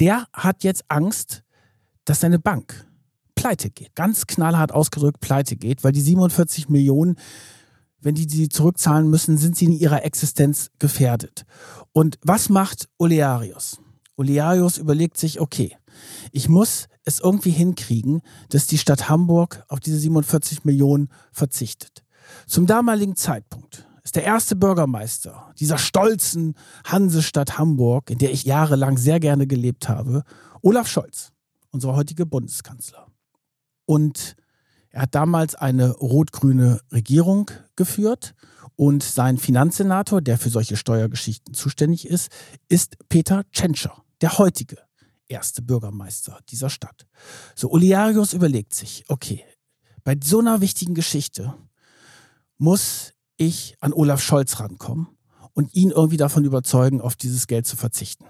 der 0.00 0.26
hat 0.32 0.64
jetzt 0.64 0.84
Angst, 0.88 1.44
dass 2.04 2.20
seine 2.20 2.38
Bank 2.40 2.86
pleite 3.34 3.70
geht. 3.70 3.94
Ganz 3.94 4.26
knallhart 4.26 4.72
ausgedrückt 4.72 5.20
pleite 5.20 5.56
geht, 5.56 5.84
weil 5.84 5.92
die 5.92 6.00
47 6.00 6.68
Millionen 6.68 7.16
wenn 8.02 8.14
die 8.14 8.28
sie 8.28 8.48
zurückzahlen 8.48 9.08
müssen, 9.08 9.38
sind 9.38 9.56
sie 9.56 9.66
in 9.66 9.72
ihrer 9.72 10.04
Existenz 10.04 10.70
gefährdet. 10.78 11.44
Und 11.92 12.18
was 12.22 12.48
macht 12.48 12.88
Olearius? 12.98 13.80
Olearius 14.16 14.78
überlegt 14.78 15.16
sich, 15.16 15.40
okay, 15.40 15.76
ich 16.32 16.48
muss 16.48 16.88
es 17.04 17.20
irgendwie 17.20 17.50
hinkriegen, 17.50 18.22
dass 18.48 18.66
die 18.66 18.78
Stadt 18.78 19.08
Hamburg 19.08 19.64
auf 19.68 19.80
diese 19.80 19.98
47 19.98 20.64
Millionen 20.64 21.08
verzichtet. 21.32 22.04
Zum 22.46 22.66
damaligen 22.66 23.16
Zeitpunkt 23.16 23.86
ist 24.04 24.16
der 24.16 24.24
erste 24.24 24.56
Bürgermeister 24.56 25.52
dieser 25.58 25.78
stolzen 25.78 26.54
Hansestadt 26.84 27.58
Hamburg, 27.58 28.10
in 28.10 28.18
der 28.18 28.32
ich 28.32 28.44
jahrelang 28.44 28.96
sehr 28.96 29.20
gerne 29.20 29.46
gelebt 29.46 29.88
habe, 29.88 30.24
Olaf 30.60 30.88
Scholz, 30.88 31.32
unser 31.70 31.94
heutiger 31.94 32.24
Bundeskanzler. 32.24 33.06
Und 33.84 34.36
er 34.92 35.02
hat 35.02 35.14
damals 35.14 35.54
eine 35.54 35.90
rot-grüne 35.90 36.80
Regierung 36.92 37.50
geführt 37.76 38.34
und 38.76 39.02
sein 39.02 39.38
Finanzsenator, 39.38 40.20
der 40.20 40.38
für 40.38 40.50
solche 40.50 40.76
Steuergeschichten 40.76 41.54
zuständig 41.54 42.06
ist, 42.06 42.30
ist 42.68 42.96
Peter 43.08 43.42
Tschentscher, 43.52 44.04
der 44.20 44.38
heutige 44.38 44.76
erste 45.26 45.62
Bürgermeister 45.62 46.38
dieser 46.50 46.68
Stadt. 46.68 47.06
So, 47.56 47.70
Oliarius 47.70 48.34
überlegt 48.34 48.74
sich, 48.74 49.04
okay, 49.08 49.42
bei 50.04 50.14
so 50.22 50.40
einer 50.40 50.60
wichtigen 50.60 50.94
Geschichte 50.94 51.54
muss 52.58 53.14
ich 53.36 53.76
an 53.80 53.94
Olaf 53.94 54.20
Scholz 54.22 54.60
rankommen 54.60 55.08
und 55.54 55.74
ihn 55.74 55.90
irgendwie 55.90 56.18
davon 56.18 56.44
überzeugen, 56.44 57.00
auf 57.00 57.16
dieses 57.16 57.46
Geld 57.46 57.66
zu 57.66 57.76
verzichten. 57.76 58.26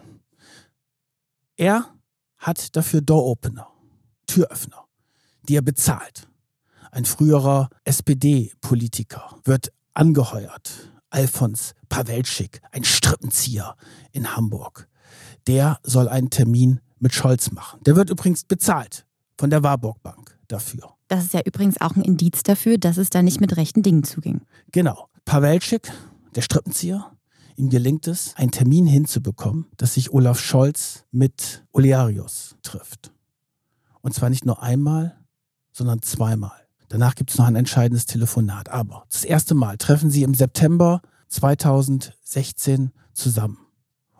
Er 1.56 1.92
hat 2.38 2.76
dafür 2.76 3.00
Door-Opener, 3.00 3.68
Türöffner, 4.26 4.84
die 5.48 5.56
er 5.56 5.62
bezahlt 5.62 6.28
ein 6.92 7.04
früherer 7.04 7.68
SPD-Politiker, 7.84 9.36
wird 9.44 9.72
angeheuert. 9.94 10.92
Alfons 11.10 11.74
Pawelschik, 11.88 12.62
ein 12.70 12.84
Strippenzieher 12.84 13.76
in 14.12 14.36
Hamburg. 14.36 14.88
Der 15.46 15.78
soll 15.82 16.08
einen 16.08 16.30
Termin 16.30 16.80
mit 16.98 17.12
Scholz 17.12 17.50
machen. 17.50 17.80
Der 17.84 17.96
wird 17.96 18.08
übrigens 18.08 18.44
bezahlt 18.44 19.04
von 19.36 19.50
der 19.50 19.62
Warburg 19.62 20.02
Bank 20.02 20.38
dafür. 20.48 20.94
Das 21.08 21.24
ist 21.24 21.34
ja 21.34 21.40
übrigens 21.44 21.80
auch 21.80 21.96
ein 21.96 22.02
Indiz 22.02 22.42
dafür, 22.42 22.78
dass 22.78 22.96
es 22.96 23.10
da 23.10 23.22
nicht 23.22 23.40
mit 23.40 23.56
rechten 23.56 23.82
Dingen 23.82 24.04
zuging. 24.04 24.42
Genau. 24.70 25.08
Pawelschik, 25.24 25.92
der 26.34 26.42
Strippenzieher, 26.42 27.12
ihm 27.56 27.68
gelingt 27.68 28.06
es, 28.06 28.34
einen 28.36 28.50
Termin 28.50 28.86
hinzubekommen, 28.86 29.66
dass 29.76 29.94
sich 29.94 30.12
Olaf 30.12 30.40
Scholz 30.40 31.04
mit 31.10 31.64
Olearius 31.72 32.56
trifft. 32.62 33.12
Und 34.00 34.14
zwar 34.14 34.30
nicht 34.30 34.46
nur 34.46 34.62
einmal, 34.62 35.18
sondern 35.72 36.02
zweimal. 36.02 36.61
Danach 36.92 37.14
gibt 37.14 37.30
es 37.30 37.38
noch 37.38 37.46
ein 37.46 37.56
entscheidendes 37.56 38.04
Telefonat. 38.04 38.68
Aber 38.68 39.06
das 39.10 39.24
erste 39.24 39.54
Mal 39.54 39.78
treffen 39.78 40.10
sie 40.10 40.24
im 40.24 40.34
September 40.34 41.00
2016 41.28 42.90
zusammen. 43.14 43.56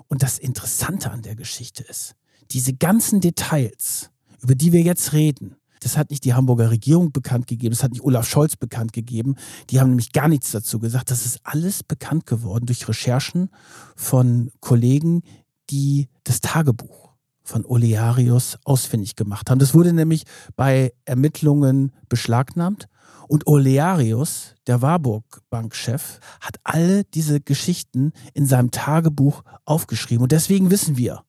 Und 0.09 0.23
das 0.23 0.39
Interessante 0.39 1.11
an 1.11 1.21
der 1.21 1.37
Geschichte 1.37 1.83
ist, 1.83 2.15
diese 2.51 2.73
ganzen 2.73 3.21
Details, 3.21 4.11
über 4.41 4.55
die 4.55 4.73
wir 4.73 4.81
jetzt 4.81 5.13
reden, 5.13 5.57
das 5.81 5.99
hat 5.99 6.09
nicht 6.09 6.25
die 6.25 6.33
Hamburger 6.33 6.71
Regierung 6.71 7.13
bekannt 7.13 7.47
gegeben, 7.47 7.75
das 7.75 7.83
hat 7.83 7.91
nicht 7.91 8.05
Olaf 8.05 8.27
Scholz 8.27 8.57
bekannt 8.57 8.95
gegeben. 8.95 9.35
Die 9.69 9.79
haben 9.79 9.91
nämlich 9.91 10.13
gar 10.13 10.29
nichts 10.29 10.51
dazu 10.51 10.79
gesagt. 10.79 11.11
Das 11.11 11.27
ist 11.27 11.41
alles 11.43 11.83
bekannt 11.83 12.25
geworden 12.25 12.65
durch 12.65 12.89
Recherchen 12.89 13.51
von 13.97 14.51
Kollegen, 14.61 15.21
die 15.69 16.09
das 16.25 16.41
Tagebuch 16.41 17.02
von 17.45 17.65
Olearius 17.65 18.59
ausfindig 18.65 19.17
gemacht 19.17 19.51
haben. 19.51 19.59
Das 19.59 19.75
wurde 19.75 19.93
nämlich 19.93 20.25
bei 20.57 20.93
Ermittlungen 21.05 21.93
beschlagnahmt. 22.09 22.89
Und 23.29 23.47
Olearius, 23.47 24.55
der 24.67 24.83
Warburg-Bankchef, 24.83 26.21
hat 26.41 26.57
alle 26.65 27.05
diese 27.05 27.41
Geschichten 27.41 28.13
in 28.35 28.47
seinem 28.47 28.71
Tagebuch 28.71 29.43
aufgeschrieben. 29.65 30.23
Und 30.23 30.33
deswegen 30.33 30.71
wissen 30.71 30.97
wir, 30.97 31.23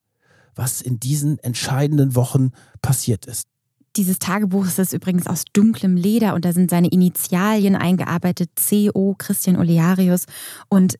was 0.54 0.80
in 0.82 1.00
diesen 1.00 1.38
entscheidenden 1.38 2.14
Wochen 2.14 2.50
passiert 2.82 3.26
ist. 3.26 3.48
Dieses 3.96 4.18
Tagebuch 4.18 4.66
ist 4.66 4.92
übrigens 4.92 5.28
aus 5.28 5.44
dunklem 5.52 5.96
Leder 5.96 6.34
und 6.34 6.44
da 6.44 6.52
sind 6.52 6.68
seine 6.68 6.88
Initialien 6.88 7.76
eingearbeitet, 7.76 8.50
CO 8.56 9.14
Christian 9.16 9.56
Olearius. 9.56 10.26
Und 10.68 10.96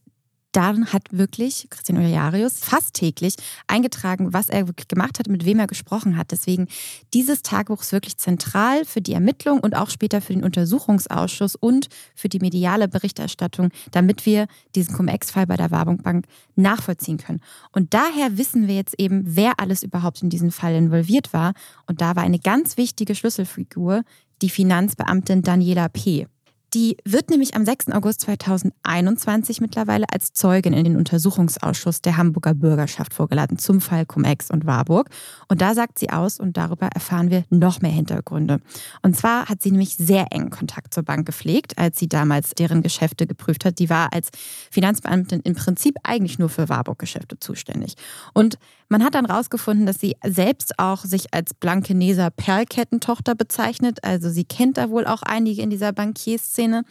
dann 0.55 0.93
hat 0.93 1.03
wirklich 1.11 1.67
Christian 1.69 1.99
Uriarius 1.99 2.61
fast 2.61 2.95
täglich 2.95 3.35
eingetragen, 3.67 4.33
was 4.33 4.49
er 4.49 4.69
wirklich 4.69 4.89
gemacht 4.89 5.19
hat, 5.19 5.29
mit 5.29 5.45
wem 5.45 5.59
er 5.59 5.67
gesprochen 5.67 6.17
hat. 6.17 6.31
Deswegen 6.31 6.69
dieses 7.13 7.43
Tagebuch 7.43 7.83
ist 7.83 7.93
wirklich 7.93 8.19
zentral 8.19 8.85
für 8.85 9.01
die 9.01 9.13
Ermittlung 9.13 9.61
und 9.61 9.75
auch 9.75 9.91
später 9.91 10.21
für 10.21 10.33
den 10.33 10.45
Untersuchungsausschuss 10.45 11.57
und 11.57 11.89
für 12.15 12.29
die 12.29 12.39
mediale 12.39 12.87
Berichterstattung, 12.87 13.71
damit 13.91 14.27
wir 14.27 14.47
diesen 14.75 14.95
Cum-Ex-Fall 14.95 15.47
bei 15.47 15.57
der 15.57 15.71
Warburg 15.71 16.03
Bank 16.03 16.27
nachvollziehen 16.55 17.19
können. 17.19 17.41
Und 17.73 17.93
daher 17.93 18.39
wissen 18.39 18.69
wir 18.69 18.77
jetzt 18.77 18.95
eben, 18.99 19.23
wer 19.27 19.59
alles 19.59 19.83
überhaupt 19.83 20.23
in 20.23 20.31
diesen 20.31 20.53
Fall 20.53 20.75
involviert 20.75 21.33
war. 21.33 21.55
Und 21.87 22.01
da 22.01 22.15
war 22.15 22.23
eine 22.23 22.39
ganz 22.39 22.77
wichtige 22.77 23.15
Schlüsselfigur 23.15 24.03
die 24.43 24.51
Finanzbeamtin 24.51 25.43
Daniela 25.43 25.89
P. 25.89 26.27
Die 26.75 26.97
wird 27.05 27.31
nämlich 27.31 27.55
am 27.55 27.65
6. 27.65 27.93
August 27.93 28.23
2021 28.23 29.61
mittlerweile 29.61 30.07
als 30.13 30.33
Zeugin 30.33 30.73
in 30.73 30.83
den 30.83 30.97
Untersuchungsausschuss 30.97 32.03
der 32.03 32.17
Hamburger 32.17 32.53
Bürgerschaft 32.53 33.15
vorgeladen 33.15 33.59
zum 33.59 33.81
Fall 33.81 34.05
Cum-Ex 34.05 34.51
und 34.51 34.67
Warburg. 34.67 35.09
Und 35.49 35.61
da 35.61 35.75
sagt 35.75 36.01
sie 36.01 36.11
aus 36.11 36.41
und 36.41 36.57
darüber 36.57 36.89
erfahren 36.89 37.31
wir 37.31 37.45
noch 37.49 37.81
mehr 37.81 37.93
Hintergründe. 37.93 38.61
Und 39.03 39.17
zwar 39.17 39.49
hat 39.49 39.63
sie 39.63 39.71
nämlich 39.71 39.95
sehr 39.95 40.33
engen 40.33 40.51
Kontakt 40.51 40.93
zur 40.93 41.05
Bank 41.05 41.27
gepflegt, 41.27 41.79
als 41.79 42.01
sie 42.01 42.09
damals 42.09 42.51
deren 42.51 42.83
Geschäfte 42.83 43.29
geprüft 43.29 43.65
hat. 43.65 43.79
Die 43.79 43.89
war 43.89 44.13
als 44.13 44.31
Finanzbeamtin 44.73 45.41
im 45.45 45.55
Prinzip 45.55 45.95
eigentlich 46.03 46.41
nur 46.41 46.49
für 46.49 46.69
Warburg-Geschäfte 46.69 47.39
zuständig. 47.39 47.95
Und 48.33 48.59
man 48.89 49.05
hat 49.05 49.15
dann 49.15 49.27
herausgefunden, 49.27 49.87
dass 49.87 49.99
sie 49.99 50.17
selbst 50.25 50.79
auch 50.79 51.05
sich 51.05 51.33
als 51.33 51.55
Blankeneser 51.55 52.31
Perlkettentochter 52.31 53.35
bezeichnet. 53.35 54.03
Also 54.03 54.31
sie 54.31 54.45
kennt 54.45 54.77
da 54.77 54.91
wohl 54.91 55.07
auch 55.07 55.23
einige 55.23 55.63
in 55.63 55.71
dieser 55.71 55.93
Bankierszene. 55.93 56.85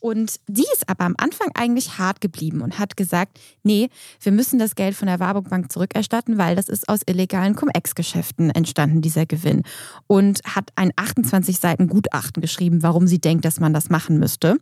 Und 0.00 0.40
sie 0.48 0.64
ist 0.72 0.88
aber 0.88 1.04
am 1.04 1.14
Anfang 1.18 1.50
eigentlich 1.54 1.98
hart 1.98 2.22
geblieben 2.22 2.62
und 2.62 2.78
hat 2.78 2.96
gesagt, 2.96 3.38
nee, 3.62 3.90
wir 4.20 4.32
müssen 4.32 4.58
das 4.58 4.74
Geld 4.74 4.96
von 4.96 5.06
der 5.06 5.20
Warburg 5.20 5.50
Bank 5.50 5.70
zurückerstatten, 5.70 6.38
weil 6.38 6.56
das 6.56 6.70
ist 6.70 6.88
aus 6.88 7.00
illegalen 7.06 7.54
Cum-Ex-Geschäften 7.54 8.50
entstanden, 8.50 9.02
dieser 9.02 9.26
Gewinn. 9.26 9.62
Und 10.06 10.40
hat 10.44 10.70
ein 10.76 10.92
28 10.96 11.60
Seiten 11.60 11.86
Gutachten 11.86 12.40
geschrieben, 12.40 12.82
warum 12.82 13.06
sie 13.06 13.20
denkt, 13.20 13.44
dass 13.44 13.60
man 13.60 13.74
das 13.74 13.90
machen 13.90 14.18
müsste. 14.18 14.56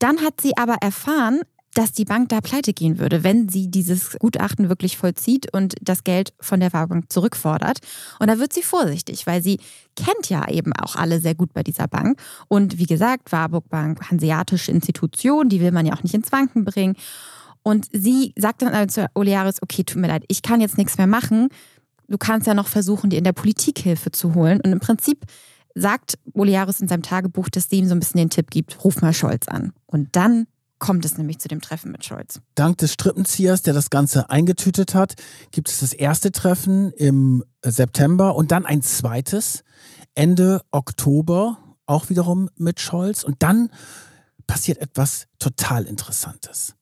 Dann 0.00 0.20
hat 0.20 0.40
sie 0.40 0.56
aber 0.56 0.74
erfahren, 0.80 1.42
dass 1.74 1.92
die 1.92 2.04
Bank 2.04 2.28
da 2.28 2.40
pleite 2.40 2.72
gehen 2.72 2.98
würde, 2.98 3.24
wenn 3.24 3.48
sie 3.48 3.68
dieses 3.68 4.16
Gutachten 4.18 4.68
wirklich 4.68 4.96
vollzieht 4.96 5.52
und 5.52 5.74
das 5.80 6.04
Geld 6.04 6.32
von 6.40 6.60
der 6.60 6.72
Warburg 6.72 7.12
zurückfordert. 7.12 7.78
Und 8.20 8.28
da 8.28 8.38
wird 8.38 8.52
sie 8.52 8.62
vorsichtig, 8.62 9.26
weil 9.26 9.42
sie 9.42 9.58
kennt 9.96 10.30
ja 10.30 10.48
eben 10.48 10.72
auch 10.72 10.96
alle 10.96 11.20
sehr 11.20 11.34
gut 11.34 11.52
bei 11.52 11.62
dieser 11.62 11.88
Bank. 11.88 12.20
Und 12.48 12.78
wie 12.78 12.86
gesagt, 12.86 13.32
Warburg 13.32 13.68
Bank, 13.68 14.10
hanseatische 14.10 14.70
Institution, 14.70 15.48
die 15.48 15.60
will 15.60 15.72
man 15.72 15.84
ja 15.84 15.94
auch 15.94 16.02
nicht 16.02 16.14
ins 16.14 16.32
Wanken 16.32 16.64
bringen. 16.64 16.94
Und 17.62 17.86
sie 17.92 18.32
sagt 18.36 18.62
dann 18.62 18.74
also 18.74 19.02
zu 19.02 19.10
Olearis, 19.14 19.62
okay, 19.62 19.82
tut 19.84 20.00
mir 20.00 20.08
leid, 20.08 20.24
ich 20.28 20.42
kann 20.42 20.60
jetzt 20.60 20.78
nichts 20.78 20.98
mehr 20.98 21.06
machen. 21.06 21.48
Du 22.08 22.18
kannst 22.18 22.46
ja 22.46 22.54
noch 22.54 22.68
versuchen, 22.68 23.10
dir 23.10 23.18
in 23.18 23.24
der 23.24 23.32
Politik 23.32 23.78
Hilfe 23.78 24.12
zu 24.12 24.34
holen. 24.34 24.60
Und 24.60 24.70
im 24.70 24.80
Prinzip 24.80 25.24
sagt 25.74 26.18
Olearis 26.34 26.80
in 26.80 26.88
seinem 26.88 27.02
Tagebuch, 27.02 27.48
dass 27.48 27.68
sie 27.68 27.78
ihm 27.78 27.88
so 27.88 27.94
ein 27.94 28.00
bisschen 28.00 28.18
den 28.18 28.30
Tipp 28.30 28.50
gibt, 28.50 28.84
ruf 28.84 29.00
mal 29.02 29.12
Scholz 29.12 29.48
an. 29.48 29.72
Und 29.86 30.14
dann 30.14 30.46
kommt 30.84 31.06
es 31.06 31.16
nämlich 31.16 31.38
zu 31.38 31.48
dem 31.48 31.62
Treffen 31.62 31.92
mit 31.92 32.04
Scholz. 32.04 32.42
Dank 32.54 32.76
des 32.76 32.92
Strippenziehers, 32.92 33.62
der 33.62 33.72
das 33.72 33.88
Ganze 33.88 34.28
eingetütet 34.28 34.94
hat, 34.94 35.14
gibt 35.50 35.70
es 35.70 35.80
das 35.80 35.94
erste 35.94 36.30
Treffen 36.30 36.92
im 36.92 37.42
September 37.64 38.36
und 38.36 38.52
dann 38.52 38.66
ein 38.66 38.82
zweites 38.82 39.64
Ende 40.14 40.60
Oktober, 40.72 41.56
auch 41.86 42.10
wiederum 42.10 42.50
mit 42.56 42.80
Scholz. 42.80 43.24
Und 43.24 43.42
dann 43.42 43.70
passiert 44.46 44.76
etwas 44.76 45.26
total 45.38 45.84
Interessantes. 45.84 46.74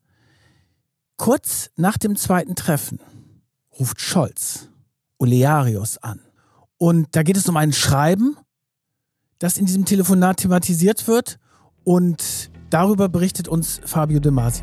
Kurz 1.16 1.70
nach 1.76 1.96
dem 1.96 2.16
zweiten 2.16 2.56
Treffen 2.56 2.98
ruft 3.78 4.00
Scholz 4.00 4.66
Olearius 5.18 5.98
an. 5.98 6.18
Und 6.76 7.14
da 7.14 7.22
geht 7.22 7.36
es 7.36 7.48
um 7.48 7.56
ein 7.56 7.72
Schreiben, 7.72 8.36
das 9.38 9.58
in 9.58 9.66
diesem 9.66 9.84
Telefonat 9.84 10.38
thematisiert 10.38 11.06
wird. 11.06 11.38
Und 11.84 12.50
Darüber 12.72 13.10
berichtet 13.10 13.48
uns 13.48 13.82
Fabio 13.84 14.18
De 14.18 14.32
Masi. 14.32 14.62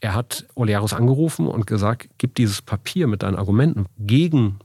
Er 0.00 0.14
hat 0.14 0.46
Olearos 0.54 0.94
angerufen 0.94 1.46
und 1.46 1.66
gesagt, 1.66 2.08
gib 2.16 2.36
dieses 2.36 2.62
Papier 2.62 3.06
mit 3.06 3.22
deinen 3.22 3.36
Argumenten 3.36 3.84
gegen 3.98 4.60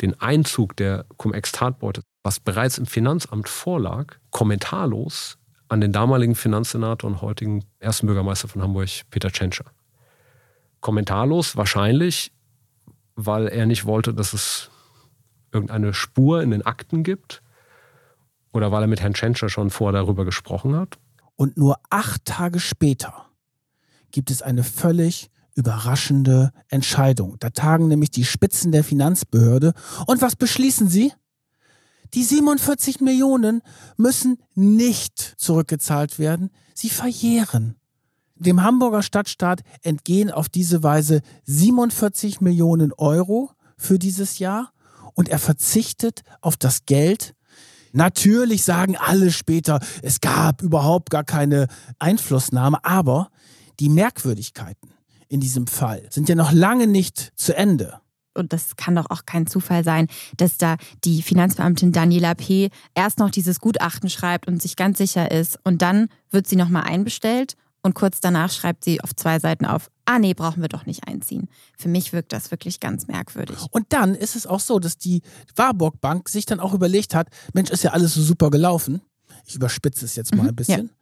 den 0.00 0.18
Einzug 0.18 0.76
der 0.76 1.04
Cum-Ex-Tatbeute, 1.18 2.00
was 2.22 2.40
bereits 2.40 2.78
im 2.78 2.86
Finanzamt 2.86 3.50
vorlag, 3.50 4.14
kommentarlos 4.30 5.36
an 5.68 5.82
den 5.82 5.92
damaligen 5.92 6.34
Finanzsenator 6.34 7.10
und 7.10 7.20
heutigen 7.20 7.66
ersten 7.80 8.06
Bürgermeister 8.06 8.48
von 8.48 8.62
Hamburg, 8.62 8.88
Peter 9.10 9.30
Tschentscher. 9.30 9.66
Kommentarlos 10.80 11.58
wahrscheinlich, 11.58 12.32
weil 13.14 13.46
er 13.46 13.66
nicht 13.66 13.84
wollte, 13.84 14.14
dass 14.14 14.32
es 14.32 14.70
irgendeine 15.52 15.92
Spur 15.92 16.40
in 16.42 16.50
den 16.50 16.64
Akten 16.64 17.02
gibt, 17.02 17.42
oder 18.54 18.72
weil 18.72 18.82
er 18.82 18.86
mit 18.86 19.02
Herrn 19.02 19.14
Tschentscher 19.14 19.48
schon 19.48 19.70
vorher 19.70 20.00
darüber 20.00 20.24
gesprochen 20.24 20.76
hat? 20.76 20.98
Und 21.36 21.56
nur 21.56 21.78
acht 21.90 22.24
Tage 22.24 22.60
später 22.60 23.26
gibt 24.12 24.30
es 24.30 24.40
eine 24.40 24.62
völlig 24.62 25.30
überraschende 25.56 26.52
Entscheidung. 26.68 27.36
Da 27.40 27.50
tagen 27.50 27.88
nämlich 27.88 28.10
die 28.10 28.24
Spitzen 28.24 28.72
der 28.72 28.84
Finanzbehörde. 28.84 29.72
Und 30.06 30.22
was 30.22 30.36
beschließen 30.36 30.88
sie? 30.88 31.12
Die 32.14 32.22
47 32.22 33.00
Millionen 33.00 33.60
müssen 33.96 34.38
nicht 34.54 35.18
zurückgezahlt 35.36 36.18
werden. 36.20 36.50
Sie 36.74 36.90
verjähren. 36.90 37.76
Dem 38.36 38.62
Hamburger 38.62 39.02
Stadtstaat 39.02 39.62
entgehen 39.82 40.30
auf 40.30 40.48
diese 40.48 40.82
Weise 40.82 41.22
47 41.44 42.40
Millionen 42.40 42.92
Euro 42.92 43.50
für 43.76 43.98
dieses 43.98 44.38
Jahr 44.38 44.72
und 45.14 45.28
er 45.28 45.38
verzichtet 45.38 46.22
auf 46.40 46.56
das 46.56 46.84
Geld, 46.86 47.34
Natürlich 47.94 48.64
sagen 48.64 48.96
alle 48.96 49.30
später, 49.30 49.80
es 50.02 50.20
gab 50.20 50.62
überhaupt 50.62 51.10
gar 51.10 51.24
keine 51.24 51.68
Einflussnahme, 51.98 52.84
aber 52.84 53.30
die 53.80 53.88
Merkwürdigkeiten 53.88 54.90
in 55.28 55.40
diesem 55.40 55.66
Fall 55.66 56.02
sind 56.10 56.28
ja 56.28 56.34
noch 56.34 56.52
lange 56.52 56.86
nicht 56.86 57.32
zu 57.36 57.56
Ende 57.56 58.00
und 58.36 58.52
das 58.52 58.76
kann 58.76 58.96
doch 58.96 59.10
auch 59.10 59.26
kein 59.26 59.46
Zufall 59.46 59.84
sein, 59.84 60.08
dass 60.36 60.58
da 60.58 60.76
die 61.04 61.22
Finanzbeamtin 61.22 61.92
Daniela 61.92 62.34
P. 62.34 62.70
erst 62.94 63.18
noch 63.18 63.30
dieses 63.30 63.60
Gutachten 63.60 64.10
schreibt 64.10 64.48
und 64.48 64.60
sich 64.60 64.76
ganz 64.76 64.98
sicher 64.98 65.30
ist 65.30 65.58
und 65.64 65.82
dann 65.82 66.08
wird 66.30 66.46
sie 66.46 66.56
nochmal 66.56 66.84
einbestellt 66.84 67.56
und 67.82 67.94
kurz 67.94 68.20
danach 68.20 68.50
schreibt 68.50 68.84
sie 68.84 69.00
auf 69.00 69.14
zwei 69.14 69.38
Seiten 69.38 69.66
auf, 69.66 69.90
ah 70.04 70.18
nee, 70.18 70.34
brauchen 70.34 70.60
wir 70.62 70.68
doch 70.68 70.86
nicht 70.86 71.06
einziehen. 71.06 71.48
Für 71.76 71.88
mich 71.88 72.12
wirkt 72.12 72.32
das 72.32 72.50
wirklich 72.50 72.80
ganz 72.80 73.06
merkwürdig. 73.06 73.56
Und 73.70 73.86
dann 73.90 74.14
ist 74.14 74.36
es 74.36 74.46
auch 74.46 74.60
so, 74.60 74.78
dass 74.78 74.98
die 74.98 75.22
Warburg 75.56 76.00
Bank 76.00 76.28
sich 76.28 76.46
dann 76.46 76.60
auch 76.60 76.74
überlegt 76.74 77.14
hat, 77.14 77.28
Mensch, 77.52 77.70
ist 77.70 77.84
ja 77.84 77.92
alles 77.92 78.14
so 78.14 78.22
super 78.22 78.50
gelaufen. 78.50 79.00
Ich 79.46 79.54
überspitze 79.54 80.04
es 80.04 80.16
jetzt 80.16 80.34
mal 80.34 80.42
mhm, 80.42 80.48
ein 80.50 80.56
bisschen. 80.56 80.86
Ja. 80.86 80.92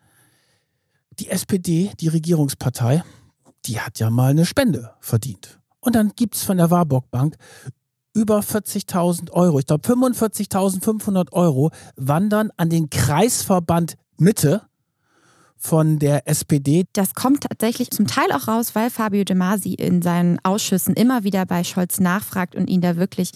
Die 1.18 1.30
SPD, 1.30 1.92
die 2.00 2.08
Regierungspartei, 2.08 3.04
die 3.66 3.80
hat 3.80 3.98
ja 3.98 4.10
mal 4.10 4.30
eine 4.30 4.46
Spende 4.46 4.94
verdient. 5.00 5.60
Und 5.80 5.94
dann 5.94 6.12
gibt 6.16 6.36
es 6.36 6.44
von 6.44 6.56
der 6.56 6.70
Warburg 6.70 7.10
Bank 7.10 7.36
über 8.14 8.40
40.000 8.40 9.30
Euro, 9.30 9.58
ich 9.58 9.66
glaube 9.66 9.88
45.500 9.88 11.32
Euro, 11.32 11.70
wandern 11.96 12.50
an 12.56 12.68
den 12.68 12.90
Kreisverband 12.90 13.96
Mitte 14.18 14.62
von 15.62 15.98
der 15.98 16.26
SPD. 16.26 16.84
Das 16.92 17.14
kommt 17.14 17.44
tatsächlich 17.44 17.90
zum 17.90 18.06
Teil 18.06 18.32
auch 18.32 18.48
raus, 18.48 18.74
weil 18.74 18.90
Fabio 18.90 19.22
De 19.22 19.36
Masi 19.36 19.74
in 19.74 20.02
seinen 20.02 20.38
Ausschüssen 20.42 20.94
immer 20.94 21.22
wieder 21.22 21.46
bei 21.46 21.62
Scholz 21.62 22.00
nachfragt 22.00 22.56
und 22.56 22.68
ihn 22.68 22.80
da 22.80 22.96
wirklich 22.96 23.30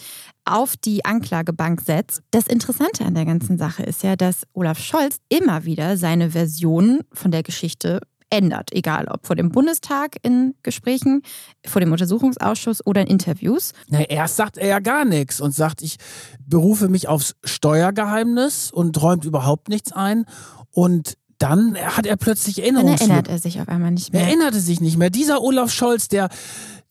auf 0.44 0.76
die 0.76 1.04
Anklagebank 1.04 1.80
setzt. 1.80 2.22
Das 2.32 2.48
Interessante 2.48 3.04
an 3.04 3.14
der 3.14 3.26
ganzen 3.26 3.58
Sache 3.58 3.84
ist 3.84 4.02
ja, 4.02 4.16
dass 4.16 4.42
Olaf 4.54 4.78
Scholz 4.80 5.18
immer 5.28 5.64
wieder 5.64 5.96
seine 5.96 6.30
Version 6.30 7.00
von 7.12 7.30
der 7.30 7.44
Geschichte 7.44 8.00
ändert, 8.28 8.72
egal 8.72 9.06
ob 9.06 9.24
vor 9.24 9.36
dem 9.36 9.50
Bundestag 9.50 10.16
in 10.22 10.54
Gesprächen, 10.64 11.22
vor 11.64 11.80
dem 11.80 11.92
Untersuchungsausschuss 11.92 12.84
oder 12.84 13.02
in 13.02 13.06
Interviews. 13.06 13.72
Na, 13.88 14.00
erst 14.00 14.34
sagt 14.34 14.58
er 14.58 14.66
ja 14.66 14.80
gar 14.80 15.04
nichts 15.04 15.40
und 15.40 15.52
sagt, 15.52 15.80
ich 15.80 15.96
berufe 16.44 16.88
mich 16.88 17.06
aufs 17.06 17.36
Steuergeheimnis 17.44 18.72
und 18.72 19.00
räumt 19.00 19.24
überhaupt 19.24 19.68
nichts 19.68 19.92
ein. 19.92 20.24
Und 20.72 21.16
dann 21.38 21.76
hat 21.76 22.06
er 22.06 22.16
plötzlich 22.16 22.60
Erinnerungen. 22.60 22.96
Dann 22.96 23.10
erinnert 23.10 23.28
er 23.28 23.38
sich 23.38 23.60
auf 23.60 23.68
einmal 23.68 23.90
nicht 23.90 24.12
mehr. 24.12 24.22
Er 24.22 24.28
erinnerte 24.28 24.60
sich 24.60 24.80
nicht 24.80 24.96
mehr. 24.96 25.10
Dieser 25.10 25.42
Olaf 25.42 25.70
Scholz, 25.70 26.08
der 26.08 26.28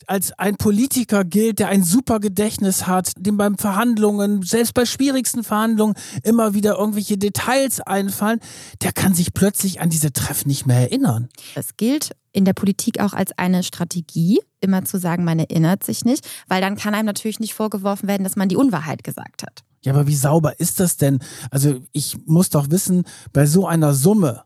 als 0.07 0.37
ein 0.37 0.55
Politiker 0.57 1.23
gilt, 1.23 1.59
der 1.59 1.69
ein 1.69 1.83
super 1.83 2.19
Gedächtnis 2.19 2.87
hat, 2.87 3.11
dem 3.17 3.37
beim 3.37 3.57
Verhandlungen, 3.57 4.43
selbst 4.43 4.73
bei 4.73 4.85
schwierigsten 4.85 5.43
Verhandlungen 5.43 5.95
immer 6.23 6.53
wieder 6.53 6.77
irgendwelche 6.77 7.17
Details 7.17 7.81
einfallen, 7.81 8.39
der 8.81 8.91
kann 8.91 9.13
sich 9.13 9.33
plötzlich 9.33 9.81
an 9.81 9.89
diese 9.89 10.13
Treffen 10.13 10.47
nicht 10.47 10.65
mehr 10.65 10.79
erinnern. 10.79 11.29
Es 11.55 11.77
gilt 11.77 12.11
in 12.31 12.45
der 12.45 12.53
Politik 12.53 12.99
auch 12.99 13.13
als 13.13 13.31
eine 13.37 13.63
Strategie, 13.63 14.39
immer 14.59 14.83
zu 14.83 14.99
sagen, 14.99 15.23
man 15.23 15.39
erinnert 15.39 15.83
sich 15.83 16.05
nicht, 16.05 16.27
weil 16.47 16.61
dann 16.61 16.75
kann 16.75 16.93
einem 16.93 17.05
natürlich 17.05 17.39
nicht 17.39 17.53
vorgeworfen 17.53 18.07
werden, 18.07 18.23
dass 18.23 18.35
man 18.35 18.49
die 18.49 18.57
Unwahrheit 18.57 19.03
gesagt 19.03 19.43
hat. 19.43 19.63
Ja, 19.85 19.93
aber 19.93 20.07
wie 20.07 20.15
sauber 20.15 20.59
ist 20.59 20.79
das 20.79 20.97
denn? 20.97 21.19
Also 21.51 21.79
ich 21.91 22.17
muss 22.25 22.49
doch 22.49 22.71
wissen, 22.71 23.03
bei 23.31 23.45
so 23.45 23.67
einer 23.67 23.93
Summe 23.93 24.43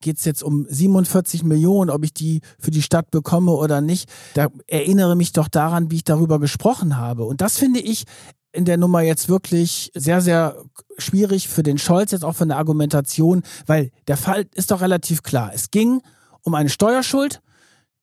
geht 0.00 0.18
es 0.18 0.24
jetzt 0.24 0.42
um 0.42 0.66
47 0.68 1.42
Millionen, 1.42 1.90
ob 1.90 2.04
ich 2.04 2.12
die 2.12 2.40
für 2.58 2.70
die 2.70 2.82
Stadt 2.82 3.10
bekomme 3.10 3.52
oder 3.52 3.80
nicht. 3.80 4.10
Da 4.34 4.48
erinnere 4.66 5.14
mich 5.14 5.32
doch 5.32 5.48
daran, 5.48 5.90
wie 5.90 5.96
ich 5.96 6.04
darüber 6.04 6.38
gesprochen 6.38 6.96
habe. 6.96 7.24
Und 7.24 7.40
das 7.40 7.58
finde 7.58 7.80
ich 7.80 8.04
in 8.52 8.64
der 8.64 8.78
Nummer 8.78 9.02
jetzt 9.02 9.28
wirklich 9.28 9.90
sehr, 9.94 10.22
sehr 10.22 10.56
schwierig 10.96 11.48
für 11.48 11.62
den 11.62 11.78
Scholz, 11.78 12.12
jetzt 12.12 12.24
auch 12.24 12.34
von 12.34 12.48
der 12.48 12.56
Argumentation, 12.56 13.42
weil 13.66 13.90
der 14.08 14.16
Fall 14.16 14.46
ist 14.54 14.70
doch 14.70 14.80
relativ 14.80 15.22
klar. 15.22 15.50
Es 15.54 15.70
ging 15.70 16.00
um 16.40 16.54
eine 16.54 16.70
Steuerschuld, 16.70 17.42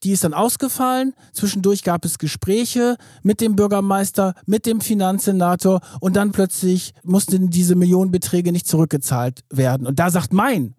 die 0.03 0.11
ist 0.11 0.23
dann 0.23 0.33
ausgefallen. 0.33 1.13
Zwischendurch 1.31 1.83
gab 1.83 2.05
es 2.05 2.17
Gespräche 2.17 2.97
mit 3.21 3.41
dem 3.41 3.55
Bürgermeister, 3.55 4.35
mit 4.45 4.65
dem 4.65 4.81
Finanzsenator 4.81 5.81
und 5.99 6.15
dann 6.15 6.31
plötzlich 6.31 6.93
mussten 7.03 7.49
diese 7.49 7.75
Millionenbeträge 7.75 8.51
nicht 8.51 8.67
zurückgezahlt 8.67 9.43
werden. 9.49 9.87
Und 9.87 9.99
da 9.99 10.09
sagt 10.09 10.33
mein 10.33 10.75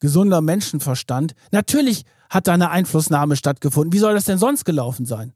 gesunder 0.00 0.40
Menschenverstand, 0.40 1.34
natürlich 1.52 2.04
hat 2.30 2.46
da 2.46 2.54
eine 2.54 2.70
Einflussnahme 2.70 3.36
stattgefunden. 3.36 3.92
Wie 3.92 3.98
soll 3.98 4.14
das 4.14 4.24
denn 4.24 4.38
sonst 4.38 4.64
gelaufen 4.64 5.04
sein? 5.04 5.34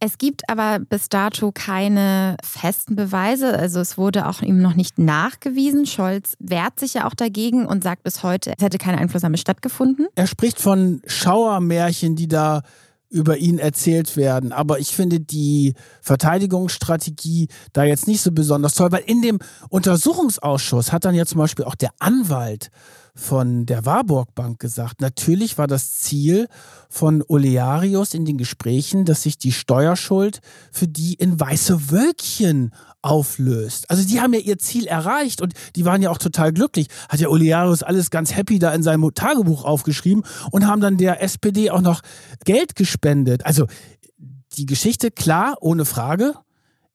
Es 0.00 0.18
gibt 0.18 0.48
aber 0.48 0.78
bis 0.78 1.08
dato 1.08 1.50
keine 1.52 2.36
festen 2.44 2.94
Beweise. 2.94 3.58
Also 3.58 3.80
es 3.80 3.98
wurde 3.98 4.26
auch 4.26 4.42
ihm 4.42 4.62
noch 4.62 4.74
nicht 4.74 4.98
nachgewiesen. 4.98 5.86
Scholz 5.86 6.34
wehrt 6.38 6.78
sich 6.78 6.94
ja 6.94 7.06
auch 7.06 7.14
dagegen 7.14 7.66
und 7.66 7.82
sagt 7.82 8.04
bis 8.04 8.22
heute, 8.22 8.52
es 8.56 8.62
hätte 8.62 8.78
keine 8.78 8.98
Einflussnahme 8.98 9.38
stattgefunden. 9.38 10.06
Er 10.14 10.28
spricht 10.28 10.60
von 10.60 11.02
Schauermärchen, 11.06 12.14
die 12.14 12.28
da 12.28 12.62
über 13.10 13.38
ihn 13.38 13.58
erzählt 13.58 14.16
werden. 14.16 14.52
Aber 14.52 14.78
ich 14.78 14.94
finde 14.94 15.18
die 15.18 15.74
Verteidigungsstrategie 16.02 17.48
da 17.72 17.84
jetzt 17.84 18.06
nicht 18.06 18.20
so 18.20 18.32
besonders 18.32 18.74
toll, 18.74 18.92
weil 18.92 19.04
in 19.06 19.22
dem 19.22 19.38
Untersuchungsausschuss 19.70 20.92
hat 20.92 21.04
dann 21.04 21.14
ja 21.14 21.24
zum 21.24 21.38
Beispiel 21.38 21.64
auch 21.64 21.74
der 21.74 21.90
Anwalt 21.98 22.70
von 23.18 23.66
der 23.66 23.84
Warburg 23.84 24.34
Bank 24.36 24.60
gesagt. 24.60 25.00
Natürlich 25.00 25.58
war 25.58 25.66
das 25.66 25.98
Ziel 25.98 26.46
von 26.88 27.22
Olearius 27.26 28.14
in 28.14 28.24
den 28.24 28.38
Gesprächen, 28.38 29.04
dass 29.04 29.22
sich 29.22 29.38
die 29.38 29.50
Steuerschuld 29.50 30.40
für 30.70 30.86
die 30.86 31.14
in 31.14 31.38
weiße 31.38 31.90
Wölkchen 31.90 32.72
auflöst. 33.02 33.90
Also 33.90 34.06
die 34.06 34.20
haben 34.20 34.32
ja 34.34 34.40
ihr 34.40 34.58
Ziel 34.58 34.86
erreicht 34.86 35.42
und 35.42 35.54
die 35.74 35.84
waren 35.84 36.00
ja 36.00 36.10
auch 36.10 36.18
total 36.18 36.52
glücklich. 36.52 36.86
Hat 37.08 37.18
ja 37.18 37.28
Olearius 37.28 37.82
alles 37.82 38.10
ganz 38.10 38.36
happy 38.36 38.60
da 38.60 38.72
in 38.72 38.84
seinem 38.84 39.12
Tagebuch 39.12 39.64
aufgeschrieben 39.64 40.24
und 40.52 40.66
haben 40.66 40.80
dann 40.80 40.96
der 40.96 41.20
SPD 41.20 41.70
auch 41.70 41.82
noch 41.82 42.02
Geld 42.44 42.76
gespendet. 42.76 43.44
Also 43.44 43.66
die 44.56 44.66
Geschichte, 44.66 45.10
klar, 45.10 45.56
ohne 45.60 45.84
Frage. 45.84 46.34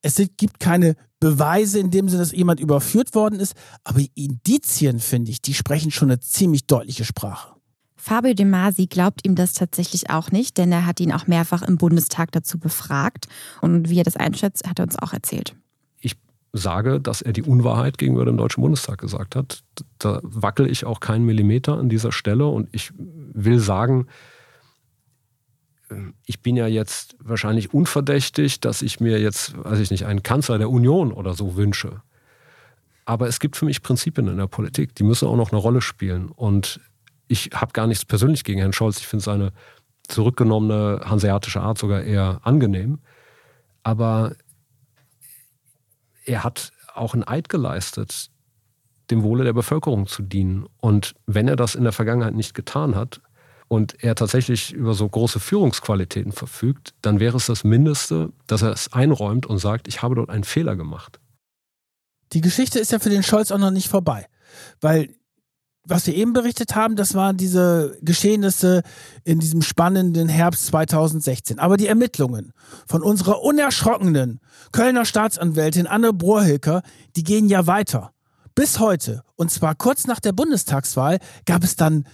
Es 0.03 0.21
gibt 0.37 0.59
keine 0.59 0.95
Beweise 1.19 1.79
in 1.79 1.89
dem 1.89 2.09
Sinne, 2.09 2.21
dass 2.21 2.33
jemand 2.33 2.59
überführt 2.59 3.15
worden 3.15 3.39
ist, 3.39 3.55
aber 3.85 4.01
Indizien, 4.13 4.99
finde 4.99 5.31
ich, 5.31 5.41
die 5.41 5.53
sprechen 5.53 5.89
schon 5.89 6.11
eine 6.11 6.19
ziemlich 6.19 6.67
deutliche 6.67 7.05
Sprache. 7.05 7.53
Fabio 7.95 8.33
De 8.33 8.45
Masi 8.45 8.87
glaubt 8.87 9.25
ihm 9.25 9.35
das 9.35 9.53
tatsächlich 9.53 10.09
auch 10.09 10.29
nicht, 10.29 10.57
denn 10.57 10.73
er 10.73 10.85
hat 10.85 10.99
ihn 10.99 11.13
auch 11.13 11.25
mehrfach 11.27 11.61
im 11.61 11.77
Bundestag 11.77 12.33
dazu 12.33 12.59
befragt. 12.59 13.29
Und 13.61 13.89
wie 13.89 13.97
er 13.97 14.03
das 14.03 14.17
einschätzt, 14.17 14.67
hat 14.67 14.79
er 14.79 14.83
uns 14.83 14.99
auch 14.99 15.13
erzählt. 15.13 15.55
Ich 16.01 16.17
sage, 16.51 16.99
dass 16.99 17.21
er 17.21 17.31
die 17.31 17.43
Unwahrheit 17.43 17.97
gegenüber 17.97 18.25
dem 18.25 18.35
Deutschen 18.35 18.61
Bundestag 18.61 18.99
gesagt 18.99 19.37
hat. 19.37 19.63
Da 19.99 20.19
wackel 20.21 20.69
ich 20.69 20.83
auch 20.83 20.99
keinen 20.99 21.23
Millimeter 21.23 21.77
an 21.77 21.87
dieser 21.87 22.11
Stelle. 22.11 22.45
Und 22.47 22.67
ich 22.73 22.91
will 22.97 23.59
sagen, 23.59 24.07
ich 26.25 26.41
bin 26.41 26.55
ja 26.55 26.67
jetzt 26.67 27.15
wahrscheinlich 27.19 27.73
unverdächtig, 27.73 28.59
dass 28.59 28.81
ich 28.81 28.99
mir 28.99 29.19
jetzt, 29.19 29.53
weiß 29.63 29.79
ich 29.79 29.91
nicht, 29.91 30.05
einen 30.05 30.23
Kanzler 30.23 30.57
der 30.57 30.69
Union 30.69 31.11
oder 31.11 31.33
so 31.33 31.55
wünsche. 31.55 32.01
Aber 33.05 33.27
es 33.27 33.39
gibt 33.39 33.57
für 33.57 33.65
mich 33.65 33.81
Prinzipien 33.81 34.27
in 34.27 34.37
der 34.37 34.47
Politik, 34.47 34.95
die 34.95 35.03
müssen 35.03 35.27
auch 35.27 35.35
noch 35.35 35.51
eine 35.51 35.59
Rolle 35.59 35.81
spielen. 35.81 36.29
Und 36.29 36.79
ich 37.27 37.49
habe 37.53 37.73
gar 37.73 37.87
nichts 37.87 38.05
persönlich 38.05 38.43
gegen 38.43 38.59
Herrn 38.59 38.73
Scholz. 38.73 38.99
Ich 38.99 39.07
finde 39.07 39.25
seine 39.25 39.51
zurückgenommene 40.07 41.01
hanseatische 41.05 41.61
Art 41.61 41.77
sogar 41.77 42.03
eher 42.03 42.39
angenehm. 42.43 42.99
Aber 43.83 44.35
er 46.25 46.43
hat 46.43 46.71
auch 46.93 47.13
einen 47.13 47.27
Eid 47.27 47.49
geleistet, 47.49 48.29
dem 49.09 49.23
Wohle 49.23 49.43
der 49.43 49.53
Bevölkerung 49.53 50.07
zu 50.07 50.21
dienen. 50.21 50.65
Und 50.77 51.15
wenn 51.25 51.47
er 51.47 51.55
das 51.55 51.75
in 51.75 51.83
der 51.83 51.91
Vergangenheit 51.91 52.35
nicht 52.35 52.53
getan 52.53 52.95
hat, 52.95 53.21
und 53.67 54.03
er 54.03 54.15
tatsächlich 54.15 54.73
über 54.73 54.93
so 54.93 55.07
große 55.07 55.39
Führungsqualitäten 55.39 56.31
verfügt, 56.31 56.93
dann 57.01 57.19
wäre 57.19 57.37
es 57.37 57.47
das 57.47 57.63
Mindeste, 57.63 58.31
dass 58.47 58.61
er 58.61 58.71
es 58.71 58.93
einräumt 58.93 59.45
und 59.45 59.57
sagt, 59.57 59.87
ich 59.87 60.01
habe 60.01 60.15
dort 60.15 60.29
einen 60.29 60.43
Fehler 60.43 60.75
gemacht. 60.75 61.19
Die 62.33 62.41
Geschichte 62.41 62.79
ist 62.79 62.91
ja 62.91 62.99
für 62.99 63.09
den 63.09 63.23
Scholz 63.23 63.51
auch 63.51 63.57
noch 63.57 63.71
nicht 63.71 63.89
vorbei, 63.89 64.27
weil 64.81 65.09
was 65.85 66.07
wir 66.07 66.15
eben 66.15 66.31
berichtet 66.31 66.75
haben, 66.75 66.95
das 66.95 67.13
waren 67.13 67.35
diese 67.35 67.97
Geschehnisse 68.01 68.83
in 69.25 69.39
diesem 69.39 69.61
spannenden 69.61 70.29
Herbst 70.29 70.67
2016. 70.67 71.59
Aber 71.59 71.75
die 71.75 71.87
Ermittlungen 71.87 72.53
von 72.87 73.03
unserer 73.03 73.41
unerschrockenen 73.41 74.39
Kölner 74.71 75.03
Staatsanwältin 75.03 75.87
Anne 75.87 76.13
Brohilker, 76.13 76.83
die 77.17 77.23
gehen 77.23 77.49
ja 77.49 77.67
weiter. 77.67 78.13
Bis 78.55 78.79
heute, 78.79 79.23
und 79.35 79.51
zwar 79.51 79.75
kurz 79.75 80.07
nach 80.07 80.19
der 80.19 80.31
Bundestagswahl, 80.31 81.19
gab 81.45 81.63
es 81.63 81.75
dann 81.75 82.05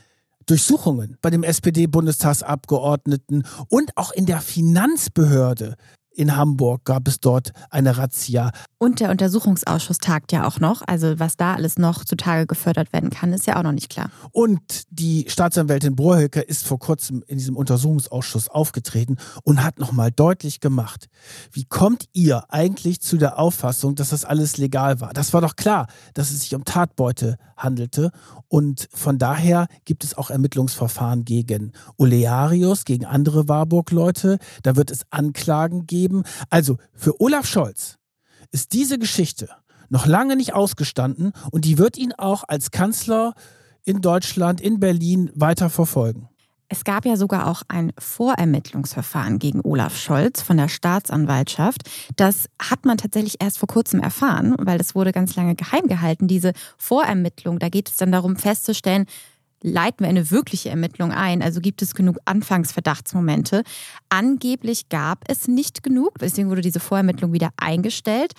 Durchsuchungen 0.50 1.18
bei 1.22 1.30
dem 1.30 1.44
SPD-Bundestagsabgeordneten 1.44 3.46
und 3.68 3.96
auch 3.96 4.12
in 4.12 4.26
der 4.26 4.42
Finanzbehörde 4.42 5.76
in 6.20 6.36
Hamburg 6.36 6.84
gab 6.84 7.08
es 7.08 7.22
dort 7.22 7.54
eine 7.70 7.98
Razzia. 7.98 8.52
Und 8.78 9.00
der 9.00 9.10
Untersuchungsausschuss 9.10 10.00
tagt 10.00 10.34
ja 10.34 10.46
auch 10.46 10.60
noch. 10.60 10.82
Also 10.86 11.18
was 11.18 11.38
da 11.38 11.54
alles 11.54 11.78
noch 11.78 12.04
zutage 12.04 12.46
gefördert 12.46 12.92
werden 12.92 13.10
kann, 13.10 13.32
ist 13.32 13.48
ja 13.48 13.56
auch 13.56 13.64
noch 13.64 13.72
nicht 13.72 13.90
klar. 13.90 14.12
Und 14.32 14.60
die 14.90 15.26
Staatsanwältin 15.30 15.96
Brohölker 15.96 16.48
ist 16.48 16.68
vor 16.68 16.78
kurzem 16.78 17.24
in 17.28 17.38
diesem 17.38 17.56
Untersuchungsausschuss 17.56 18.50
aufgetreten 18.50 19.16
und 19.44 19.64
hat 19.64 19.80
nochmal 19.80 20.12
deutlich 20.12 20.60
gemacht, 20.60 21.08
wie 21.54 21.64
kommt 21.64 22.06
ihr 22.12 22.44
eigentlich 22.50 23.00
zu 23.00 23.16
der 23.16 23.40
Auffassung, 23.40 23.96
dass 23.96 24.10
das 24.10 24.26
alles 24.26 24.58
legal 24.58 25.00
war? 25.00 25.14
Das 25.14 25.34
war 25.34 25.40
doch 25.40 25.56
klar, 25.56 25.88
dass 26.16 26.32
es 26.32 26.42
sich 26.42 26.54
um 26.54 26.66
Tatbeute 26.66 27.38
handelte. 27.56 28.12
Und 28.50 28.90
von 28.94 29.18
daher 29.18 29.68
gibt 29.86 30.04
es 30.04 30.18
auch 30.18 30.30
Ermittlungsverfahren 30.30 31.24
gegen 31.24 31.72
Olearius, 31.98 32.84
gegen 32.84 33.06
andere 33.06 33.48
Warburg-Leute. 33.48 34.38
Da 34.64 34.76
wird 34.76 34.92
es 34.92 35.06
Anklagen 35.12 35.86
geben 35.86 36.09
geben. 36.10 36.24
Also 36.50 36.78
für 36.94 37.22
Olaf 37.22 37.46
Scholz 37.46 37.98
ist 38.52 38.74
diese 38.74 38.98
Geschichte 38.98 39.50
noch 39.90 40.06
lange 40.06 40.36
nicht 40.36 40.54
ausgestanden 40.54 41.32
und 41.52 41.66
die 41.66 41.78
wird 41.78 41.98
ihn 41.98 42.14
auch 42.14 42.44
als 42.48 42.72
Kanzler 42.72 43.34
in 43.84 44.02
Deutschland, 44.02 44.62
in 44.62 44.80
Berlin 44.80 45.32
weiter 45.34 45.70
verfolgen. 45.70 46.30
Es 46.72 46.84
gab 46.84 47.06
ja 47.06 47.18
sogar 47.18 47.48
auch 47.48 47.64
ein 47.68 47.92
Vorermittlungsverfahren 47.98 49.40
gegen 49.40 49.62
Olaf 49.64 49.98
Scholz 49.98 50.44
von 50.44 50.58
der 50.58 50.68
Staatsanwaltschaft. 50.68 51.90
Das 52.16 52.48
hat 52.62 52.86
man 52.86 52.98
tatsächlich 52.98 53.38
erst 53.40 53.58
vor 53.58 53.68
kurzem 53.68 54.00
erfahren, 54.00 54.56
weil 54.60 54.78
das 54.78 54.94
wurde 54.94 55.12
ganz 55.12 55.36
lange 55.36 55.56
geheim 55.56 55.88
gehalten. 55.88 56.28
Diese 56.28 56.54
Vorermittlung, 56.78 57.58
da 57.58 57.70
geht 57.70 57.90
es 57.90 57.98
dann 57.98 58.12
darum 58.12 58.36
festzustellen, 58.36 59.08
leiten 59.62 60.06
wir 60.06 60.10
eine 60.10 60.32
wirkliche 60.32 60.70
Ermittlung 60.70 61.12
ein? 61.12 61.42
Also 61.42 61.62
gibt 61.62 61.82
es 61.82 61.96
genug 61.96 62.18
Anfangsverdachtsmomente? 62.26 63.64
Angeblich 64.10 64.90
gab 64.90 65.24
es 65.28 65.48
nicht 65.48 65.84
genug, 65.84 66.20
deswegen 66.20 66.50
wurde 66.50 66.62
diese 66.62 66.80
Vorermittlung 66.80 67.34
wieder 67.34 67.50
eingestellt. 67.58 68.34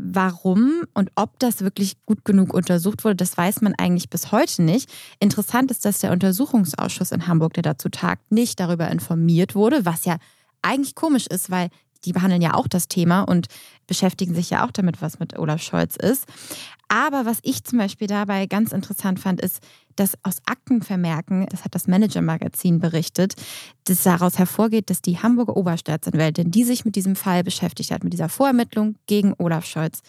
Warum 0.00 0.82
und 0.94 1.10
ob 1.16 1.40
das 1.40 1.60
wirklich 1.60 1.96
gut 2.06 2.24
genug 2.24 2.54
untersucht 2.54 3.04
wurde, 3.04 3.16
das 3.16 3.36
weiß 3.36 3.62
man 3.62 3.74
eigentlich 3.76 4.08
bis 4.08 4.30
heute 4.30 4.62
nicht. 4.62 4.88
Interessant 5.18 5.72
ist, 5.72 5.84
dass 5.84 5.98
der 5.98 6.12
Untersuchungsausschuss 6.12 7.10
in 7.10 7.26
Hamburg, 7.26 7.54
der 7.54 7.64
dazu 7.64 7.88
tagt, 7.88 8.30
nicht 8.30 8.60
darüber 8.60 8.88
informiert 8.90 9.56
wurde, 9.56 9.84
was 9.84 10.04
ja 10.04 10.18
eigentlich 10.62 10.94
komisch 10.94 11.26
ist, 11.26 11.50
weil 11.50 11.70
die 12.04 12.12
behandeln 12.12 12.42
ja 12.42 12.54
auch 12.54 12.68
das 12.68 12.88
Thema 12.88 13.22
und 13.22 13.46
beschäftigen 13.86 14.34
sich 14.34 14.50
ja 14.50 14.66
auch 14.66 14.70
damit, 14.70 15.02
was 15.02 15.18
mit 15.18 15.38
Olaf 15.38 15.62
Scholz 15.62 15.96
ist. 15.96 16.26
Aber 16.88 17.26
was 17.26 17.38
ich 17.42 17.64
zum 17.64 17.78
Beispiel 17.78 18.06
dabei 18.06 18.46
ganz 18.46 18.72
interessant 18.72 19.20
fand, 19.20 19.40
ist, 19.40 19.60
dass 19.96 20.14
aus 20.22 20.36
Aktenvermerken, 20.46 21.46
das 21.50 21.64
hat 21.64 21.74
das 21.74 21.86
Manager-Magazin 21.86 22.78
berichtet, 22.78 23.34
dass 23.84 24.04
daraus 24.04 24.38
hervorgeht, 24.38 24.90
dass 24.90 25.02
die 25.02 25.18
Hamburger 25.18 25.56
Oberstaatsanwältin, 25.56 26.50
die 26.50 26.64
sich 26.64 26.84
mit 26.84 26.96
diesem 26.96 27.16
Fall 27.16 27.44
beschäftigt 27.44 27.90
hat, 27.90 28.04
mit 28.04 28.12
dieser 28.12 28.28
Vorermittlung 28.28 28.96
gegen 29.06 29.34
Olaf 29.38 29.66
Scholz, 29.66 30.00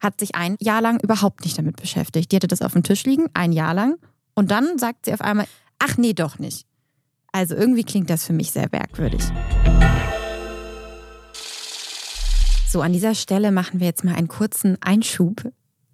hat 0.00 0.18
sich 0.18 0.34
ein 0.34 0.56
Jahr 0.60 0.80
lang 0.80 1.00
überhaupt 1.00 1.44
nicht 1.44 1.58
damit 1.58 1.76
beschäftigt. 1.76 2.32
Die 2.32 2.36
hatte 2.36 2.46
das 2.46 2.62
auf 2.62 2.72
dem 2.72 2.82
Tisch 2.82 3.04
liegen, 3.04 3.28
ein 3.34 3.52
Jahr 3.52 3.74
lang. 3.74 3.96
Und 4.34 4.50
dann 4.50 4.78
sagt 4.78 5.06
sie 5.06 5.12
auf 5.12 5.20
einmal, 5.20 5.46
ach 5.78 5.96
nee, 5.98 6.14
doch 6.14 6.38
nicht. 6.38 6.66
Also 7.32 7.54
irgendwie 7.54 7.84
klingt 7.84 8.08
das 8.10 8.24
für 8.24 8.32
mich 8.32 8.50
sehr 8.52 8.68
merkwürdig. 8.72 9.22
So, 12.68 12.82
an 12.82 12.92
dieser 12.92 13.14
Stelle 13.14 13.50
machen 13.50 13.80
wir 13.80 13.86
jetzt 13.86 14.04
mal 14.04 14.14
einen 14.14 14.28
kurzen 14.28 14.76
Einschub 14.82 15.42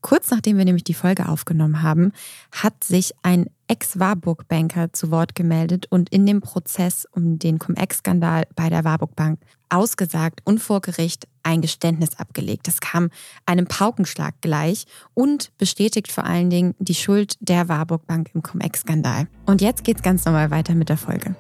Kurz 0.05 0.31
nachdem 0.31 0.59
wir 0.59 0.67
nämlich 0.67 0.85
die 0.85 0.93
Folge 0.93 1.31
aufgenommen 1.31 1.81
haben, 1.81 2.13
hat 2.53 2.85
sich 2.85 3.15
ein 3.23 3.47
Ex-Warburg-Banker 3.69 4.93
zu 4.93 5.11
Wort 5.11 5.35
gemeldet 5.35 5.87
und 5.89 6.11
in 6.11 6.27
dem 6.27 6.43
Prozess 6.43 7.09
um 7.11 7.39
den 7.39 7.59
Cum-Ex-Skandal 7.59 8.45
bei 8.55 8.69
der 8.69 8.85
Warburg 8.85 9.17
Bank 9.17 9.41
ausgesagt 9.71 10.43
und 10.45 10.59
vor 10.59 10.83
Gericht 10.83 11.27
ein 11.43 11.63
Geständnis 11.63 12.19
abgelegt. 12.19 12.69
Das 12.69 12.81
kam 12.81 13.09
einem 13.47 13.67
Paukenschlag 13.67 14.35
gleich 14.43 14.85
und 15.15 15.57
bestätigt 15.57 16.13
vor 16.13 16.25
allen 16.25 16.51
Dingen 16.51 16.75
die 16.79 16.95
Schuld 16.95 17.37
der 17.41 17.71
Warburg 17.71 18.07
Bank 18.07 18.31
im 18.35 18.43
Cum-Ex-Skandal. 18.43 19.27
Und 19.47 19.63
jetzt 19.63 19.85
geht's 19.85 20.03
ganz 20.03 20.27
normal 20.27 20.51
weiter 20.51 20.75
mit 20.75 20.91
der 20.91 20.99
Folge. 20.99 21.35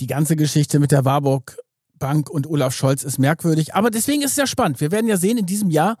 Die 0.00 0.06
ganze 0.06 0.36
Geschichte 0.36 0.78
mit 0.78 0.92
der 0.92 1.04
Warburg 1.04 1.56
Bank 2.02 2.28
und 2.28 2.48
Olaf 2.48 2.74
Scholz 2.74 3.04
ist 3.04 3.18
merkwürdig. 3.18 3.76
Aber 3.76 3.88
deswegen 3.88 4.22
ist 4.22 4.32
es 4.32 4.36
ja 4.36 4.46
spannend. 4.48 4.80
Wir 4.80 4.90
werden 4.90 5.06
ja 5.06 5.16
sehen 5.16 5.38
in 5.38 5.46
diesem 5.46 5.70
Jahr, 5.70 5.96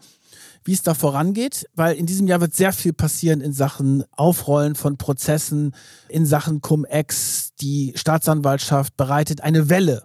wie 0.64 0.72
es 0.72 0.82
da 0.82 0.94
vorangeht, 0.94 1.68
weil 1.74 1.94
in 1.94 2.06
diesem 2.06 2.26
Jahr 2.26 2.40
wird 2.40 2.56
sehr 2.56 2.72
viel 2.72 2.92
passieren 2.92 3.40
in 3.40 3.52
Sachen 3.52 4.02
Aufrollen 4.10 4.74
von 4.74 4.98
Prozessen, 4.98 5.76
in 6.08 6.26
Sachen 6.26 6.60
Cum-Ex. 6.60 7.52
Die 7.60 7.92
Staatsanwaltschaft 7.94 8.96
bereitet 8.96 9.42
eine 9.42 9.68
Welle 9.68 10.02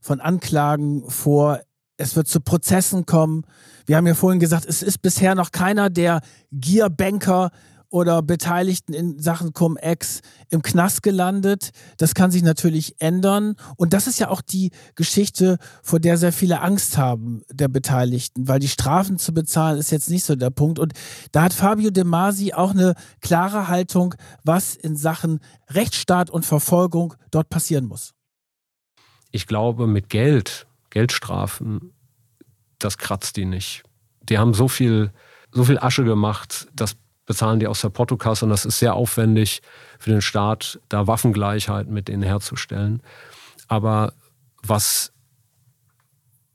von 0.00 0.20
Anklagen 0.20 1.10
vor. 1.10 1.60
Es 1.96 2.14
wird 2.14 2.28
zu 2.28 2.40
Prozessen 2.40 3.04
kommen. 3.04 3.42
Wir 3.84 3.96
haben 3.96 4.06
ja 4.06 4.14
vorhin 4.14 4.38
gesagt, 4.38 4.64
es 4.66 4.80
ist 4.80 5.02
bisher 5.02 5.34
noch 5.34 5.50
keiner 5.50 5.90
der 5.90 6.20
Gierbanker 6.52 7.50
oder 7.96 8.20
Beteiligten 8.20 8.92
in 8.92 9.18
Sachen 9.18 9.54
Cum-Ex 9.54 10.20
im 10.50 10.60
Knast 10.60 11.02
gelandet. 11.02 11.70
Das 11.96 12.14
kann 12.14 12.30
sich 12.30 12.42
natürlich 12.42 13.00
ändern. 13.00 13.56
Und 13.76 13.94
das 13.94 14.06
ist 14.06 14.20
ja 14.20 14.28
auch 14.28 14.42
die 14.42 14.70
Geschichte, 14.96 15.56
vor 15.82 15.98
der 15.98 16.18
sehr 16.18 16.34
viele 16.34 16.60
Angst 16.60 16.98
haben, 16.98 17.40
der 17.50 17.68
Beteiligten, 17.68 18.48
weil 18.48 18.58
die 18.58 18.68
Strafen 18.68 19.16
zu 19.16 19.32
bezahlen 19.32 19.78
ist 19.78 19.92
jetzt 19.92 20.10
nicht 20.10 20.26
so 20.26 20.36
der 20.36 20.50
Punkt. 20.50 20.78
Und 20.78 20.92
da 21.32 21.44
hat 21.44 21.54
Fabio 21.54 21.88
De 21.88 22.04
Masi 22.04 22.52
auch 22.52 22.72
eine 22.72 22.96
klare 23.22 23.68
Haltung, 23.68 24.14
was 24.44 24.74
in 24.74 24.94
Sachen 24.94 25.40
Rechtsstaat 25.70 26.28
und 26.28 26.44
Verfolgung 26.44 27.14
dort 27.30 27.48
passieren 27.48 27.86
muss. 27.86 28.12
Ich 29.30 29.46
glaube, 29.46 29.86
mit 29.86 30.10
Geld, 30.10 30.66
Geldstrafen, 30.90 31.94
das 32.78 32.98
kratzt 32.98 33.38
die 33.38 33.46
nicht. 33.46 33.84
Die 34.20 34.36
haben 34.36 34.52
so 34.52 34.68
viel, 34.68 35.12
so 35.50 35.64
viel 35.64 35.78
Asche 35.78 36.04
gemacht, 36.04 36.68
das 36.74 36.94
bezahlen 37.26 37.60
die 37.60 37.66
aus 37.66 37.80
der 37.80 37.90
Portokasse 37.90 38.44
und 38.44 38.50
das 38.50 38.64
ist 38.64 38.78
sehr 38.78 38.94
aufwendig 38.94 39.60
für 39.98 40.10
den 40.10 40.22
Staat, 40.22 40.80
da 40.88 41.06
Waffengleichheit 41.06 41.88
mit 41.88 42.08
denen 42.08 42.22
herzustellen. 42.22 43.02
Aber 43.68 44.12
was, 44.62 45.12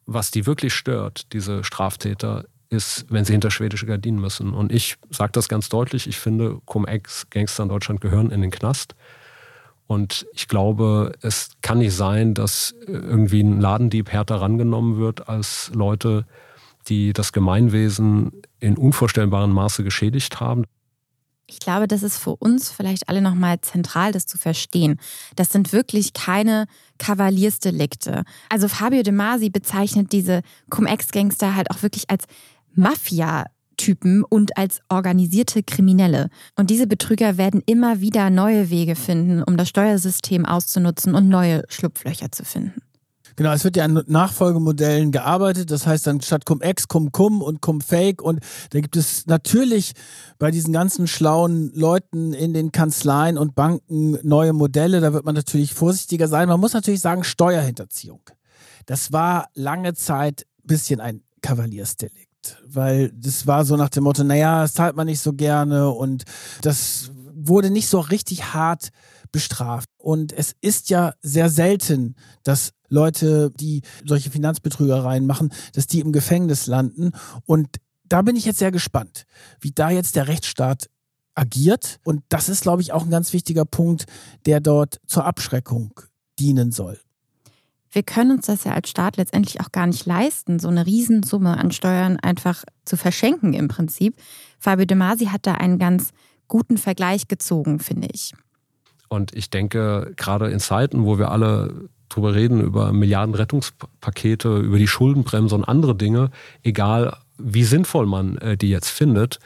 was 0.05 0.31
die 0.31 0.45
wirklich 0.45 0.73
stört, 0.73 1.33
diese 1.33 1.63
Straftäter, 1.63 2.45
ist, 2.71 3.05
wenn 3.09 3.25
sie 3.25 3.33
hinter 3.33 3.51
schwedische 3.51 3.85
Gardinen 3.85 4.19
müssen. 4.19 4.53
Und 4.53 4.71
ich 4.71 4.95
sage 5.09 5.33
das 5.33 5.49
ganz 5.49 5.67
deutlich, 5.67 6.07
ich 6.07 6.17
finde, 6.17 6.61
Cum-Ex-Gangster 6.65 7.63
in 7.63 7.69
Deutschland 7.69 7.99
gehören 7.99 8.31
in 8.31 8.41
den 8.41 8.49
Knast. 8.49 8.95
Und 9.87 10.25
ich 10.33 10.47
glaube, 10.47 11.11
es 11.21 11.49
kann 11.61 11.79
nicht 11.79 11.93
sein, 11.93 12.33
dass 12.33 12.73
irgendwie 12.87 13.41
ein 13.43 13.59
Ladendieb 13.59 14.09
härter 14.09 14.39
rangenommen 14.39 14.97
wird 14.97 15.27
als 15.27 15.69
Leute, 15.73 16.25
die 16.87 17.11
das 17.11 17.33
Gemeinwesen 17.33 18.41
in 18.61 18.77
unvorstellbarem 18.77 19.51
Maße 19.51 19.83
geschädigt 19.83 20.39
haben. 20.39 20.63
Ich 21.47 21.59
glaube, 21.59 21.87
das 21.87 22.01
ist 22.01 22.17
für 22.17 22.37
uns 22.37 22.71
vielleicht 22.71 23.09
alle 23.09 23.21
nochmal 23.21 23.59
zentral, 23.59 24.13
das 24.13 24.25
zu 24.25 24.37
verstehen. 24.37 24.97
Das 25.35 25.51
sind 25.51 25.73
wirklich 25.73 26.13
keine 26.13 26.65
Kavaliersdelikte. 26.97 28.23
Also 28.47 28.69
Fabio 28.69 29.03
De 29.03 29.11
Masi 29.11 29.49
bezeichnet 29.49 30.13
diese 30.13 30.43
Cum-Ex-Gangster 30.69 31.55
halt 31.55 31.69
auch 31.69 31.83
wirklich 31.83 32.09
als 32.09 32.23
Mafia. 32.73 33.45
Typen 33.77 34.23
und 34.23 34.57
als 34.57 34.79
organisierte 34.89 35.63
Kriminelle. 35.63 36.29
Und 36.55 36.69
diese 36.69 36.85
Betrüger 36.85 37.37
werden 37.37 37.63
immer 37.65 37.99
wieder 37.99 38.29
neue 38.29 38.69
Wege 38.69 38.95
finden, 38.95 39.41
um 39.41 39.57
das 39.57 39.69
Steuersystem 39.69 40.45
auszunutzen 40.45 41.15
und 41.15 41.27
neue 41.29 41.63
Schlupflöcher 41.67 42.31
zu 42.31 42.45
finden. 42.45 42.83
Genau, 43.35 43.51
es 43.51 43.63
wird 43.63 43.77
ja 43.77 43.85
an 43.85 44.03
Nachfolgemodellen 44.07 45.11
gearbeitet. 45.11 45.71
Das 45.71 45.87
heißt 45.87 46.07
dann 46.07 46.21
statt 46.21 46.45
Cum-Ex, 46.45 46.87
Cum-Cum 46.87 47.41
und 47.41 47.61
Cum-Fake. 47.61 48.21
Und 48.21 48.39
da 48.71 48.79
gibt 48.79 48.95
es 48.95 49.27
natürlich 49.27 49.93
bei 50.39 50.51
diesen 50.51 50.73
ganzen 50.73 51.07
schlauen 51.07 51.71
Leuten 51.73 52.33
in 52.33 52.53
den 52.53 52.71
Kanzleien 52.71 53.37
und 53.37 53.55
Banken 53.55 54.17
neue 54.23 54.53
Modelle. 54.53 55.01
Da 55.01 55.13
wird 55.13 55.25
man 55.25 55.35
natürlich 55.35 55.73
vorsichtiger 55.73 56.27
sein. 56.27 56.47
Man 56.49 56.59
muss 56.59 56.73
natürlich 56.73 57.01
sagen, 57.01 57.23
Steuerhinterziehung. 57.23 58.21
Das 58.85 59.11
war 59.11 59.47
lange 59.53 59.93
Zeit 59.93 60.45
ein 60.63 60.67
bisschen 60.67 60.99
ein 60.99 61.23
Kavaliersdelikt 61.41 62.31
weil 62.65 63.11
das 63.11 63.45
war 63.47 63.65
so 63.65 63.75
nach 63.75 63.89
dem 63.89 64.03
Motto, 64.03 64.23
naja, 64.23 64.61
das 64.61 64.73
zahlt 64.73 64.95
man 64.95 65.05
nicht 65.05 65.21
so 65.21 65.33
gerne 65.33 65.89
und 65.91 66.23
das 66.61 67.11
wurde 67.33 67.69
nicht 67.69 67.87
so 67.87 67.99
richtig 67.99 68.53
hart 68.53 68.89
bestraft. 69.31 69.89
Und 69.97 70.33
es 70.33 70.55
ist 70.61 70.89
ja 70.89 71.13
sehr 71.21 71.49
selten, 71.49 72.15
dass 72.43 72.71
Leute, 72.89 73.51
die 73.51 73.81
solche 74.05 74.29
Finanzbetrügereien 74.29 75.25
machen, 75.25 75.53
dass 75.73 75.87
die 75.87 75.99
im 75.99 76.11
Gefängnis 76.11 76.67
landen. 76.67 77.11
Und 77.45 77.77
da 78.03 78.21
bin 78.21 78.35
ich 78.35 78.45
jetzt 78.45 78.59
sehr 78.59 78.71
gespannt, 78.71 79.25
wie 79.59 79.71
da 79.71 79.89
jetzt 79.89 80.15
der 80.15 80.27
Rechtsstaat 80.27 80.89
agiert. 81.33 81.99
Und 82.03 82.23
das 82.29 82.49
ist, 82.49 82.61
glaube 82.61 82.81
ich, 82.81 82.91
auch 82.91 83.03
ein 83.03 83.11
ganz 83.11 83.31
wichtiger 83.33 83.65
Punkt, 83.65 84.05
der 84.45 84.59
dort 84.59 84.99
zur 85.07 85.25
Abschreckung 85.25 85.93
dienen 86.39 86.71
soll. 86.71 86.99
Wir 87.93 88.03
können 88.03 88.31
uns 88.31 88.45
das 88.45 88.63
ja 88.63 88.73
als 88.73 88.89
Staat 88.89 89.17
letztendlich 89.17 89.59
auch 89.59 89.71
gar 89.71 89.85
nicht 89.85 90.05
leisten, 90.05 90.59
so 90.59 90.69
eine 90.69 90.85
Riesensumme 90.85 91.57
an 91.57 91.71
Steuern 91.71 92.17
einfach 92.17 92.63
zu 92.85 92.95
verschenken 92.95 93.53
im 93.53 93.67
Prinzip. 93.67 94.15
Fabio 94.59 94.85
De 94.85 94.95
Masi 94.95 95.25
hat 95.25 95.45
da 95.45 95.55
einen 95.55 95.77
ganz 95.77 96.11
guten 96.47 96.77
Vergleich 96.77 97.27
gezogen, 97.27 97.79
finde 97.79 98.07
ich. 98.13 98.33
Und 99.11 99.35
ich 99.35 99.49
denke, 99.49 100.13
gerade 100.15 100.49
in 100.51 100.61
Zeiten, 100.61 101.03
wo 101.03 101.19
wir 101.19 101.31
alle 101.31 101.89
drüber 102.07 102.33
reden, 102.33 102.61
über 102.61 102.93
Milliarden 102.93 103.35
Rettungspakete, 103.35 104.59
über 104.59 104.77
die 104.77 104.87
Schuldenbremse 104.87 105.53
und 105.53 105.65
andere 105.65 105.95
Dinge, 105.95 106.31
egal 106.63 107.17
wie 107.37 107.65
sinnvoll 107.65 108.05
man 108.05 108.37
äh, 108.37 108.55
die 108.55 108.69
jetzt 108.69 108.87
findet, 108.87 109.39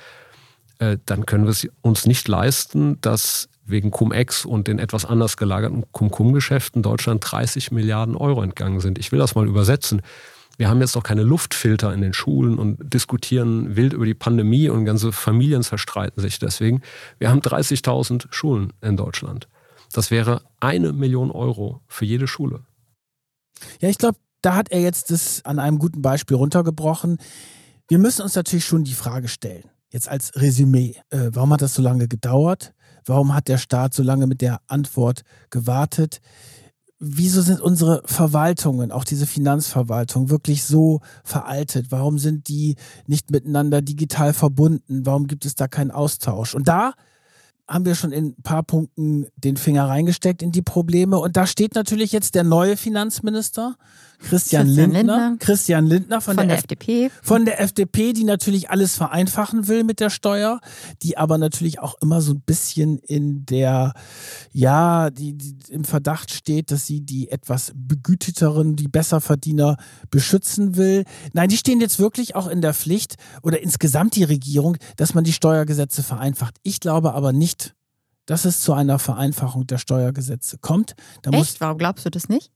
äh, 0.78 1.00
dann 1.08 1.26
können 1.26 1.46
wir 1.46 1.50
es 1.50 1.68
uns 1.82 2.06
nicht 2.06 2.28
leisten, 2.28 3.02
dass 3.02 3.50
wegen 3.66 3.90
Cum-Ex 3.90 4.46
und 4.46 4.68
den 4.68 4.78
etwas 4.78 5.04
anders 5.04 5.36
gelagerten 5.36 5.84
Cum-Cum-Geschäften 5.92 6.84
Deutschland 6.84 7.24
30 7.26 7.72
Milliarden 7.72 8.16
Euro 8.16 8.44
entgangen 8.44 8.82
sind. 8.82 9.00
Ich 9.00 9.12
will 9.12 9.18
das 9.18 9.34
mal 9.34 9.48
übersetzen. 9.48 10.04
Wir 10.58 10.70
haben 10.70 10.80
jetzt 10.80 10.94
noch 10.94 11.02
keine 11.02 11.24
Luftfilter 11.24 11.92
in 11.92 12.02
den 12.02 12.14
Schulen 12.14 12.60
und 12.60 12.94
diskutieren 12.94 13.76
wild 13.76 13.94
über 13.94 14.06
die 14.06 14.14
Pandemie 14.14 14.70
und 14.70 14.86
ganze 14.86 15.12
Familien 15.12 15.64
zerstreiten 15.64 16.22
sich 16.22 16.38
deswegen. 16.38 16.84
Wir 17.18 17.32
haben 17.32 17.40
30.000 17.40 18.28
Schulen 18.30 18.74
in 18.84 18.96
Deutschland. 18.96 19.48
Das 19.96 20.12
wäre 20.12 20.42
eine 20.60 20.92
Million 20.92 21.32
Euro 21.32 21.80
für 21.88 22.04
jede 22.04 22.28
Schule. 22.28 22.66
Ja, 23.80 23.88
ich 23.88 23.98
glaube, 23.98 24.18
da 24.42 24.54
hat 24.54 24.70
er 24.70 24.82
jetzt 24.82 25.10
das 25.10 25.46
an 25.46 25.58
einem 25.58 25.80
guten 25.80 26.02
Beispiel 26.02 26.36
runtergebrochen. 26.36 27.18
Wir 27.88 27.98
müssen 27.98 28.22
uns 28.22 28.36
natürlich 28.36 28.66
schon 28.66 28.84
die 28.84 28.94
Frage 28.94 29.30
stellen, 29.30 29.64
jetzt 29.90 30.10
als 30.10 30.36
Resümee, 30.36 30.98
äh, 31.12 31.30
warum 31.32 31.54
hat 31.54 31.62
das 31.62 31.76
so 31.76 31.82
lange 31.82 32.10
gedauert? 32.10 32.74
Warum 33.06 33.34
hat 33.34 33.48
der 33.48 33.58
Staat 33.58 33.94
so 33.94 34.04
lange 34.04 34.28
mit 34.28 34.42
der 34.42 34.60
Antwort 34.68 35.22
gewartet? 35.50 36.20
Wieso 37.00 37.42
sind 37.42 37.62
unsere 37.62 38.02
Verwaltungen, 38.04 38.92
auch 38.92 39.06
diese 39.06 39.26
Finanzverwaltung, 39.26 40.30
wirklich 40.30 40.66
so 40.66 41.00
veraltet? 41.24 41.88
Warum 41.92 42.20
sind 42.20 42.50
die 42.50 42.76
nicht 43.08 43.32
miteinander 43.32 43.82
digital 43.82 44.34
verbunden? 44.34 45.06
Warum 45.06 45.28
gibt 45.28 45.46
es 45.46 45.56
da 45.56 45.70
keinen 45.70 45.92
Austausch? 45.92 46.54
Und 46.54 46.68
da 46.68 46.96
haben 47.68 47.86
wir 47.86 47.96
schon 47.96 48.12
in 48.12 48.28
ein 48.28 48.44
paar 48.44 48.64
Punkten 48.64 49.28
den 49.38 49.58
Finger 49.58 49.88
reingesteckt 49.88 50.42
in 50.42 50.52
die 50.52 50.62
Probleme. 50.62 51.18
Und 51.18 51.36
da 51.36 51.48
steht 51.48 51.76
natürlich 51.76 52.12
jetzt 52.12 52.36
der 52.36 52.44
neue 52.44 52.78
Finanzminister, 52.78 53.76
Christian, 54.26 54.66
Christian 54.66 54.92
Lindner, 54.92 55.18
Lindner, 55.18 55.38
Christian 55.40 55.86
Lindner 55.86 56.22
von, 56.22 56.36
von 56.36 56.48
der, 56.48 56.56
der 56.56 56.58
FDP. 56.58 57.12
Von 57.22 57.46
der 57.46 57.62
FDP, 57.62 58.14
die 58.14 58.24
natürlich 58.24 58.70
alles 58.70 58.96
vereinfachen 58.96 59.68
will 59.68 59.84
mit 59.84 60.00
der 60.00 60.10
Steuer, 60.10 60.60
die 61.04 61.18
aber 61.18 61.38
natürlich 61.38 61.80
auch 61.80 61.96
immer 62.02 62.22
so 62.22 62.34
ein 62.34 62.42
bisschen 62.42 62.98
in 62.98 63.46
der, 63.46 63.94
ja, 64.52 65.10
die, 65.10 65.34
die 65.38 65.56
im 65.70 65.84
Verdacht 65.84 66.32
steht, 66.32 66.72
dass 66.72 66.86
sie 66.88 67.02
die 67.02 67.30
etwas 67.30 67.72
begüteteren, 67.76 68.76
die 68.76 68.88
Besserverdiener 68.88 69.78
beschützen 70.10 70.76
will. 70.76 71.06
Nein, 71.34 71.50
die 71.50 71.58
stehen 71.58 71.80
jetzt 71.80 72.00
wirklich 72.00 72.36
auch 72.36 72.48
in 72.48 72.62
der 72.62 72.74
Pflicht 72.74 73.16
oder 73.44 73.62
insgesamt 73.62 74.16
die 74.16 74.24
Regierung, 74.24 74.78
dass 74.98 75.14
man 75.14 75.24
die 75.24 75.34
Steuergesetze 75.34 76.02
vereinfacht. 76.04 76.56
Ich 76.64 76.80
glaube 76.80 77.14
aber 77.14 77.32
nicht, 77.32 77.76
dass 78.26 78.46
es 78.46 78.62
zu 78.62 78.74
einer 78.74 79.00
Vereinfachung 79.00 79.68
der 79.68 79.78
Steuergesetze 79.78 80.58
kommt. 80.58 80.96
Da 81.22 81.32
Echt? 81.32 81.62
Warum 81.62 81.78
glaubst 81.78 82.06
du 82.06 82.10
das 82.10 82.28
nicht? 82.30 82.52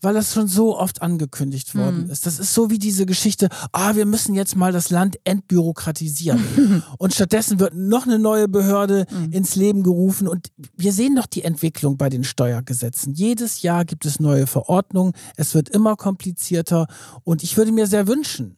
Weil 0.00 0.14
das 0.14 0.32
schon 0.32 0.46
so 0.46 0.78
oft 0.78 1.02
angekündigt 1.02 1.74
worden 1.74 2.04
mhm. 2.04 2.10
ist. 2.10 2.26
Das 2.26 2.38
ist 2.38 2.54
so 2.54 2.70
wie 2.70 2.78
diese 2.78 3.06
Geschichte, 3.06 3.48
ah, 3.72 3.96
wir 3.96 4.06
müssen 4.06 4.34
jetzt 4.34 4.56
mal 4.56 4.72
das 4.72 4.90
Land 4.90 5.18
entbürokratisieren. 5.24 6.82
und 6.98 7.14
stattdessen 7.14 7.58
wird 7.58 7.74
noch 7.74 8.06
eine 8.06 8.18
neue 8.18 8.48
Behörde 8.48 9.06
mhm. 9.10 9.32
ins 9.32 9.56
Leben 9.56 9.82
gerufen. 9.82 10.28
Und 10.28 10.50
wir 10.76 10.92
sehen 10.92 11.16
doch 11.16 11.26
die 11.26 11.42
Entwicklung 11.42 11.96
bei 11.96 12.08
den 12.08 12.24
Steuergesetzen. 12.24 13.14
Jedes 13.14 13.62
Jahr 13.62 13.84
gibt 13.84 14.04
es 14.06 14.20
neue 14.20 14.46
Verordnungen. 14.46 15.14
Es 15.36 15.54
wird 15.54 15.68
immer 15.68 15.96
komplizierter. 15.96 16.86
Und 17.24 17.42
ich 17.42 17.56
würde 17.56 17.72
mir 17.72 17.86
sehr 17.86 18.06
wünschen, 18.06 18.57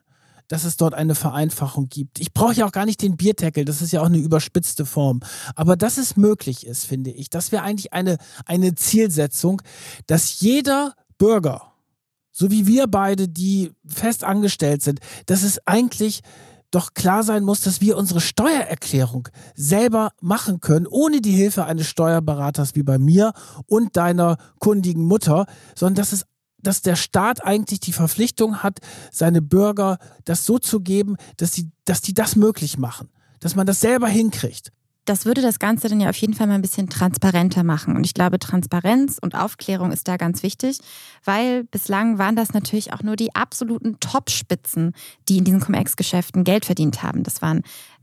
dass 0.50 0.64
es 0.64 0.76
dort 0.76 0.94
eine 0.94 1.14
Vereinfachung 1.14 1.88
gibt. 1.88 2.18
Ich 2.18 2.34
brauche 2.34 2.54
ja 2.54 2.66
auch 2.66 2.72
gar 2.72 2.84
nicht 2.84 3.00
den 3.02 3.16
Bierdeckel, 3.16 3.64
das 3.64 3.80
ist 3.80 3.92
ja 3.92 4.02
auch 4.02 4.06
eine 4.06 4.18
überspitzte 4.18 4.84
Form. 4.84 5.20
Aber 5.54 5.76
dass 5.76 5.96
es 5.96 6.16
möglich 6.16 6.66
ist, 6.66 6.86
finde 6.86 7.12
ich, 7.12 7.30
das 7.30 7.52
wäre 7.52 7.62
eigentlich 7.62 7.92
eine, 7.92 8.18
eine 8.46 8.74
Zielsetzung, 8.74 9.62
dass 10.08 10.40
jeder 10.40 10.94
Bürger, 11.18 11.72
so 12.32 12.50
wie 12.50 12.66
wir 12.66 12.88
beide, 12.88 13.28
die 13.28 13.70
fest 13.86 14.24
angestellt 14.24 14.82
sind, 14.82 14.98
dass 15.26 15.44
es 15.44 15.64
eigentlich 15.68 16.20
doch 16.72 16.94
klar 16.94 17.22
sein 17.22 17.44
muss, 17.44 17.60
dass 17.60 17.80
wir 17.80 17.96
unsere 17.96 18.20
Steuererklärung 18.20 19.28
selber 19.54 20.10
machen 20.20 20.60
können, 20.60 20.86
ohne 20.88 21.20
die 21.20 21.32
Hilfe 21.32 21.64
eines 21.64 21.86
Steuerberaters 21.86 22.74
wie 22.74 22.82
bei 22.82 22.98
mir 22.98 23.32
und 23.66 23.96
deiner 23.96 24.36
kundigen 24.58 25.04
Mutter, 25.04 25.46
sondern 25.76 25.96
dass 25.96 26.12
es 26.12 26.26
dass 26.62 26.82
der 26.82 26.96
Staat 26.96 27.44
eigentlich 27.44 27.80
die 27.80 27.92
Verpflichtung 27.92 28.62
hat, 28.62 28.78
seine 29.10 29.42
Bürger 29.42 29.98
das 30.24 30.46
so 30.46 30.58
zu 30.58 30.80
geben, 30.80 31.16
dass, 31.36 31.52
sie, 31.52 31.70
dass 31.84 32.00
die 32.00 32.14
das 32.14 32.36
möglich 32.36 32.78
machen, 32.78 33.08
dass 33.40 33.54
man 33.54 33.66
das 33.66 33.80
selber 33.80 34.08
hinkriegt. 34.08 34.72
Das 35.06 35.24
würde 35.24 35.40
das 35.40 35.58
Ganze 35.58 35.88
dann 35.88 36.00
ja 36.00 36.10
auf 36.10 36.16
jeden 36.16 36.34
Fall 36.34 36.46
mal 36.46 36.54
ein 36.54 36.62
bisschen 36.62 36.88
transparenter 36.88 37.64
machen. 37.64 37.96
Und 37.96 38.04
ich 38.04 38.14
glaube, 38.14 38.38
Transparenz 38.38 39.18
und 39.20 39.34
Aufklärung 39.34 39.92
ist 39.92 40.06
da 40.06 40.16
ganz 40.16 40.42
wichtig, 40.42 40.78
weil 41.24 41.64
bislang 41.64 42.18
waren 42.18 42.36
das 42.36 42.52
natürlich 42.52 42.92
auch 42.92 43.02
nur 43.02 43.16
die 43.16 43.34
absoluten 43.34 43.98
Top-Spitzen, 43.98 44.92
die 45.28 45.38
in 45.38 45.44
diesen 45.44 45.60
Cum-Ex-Geschäften 45.60 46.44
Geld 46.44 46.66
verdient 46.66 47.02
haben. 47.02 47.22
Das 47.22 47.40
waren 47.42 47.62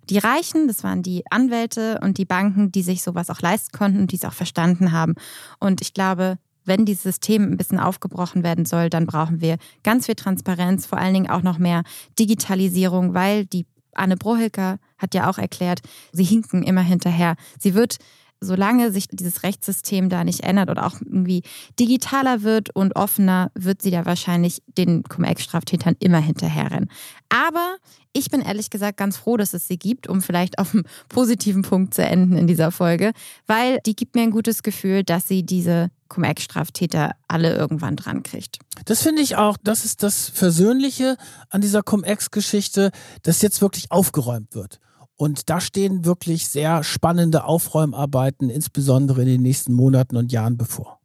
die 0.10 0.18
Reichen, 0.18 0.68
das 0.68 0.84
waren 0.84 1.04
die 1.04 1.24
Anwälte 1.30 2.00
und 2.02 2.18
die 2.18 2.26
Banken, 2.26 2.72
die 2.72 2.84
sich 2.84 3.04
sowas 3.04 3.30
auch 3.30 3.42
leisten 3.42 3.78
konnten 3.78 4.00
und 4.00 4.12
die 4.12 4.16
es 4.16 4.26
auch 4.26 4.34
verstanden 4.34 4.92
haben. 4.92 5.14
Und 5.60 5.82
ich 5.82 5.94
glaube, 5.94 6.38
wenn 6.68 6.86
dieses 6.86 7.04
System 7.04 7.44
ein 7.44 7.58
bisschen 7.58 7.80
aufgebrochen 7.80 8.44
werden 8.44 8.66
soll, 8.66 8.90
dann 8.90 9.08
brauchen 9.08 9.42
wir 9.42 9.58
ganz 9.84 10.06
viel 10.06 10.16
Transparenz, 10.16 10.86
vor 10.86 10.98
allen 10.98 11.14
Dingen 11.14 11.30
auch 11.30 11.42
noch 11.42 11.58
mehr 11.58 11.84
Digitalisierung, 12.20 13.14
weil 13.14 13.46
die 13.46 13.66
Anne 13.94 14.18
Brohilker 14.18 14.78
hat 14.98 15.16
ja 15.16 15.30
auch 15.30 15.38
erklärt, 15.38 15.80
sie 16.12 16.24
hinken 16.24 16.64
immer 16.64 16.82
hinterher. 16.82 17.36
Sie 17.60 17.74
wird 17.74 17.98
solange 18.42 18.92
sich 18.92 19.08
dieses 19.08 19.44
Rechtssystem 19.44 20.10
da 20.10 20.24
nicht 20.24 20.42
ändert 20.42 20.70
oder 20.70 20.86
auch 20.86 21.02
irgendwie 21.02 21.44
digitaler 21.80 22.44
wird 22.44 22.76
und 22.76 22.96
offener, 22.96 23.52
wird 23.56 23.82
sie 23.82 23.92
da 23.92 24.06
wahrscheinlich 24.06 24.62
den 24.78 25.04
Cum-Ex-Straftätern 25.04 25.96
immer 26.00 26.20
hinterherrennen. 26.20 26.90
Aber 27.30 27.78
ich 28.14 28.30
bin 28.30 28.42
ehrlich 28.42 28.70
gesagt 28.70 28.98
ganz 28.98 29.18
froh, 29.18 29.38
dass 29.38 29.54
es 29.54 29.68
sie 29.68 29.78
gibt, 29.78 30.08
um 30.08 30.22
vielleicht 30.22 30.60
auf 30.60 30.74
einem 30.74 30.86
positiven 31.10 31.62
Punkt 31.62 31.94
zu 31.94 32.04
enden 32.04 32.38
in 32.38 32.48
dieser 32.48 32.72
Folge, 32.72 33.12
weil 33.46 33.80
die 33.86 33.96
gibt 33.96 34.16
mir 34.16 34.24
ein 34.24 34.32
gutes 34.32 34.64
Gefühl, 34.64 35.04
dass 35.04 35.28
sie 35.28 35.44
diese 35.44 35.90
Cum-Ex-Straftäter 36.08 37.12
alle 37.28 37.56
irgendwann 37.56 37.96
dran 37.96 38.24
kriegt. 38.24 38.60
Das 38.86 39.04
finde 39.04 39.22
ich 39.22 39.36
auch, 39.36 39.58
das 39.62 39.86
ist 39.86 40.04
das 40.04 40.30
Versöhnliche 40.30 41.18
an 41.50 41.62
dieser 41.62 41.84
Cum-Ex-Geschichte, 41.84 42.92
dass 43.24 43.42
jetzt 43.42 43.62
wirklich 43.62 43.92
aufgeräumt 43.92 44.56
wird. 44.56 44.80
Und 45.18 45.50
da 45.50 45.60
stehen 45.60 46.06
wirklich 46.06 46.48
sehr 46.48 46.84
spannende 46.84 47.44
Aufräumarbeiten, 47.44 48.50
insbesondere 48.50 49.22
in 49.22 49.28
den 49.28 49.42
nächsten 49.42 49.74
Monaten 49.74 50.16
und 50.16 50.32
Jahren 50.32 50.58
bevor. 50.58 51.00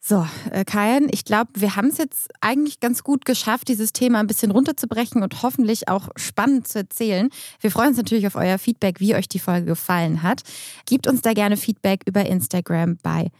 So, 0.00 0.26
äh, 0.52 0.64
Kajan, 0.64 1.08
ich 1.10 1.24
glaube, 1.24 1.50
wir 1.54 1.76
haben 1.76 1.88
es 1.88 1.98
jetzt 1.98 2.30
eigentlich 2.40 2.80
ganz 2.80 3.02
gut 3.02 3.24
geschafft, 3.26 3.68
dieses 3.68 3.92
Thema 3.92 4.20
ein 4.20 4.28
bisschen 4.28 4.52
runterzubrechen 4.52 5.22
und 5.22 5.42
hoffentlich 5.42 5.88
auch 5.88 6.08
spannend 6.16 6.68
zu 6.68 6.78
erzählen. 6.78 7.28
Wir 7.60 7.70
freuen 7.70 7.88
uns 7.88 7.98
natürlich 7.98 8.26
auf 8.26 8.36
euer 8.36 8.58
Feedback, 8.58 9.00
wie 9.00 9.16
euch 9.16 9.28
die 9.28 9.40
Folge 9.40 9.66
gefallen 9.66 10.22
hat. 10.22 10.42
Gebt 10.86 11.08
uns 11.08 11.20
da 11.20 11.34
gerne 11.34 11.58
Feedback 11.58 12.04
über 12.06 12.24
Instagram 12.24 12.96
bei 13.02 13.30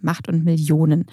Macht 0.00 0.28
und 0.28 0.42
Millionen. 0.42 1.04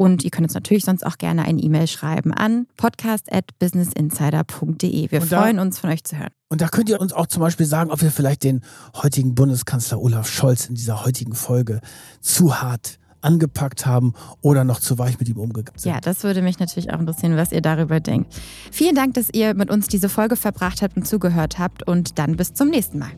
Und 0.00 0.24
ihr 0.24 0.30
könnt 0.30 0.46
uns 0.46 0.54
natürlich 0.54 0.86
sonst 0.86 1.04
auch 1.04 1.18
gerne 1.18 1.44
eine 1.44 1.60
E-Mail 1.60 1.86
schreiben 1.86 2.32
an 2.32 2.66
podcast.businessinsider.de. 2.78 5.10
Wir 5.10 5.20
da, 5.20 5.42
freuen 5.42 5.58
uns, 5.58 5.78
von 5.78 5.90
euch 5.90 6.04
zu 6.04 6.18
hören. 6.18 6.30
Und 6.48 6.62
da 6.62 6.68
könnt 6.68 6.88
ihr 6.88 7.02
uns 7.02 7.12
auch 7.12 7.26
zum 7.26 7.42
Beispiel 7.42 7.66
sagen, 7.66 7.90
ob 7.90 8.00
wir 8.00 8.10
vielleicht 8.10 8.44
den 8.44 8.62
heutigen 8.94 9.34
Bundeskanzler 9.34 10.00
Olaf 10.00 10.26
Scholz 10.26 10.70
in 10.70 10.74
dieser 10.74 11.04
heutigen 11.04 11.34
Folge 11.34 11.82
zu 12.22 12.62
hart 12.62 12.98
angepackt 13.20 13.84
haben 13.84 14.14
oder 14.40 14.64
noch 14.64 14.80
zu 14.80 14.96
weich 14.96 15.18
mit 15.18 15.28
ihm 15.28 15.36
umgegangen 15.36 15.78
sind. 15.78 15.92
Ja, 15.92 16.00
das 16.00 16.24
würde 16.24 16.40
mich 16.40 16.58
natürlich 16.58 16.90
auch 16.90 16.98
interessieren, 16.98 17.36
was 17.36 17.52
ihr 17.52 17.60
darüber 17.60 18.00
denkt. 18.00 18.32
Vielen 18.72 18.94
Dank, 18.94 19.12
dass 19.12 19.28
ihr 19.30 19.52
mit 19.52 19.70
uns 19.70 19.86
diese 19.86 20.08
Folge 20.08 20.36
verbracht 20.36 20.80
habt 20.80 20.96
und 20.96 21.06
zugehört 21.06 21.58
habt 21.58 21.86
und 21.86 22.18
dann 22.18 22.38
bis 22.38 22.54
zum 22.54 22.70
nächsten 22.70 23.00
Mal. 23.00 23.10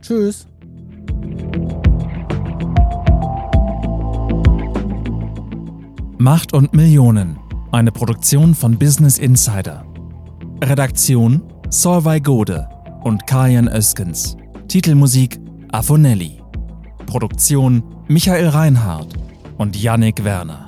Tschüss. 0.00 0.46
Macht 6.20 6.52
und 6.52 6.74
Millionen. 6.74 7.38
Eine 7.72 7.92
Produktion 7.92 8.54
von 8.54 8.78
Business 8.78 9.16
Insider. 9.16 9.86
Redaktion 10.62 11.40
Solvay 11.70 12.20
Gode 12.20 12.68
und 13.04 13.26
Kajan 13.26 13.68
Öskens. 13.68 14.36
Titelmusik 14.68 15.40
Afonelli. 15.72 16.42
Produktion 17.06 17.82
Michael 18.06 18.48
Reinhardt 18.48 19.14
und 19.56 19.82
Yannick 19.82 20.22
Werner. 20.22 20.66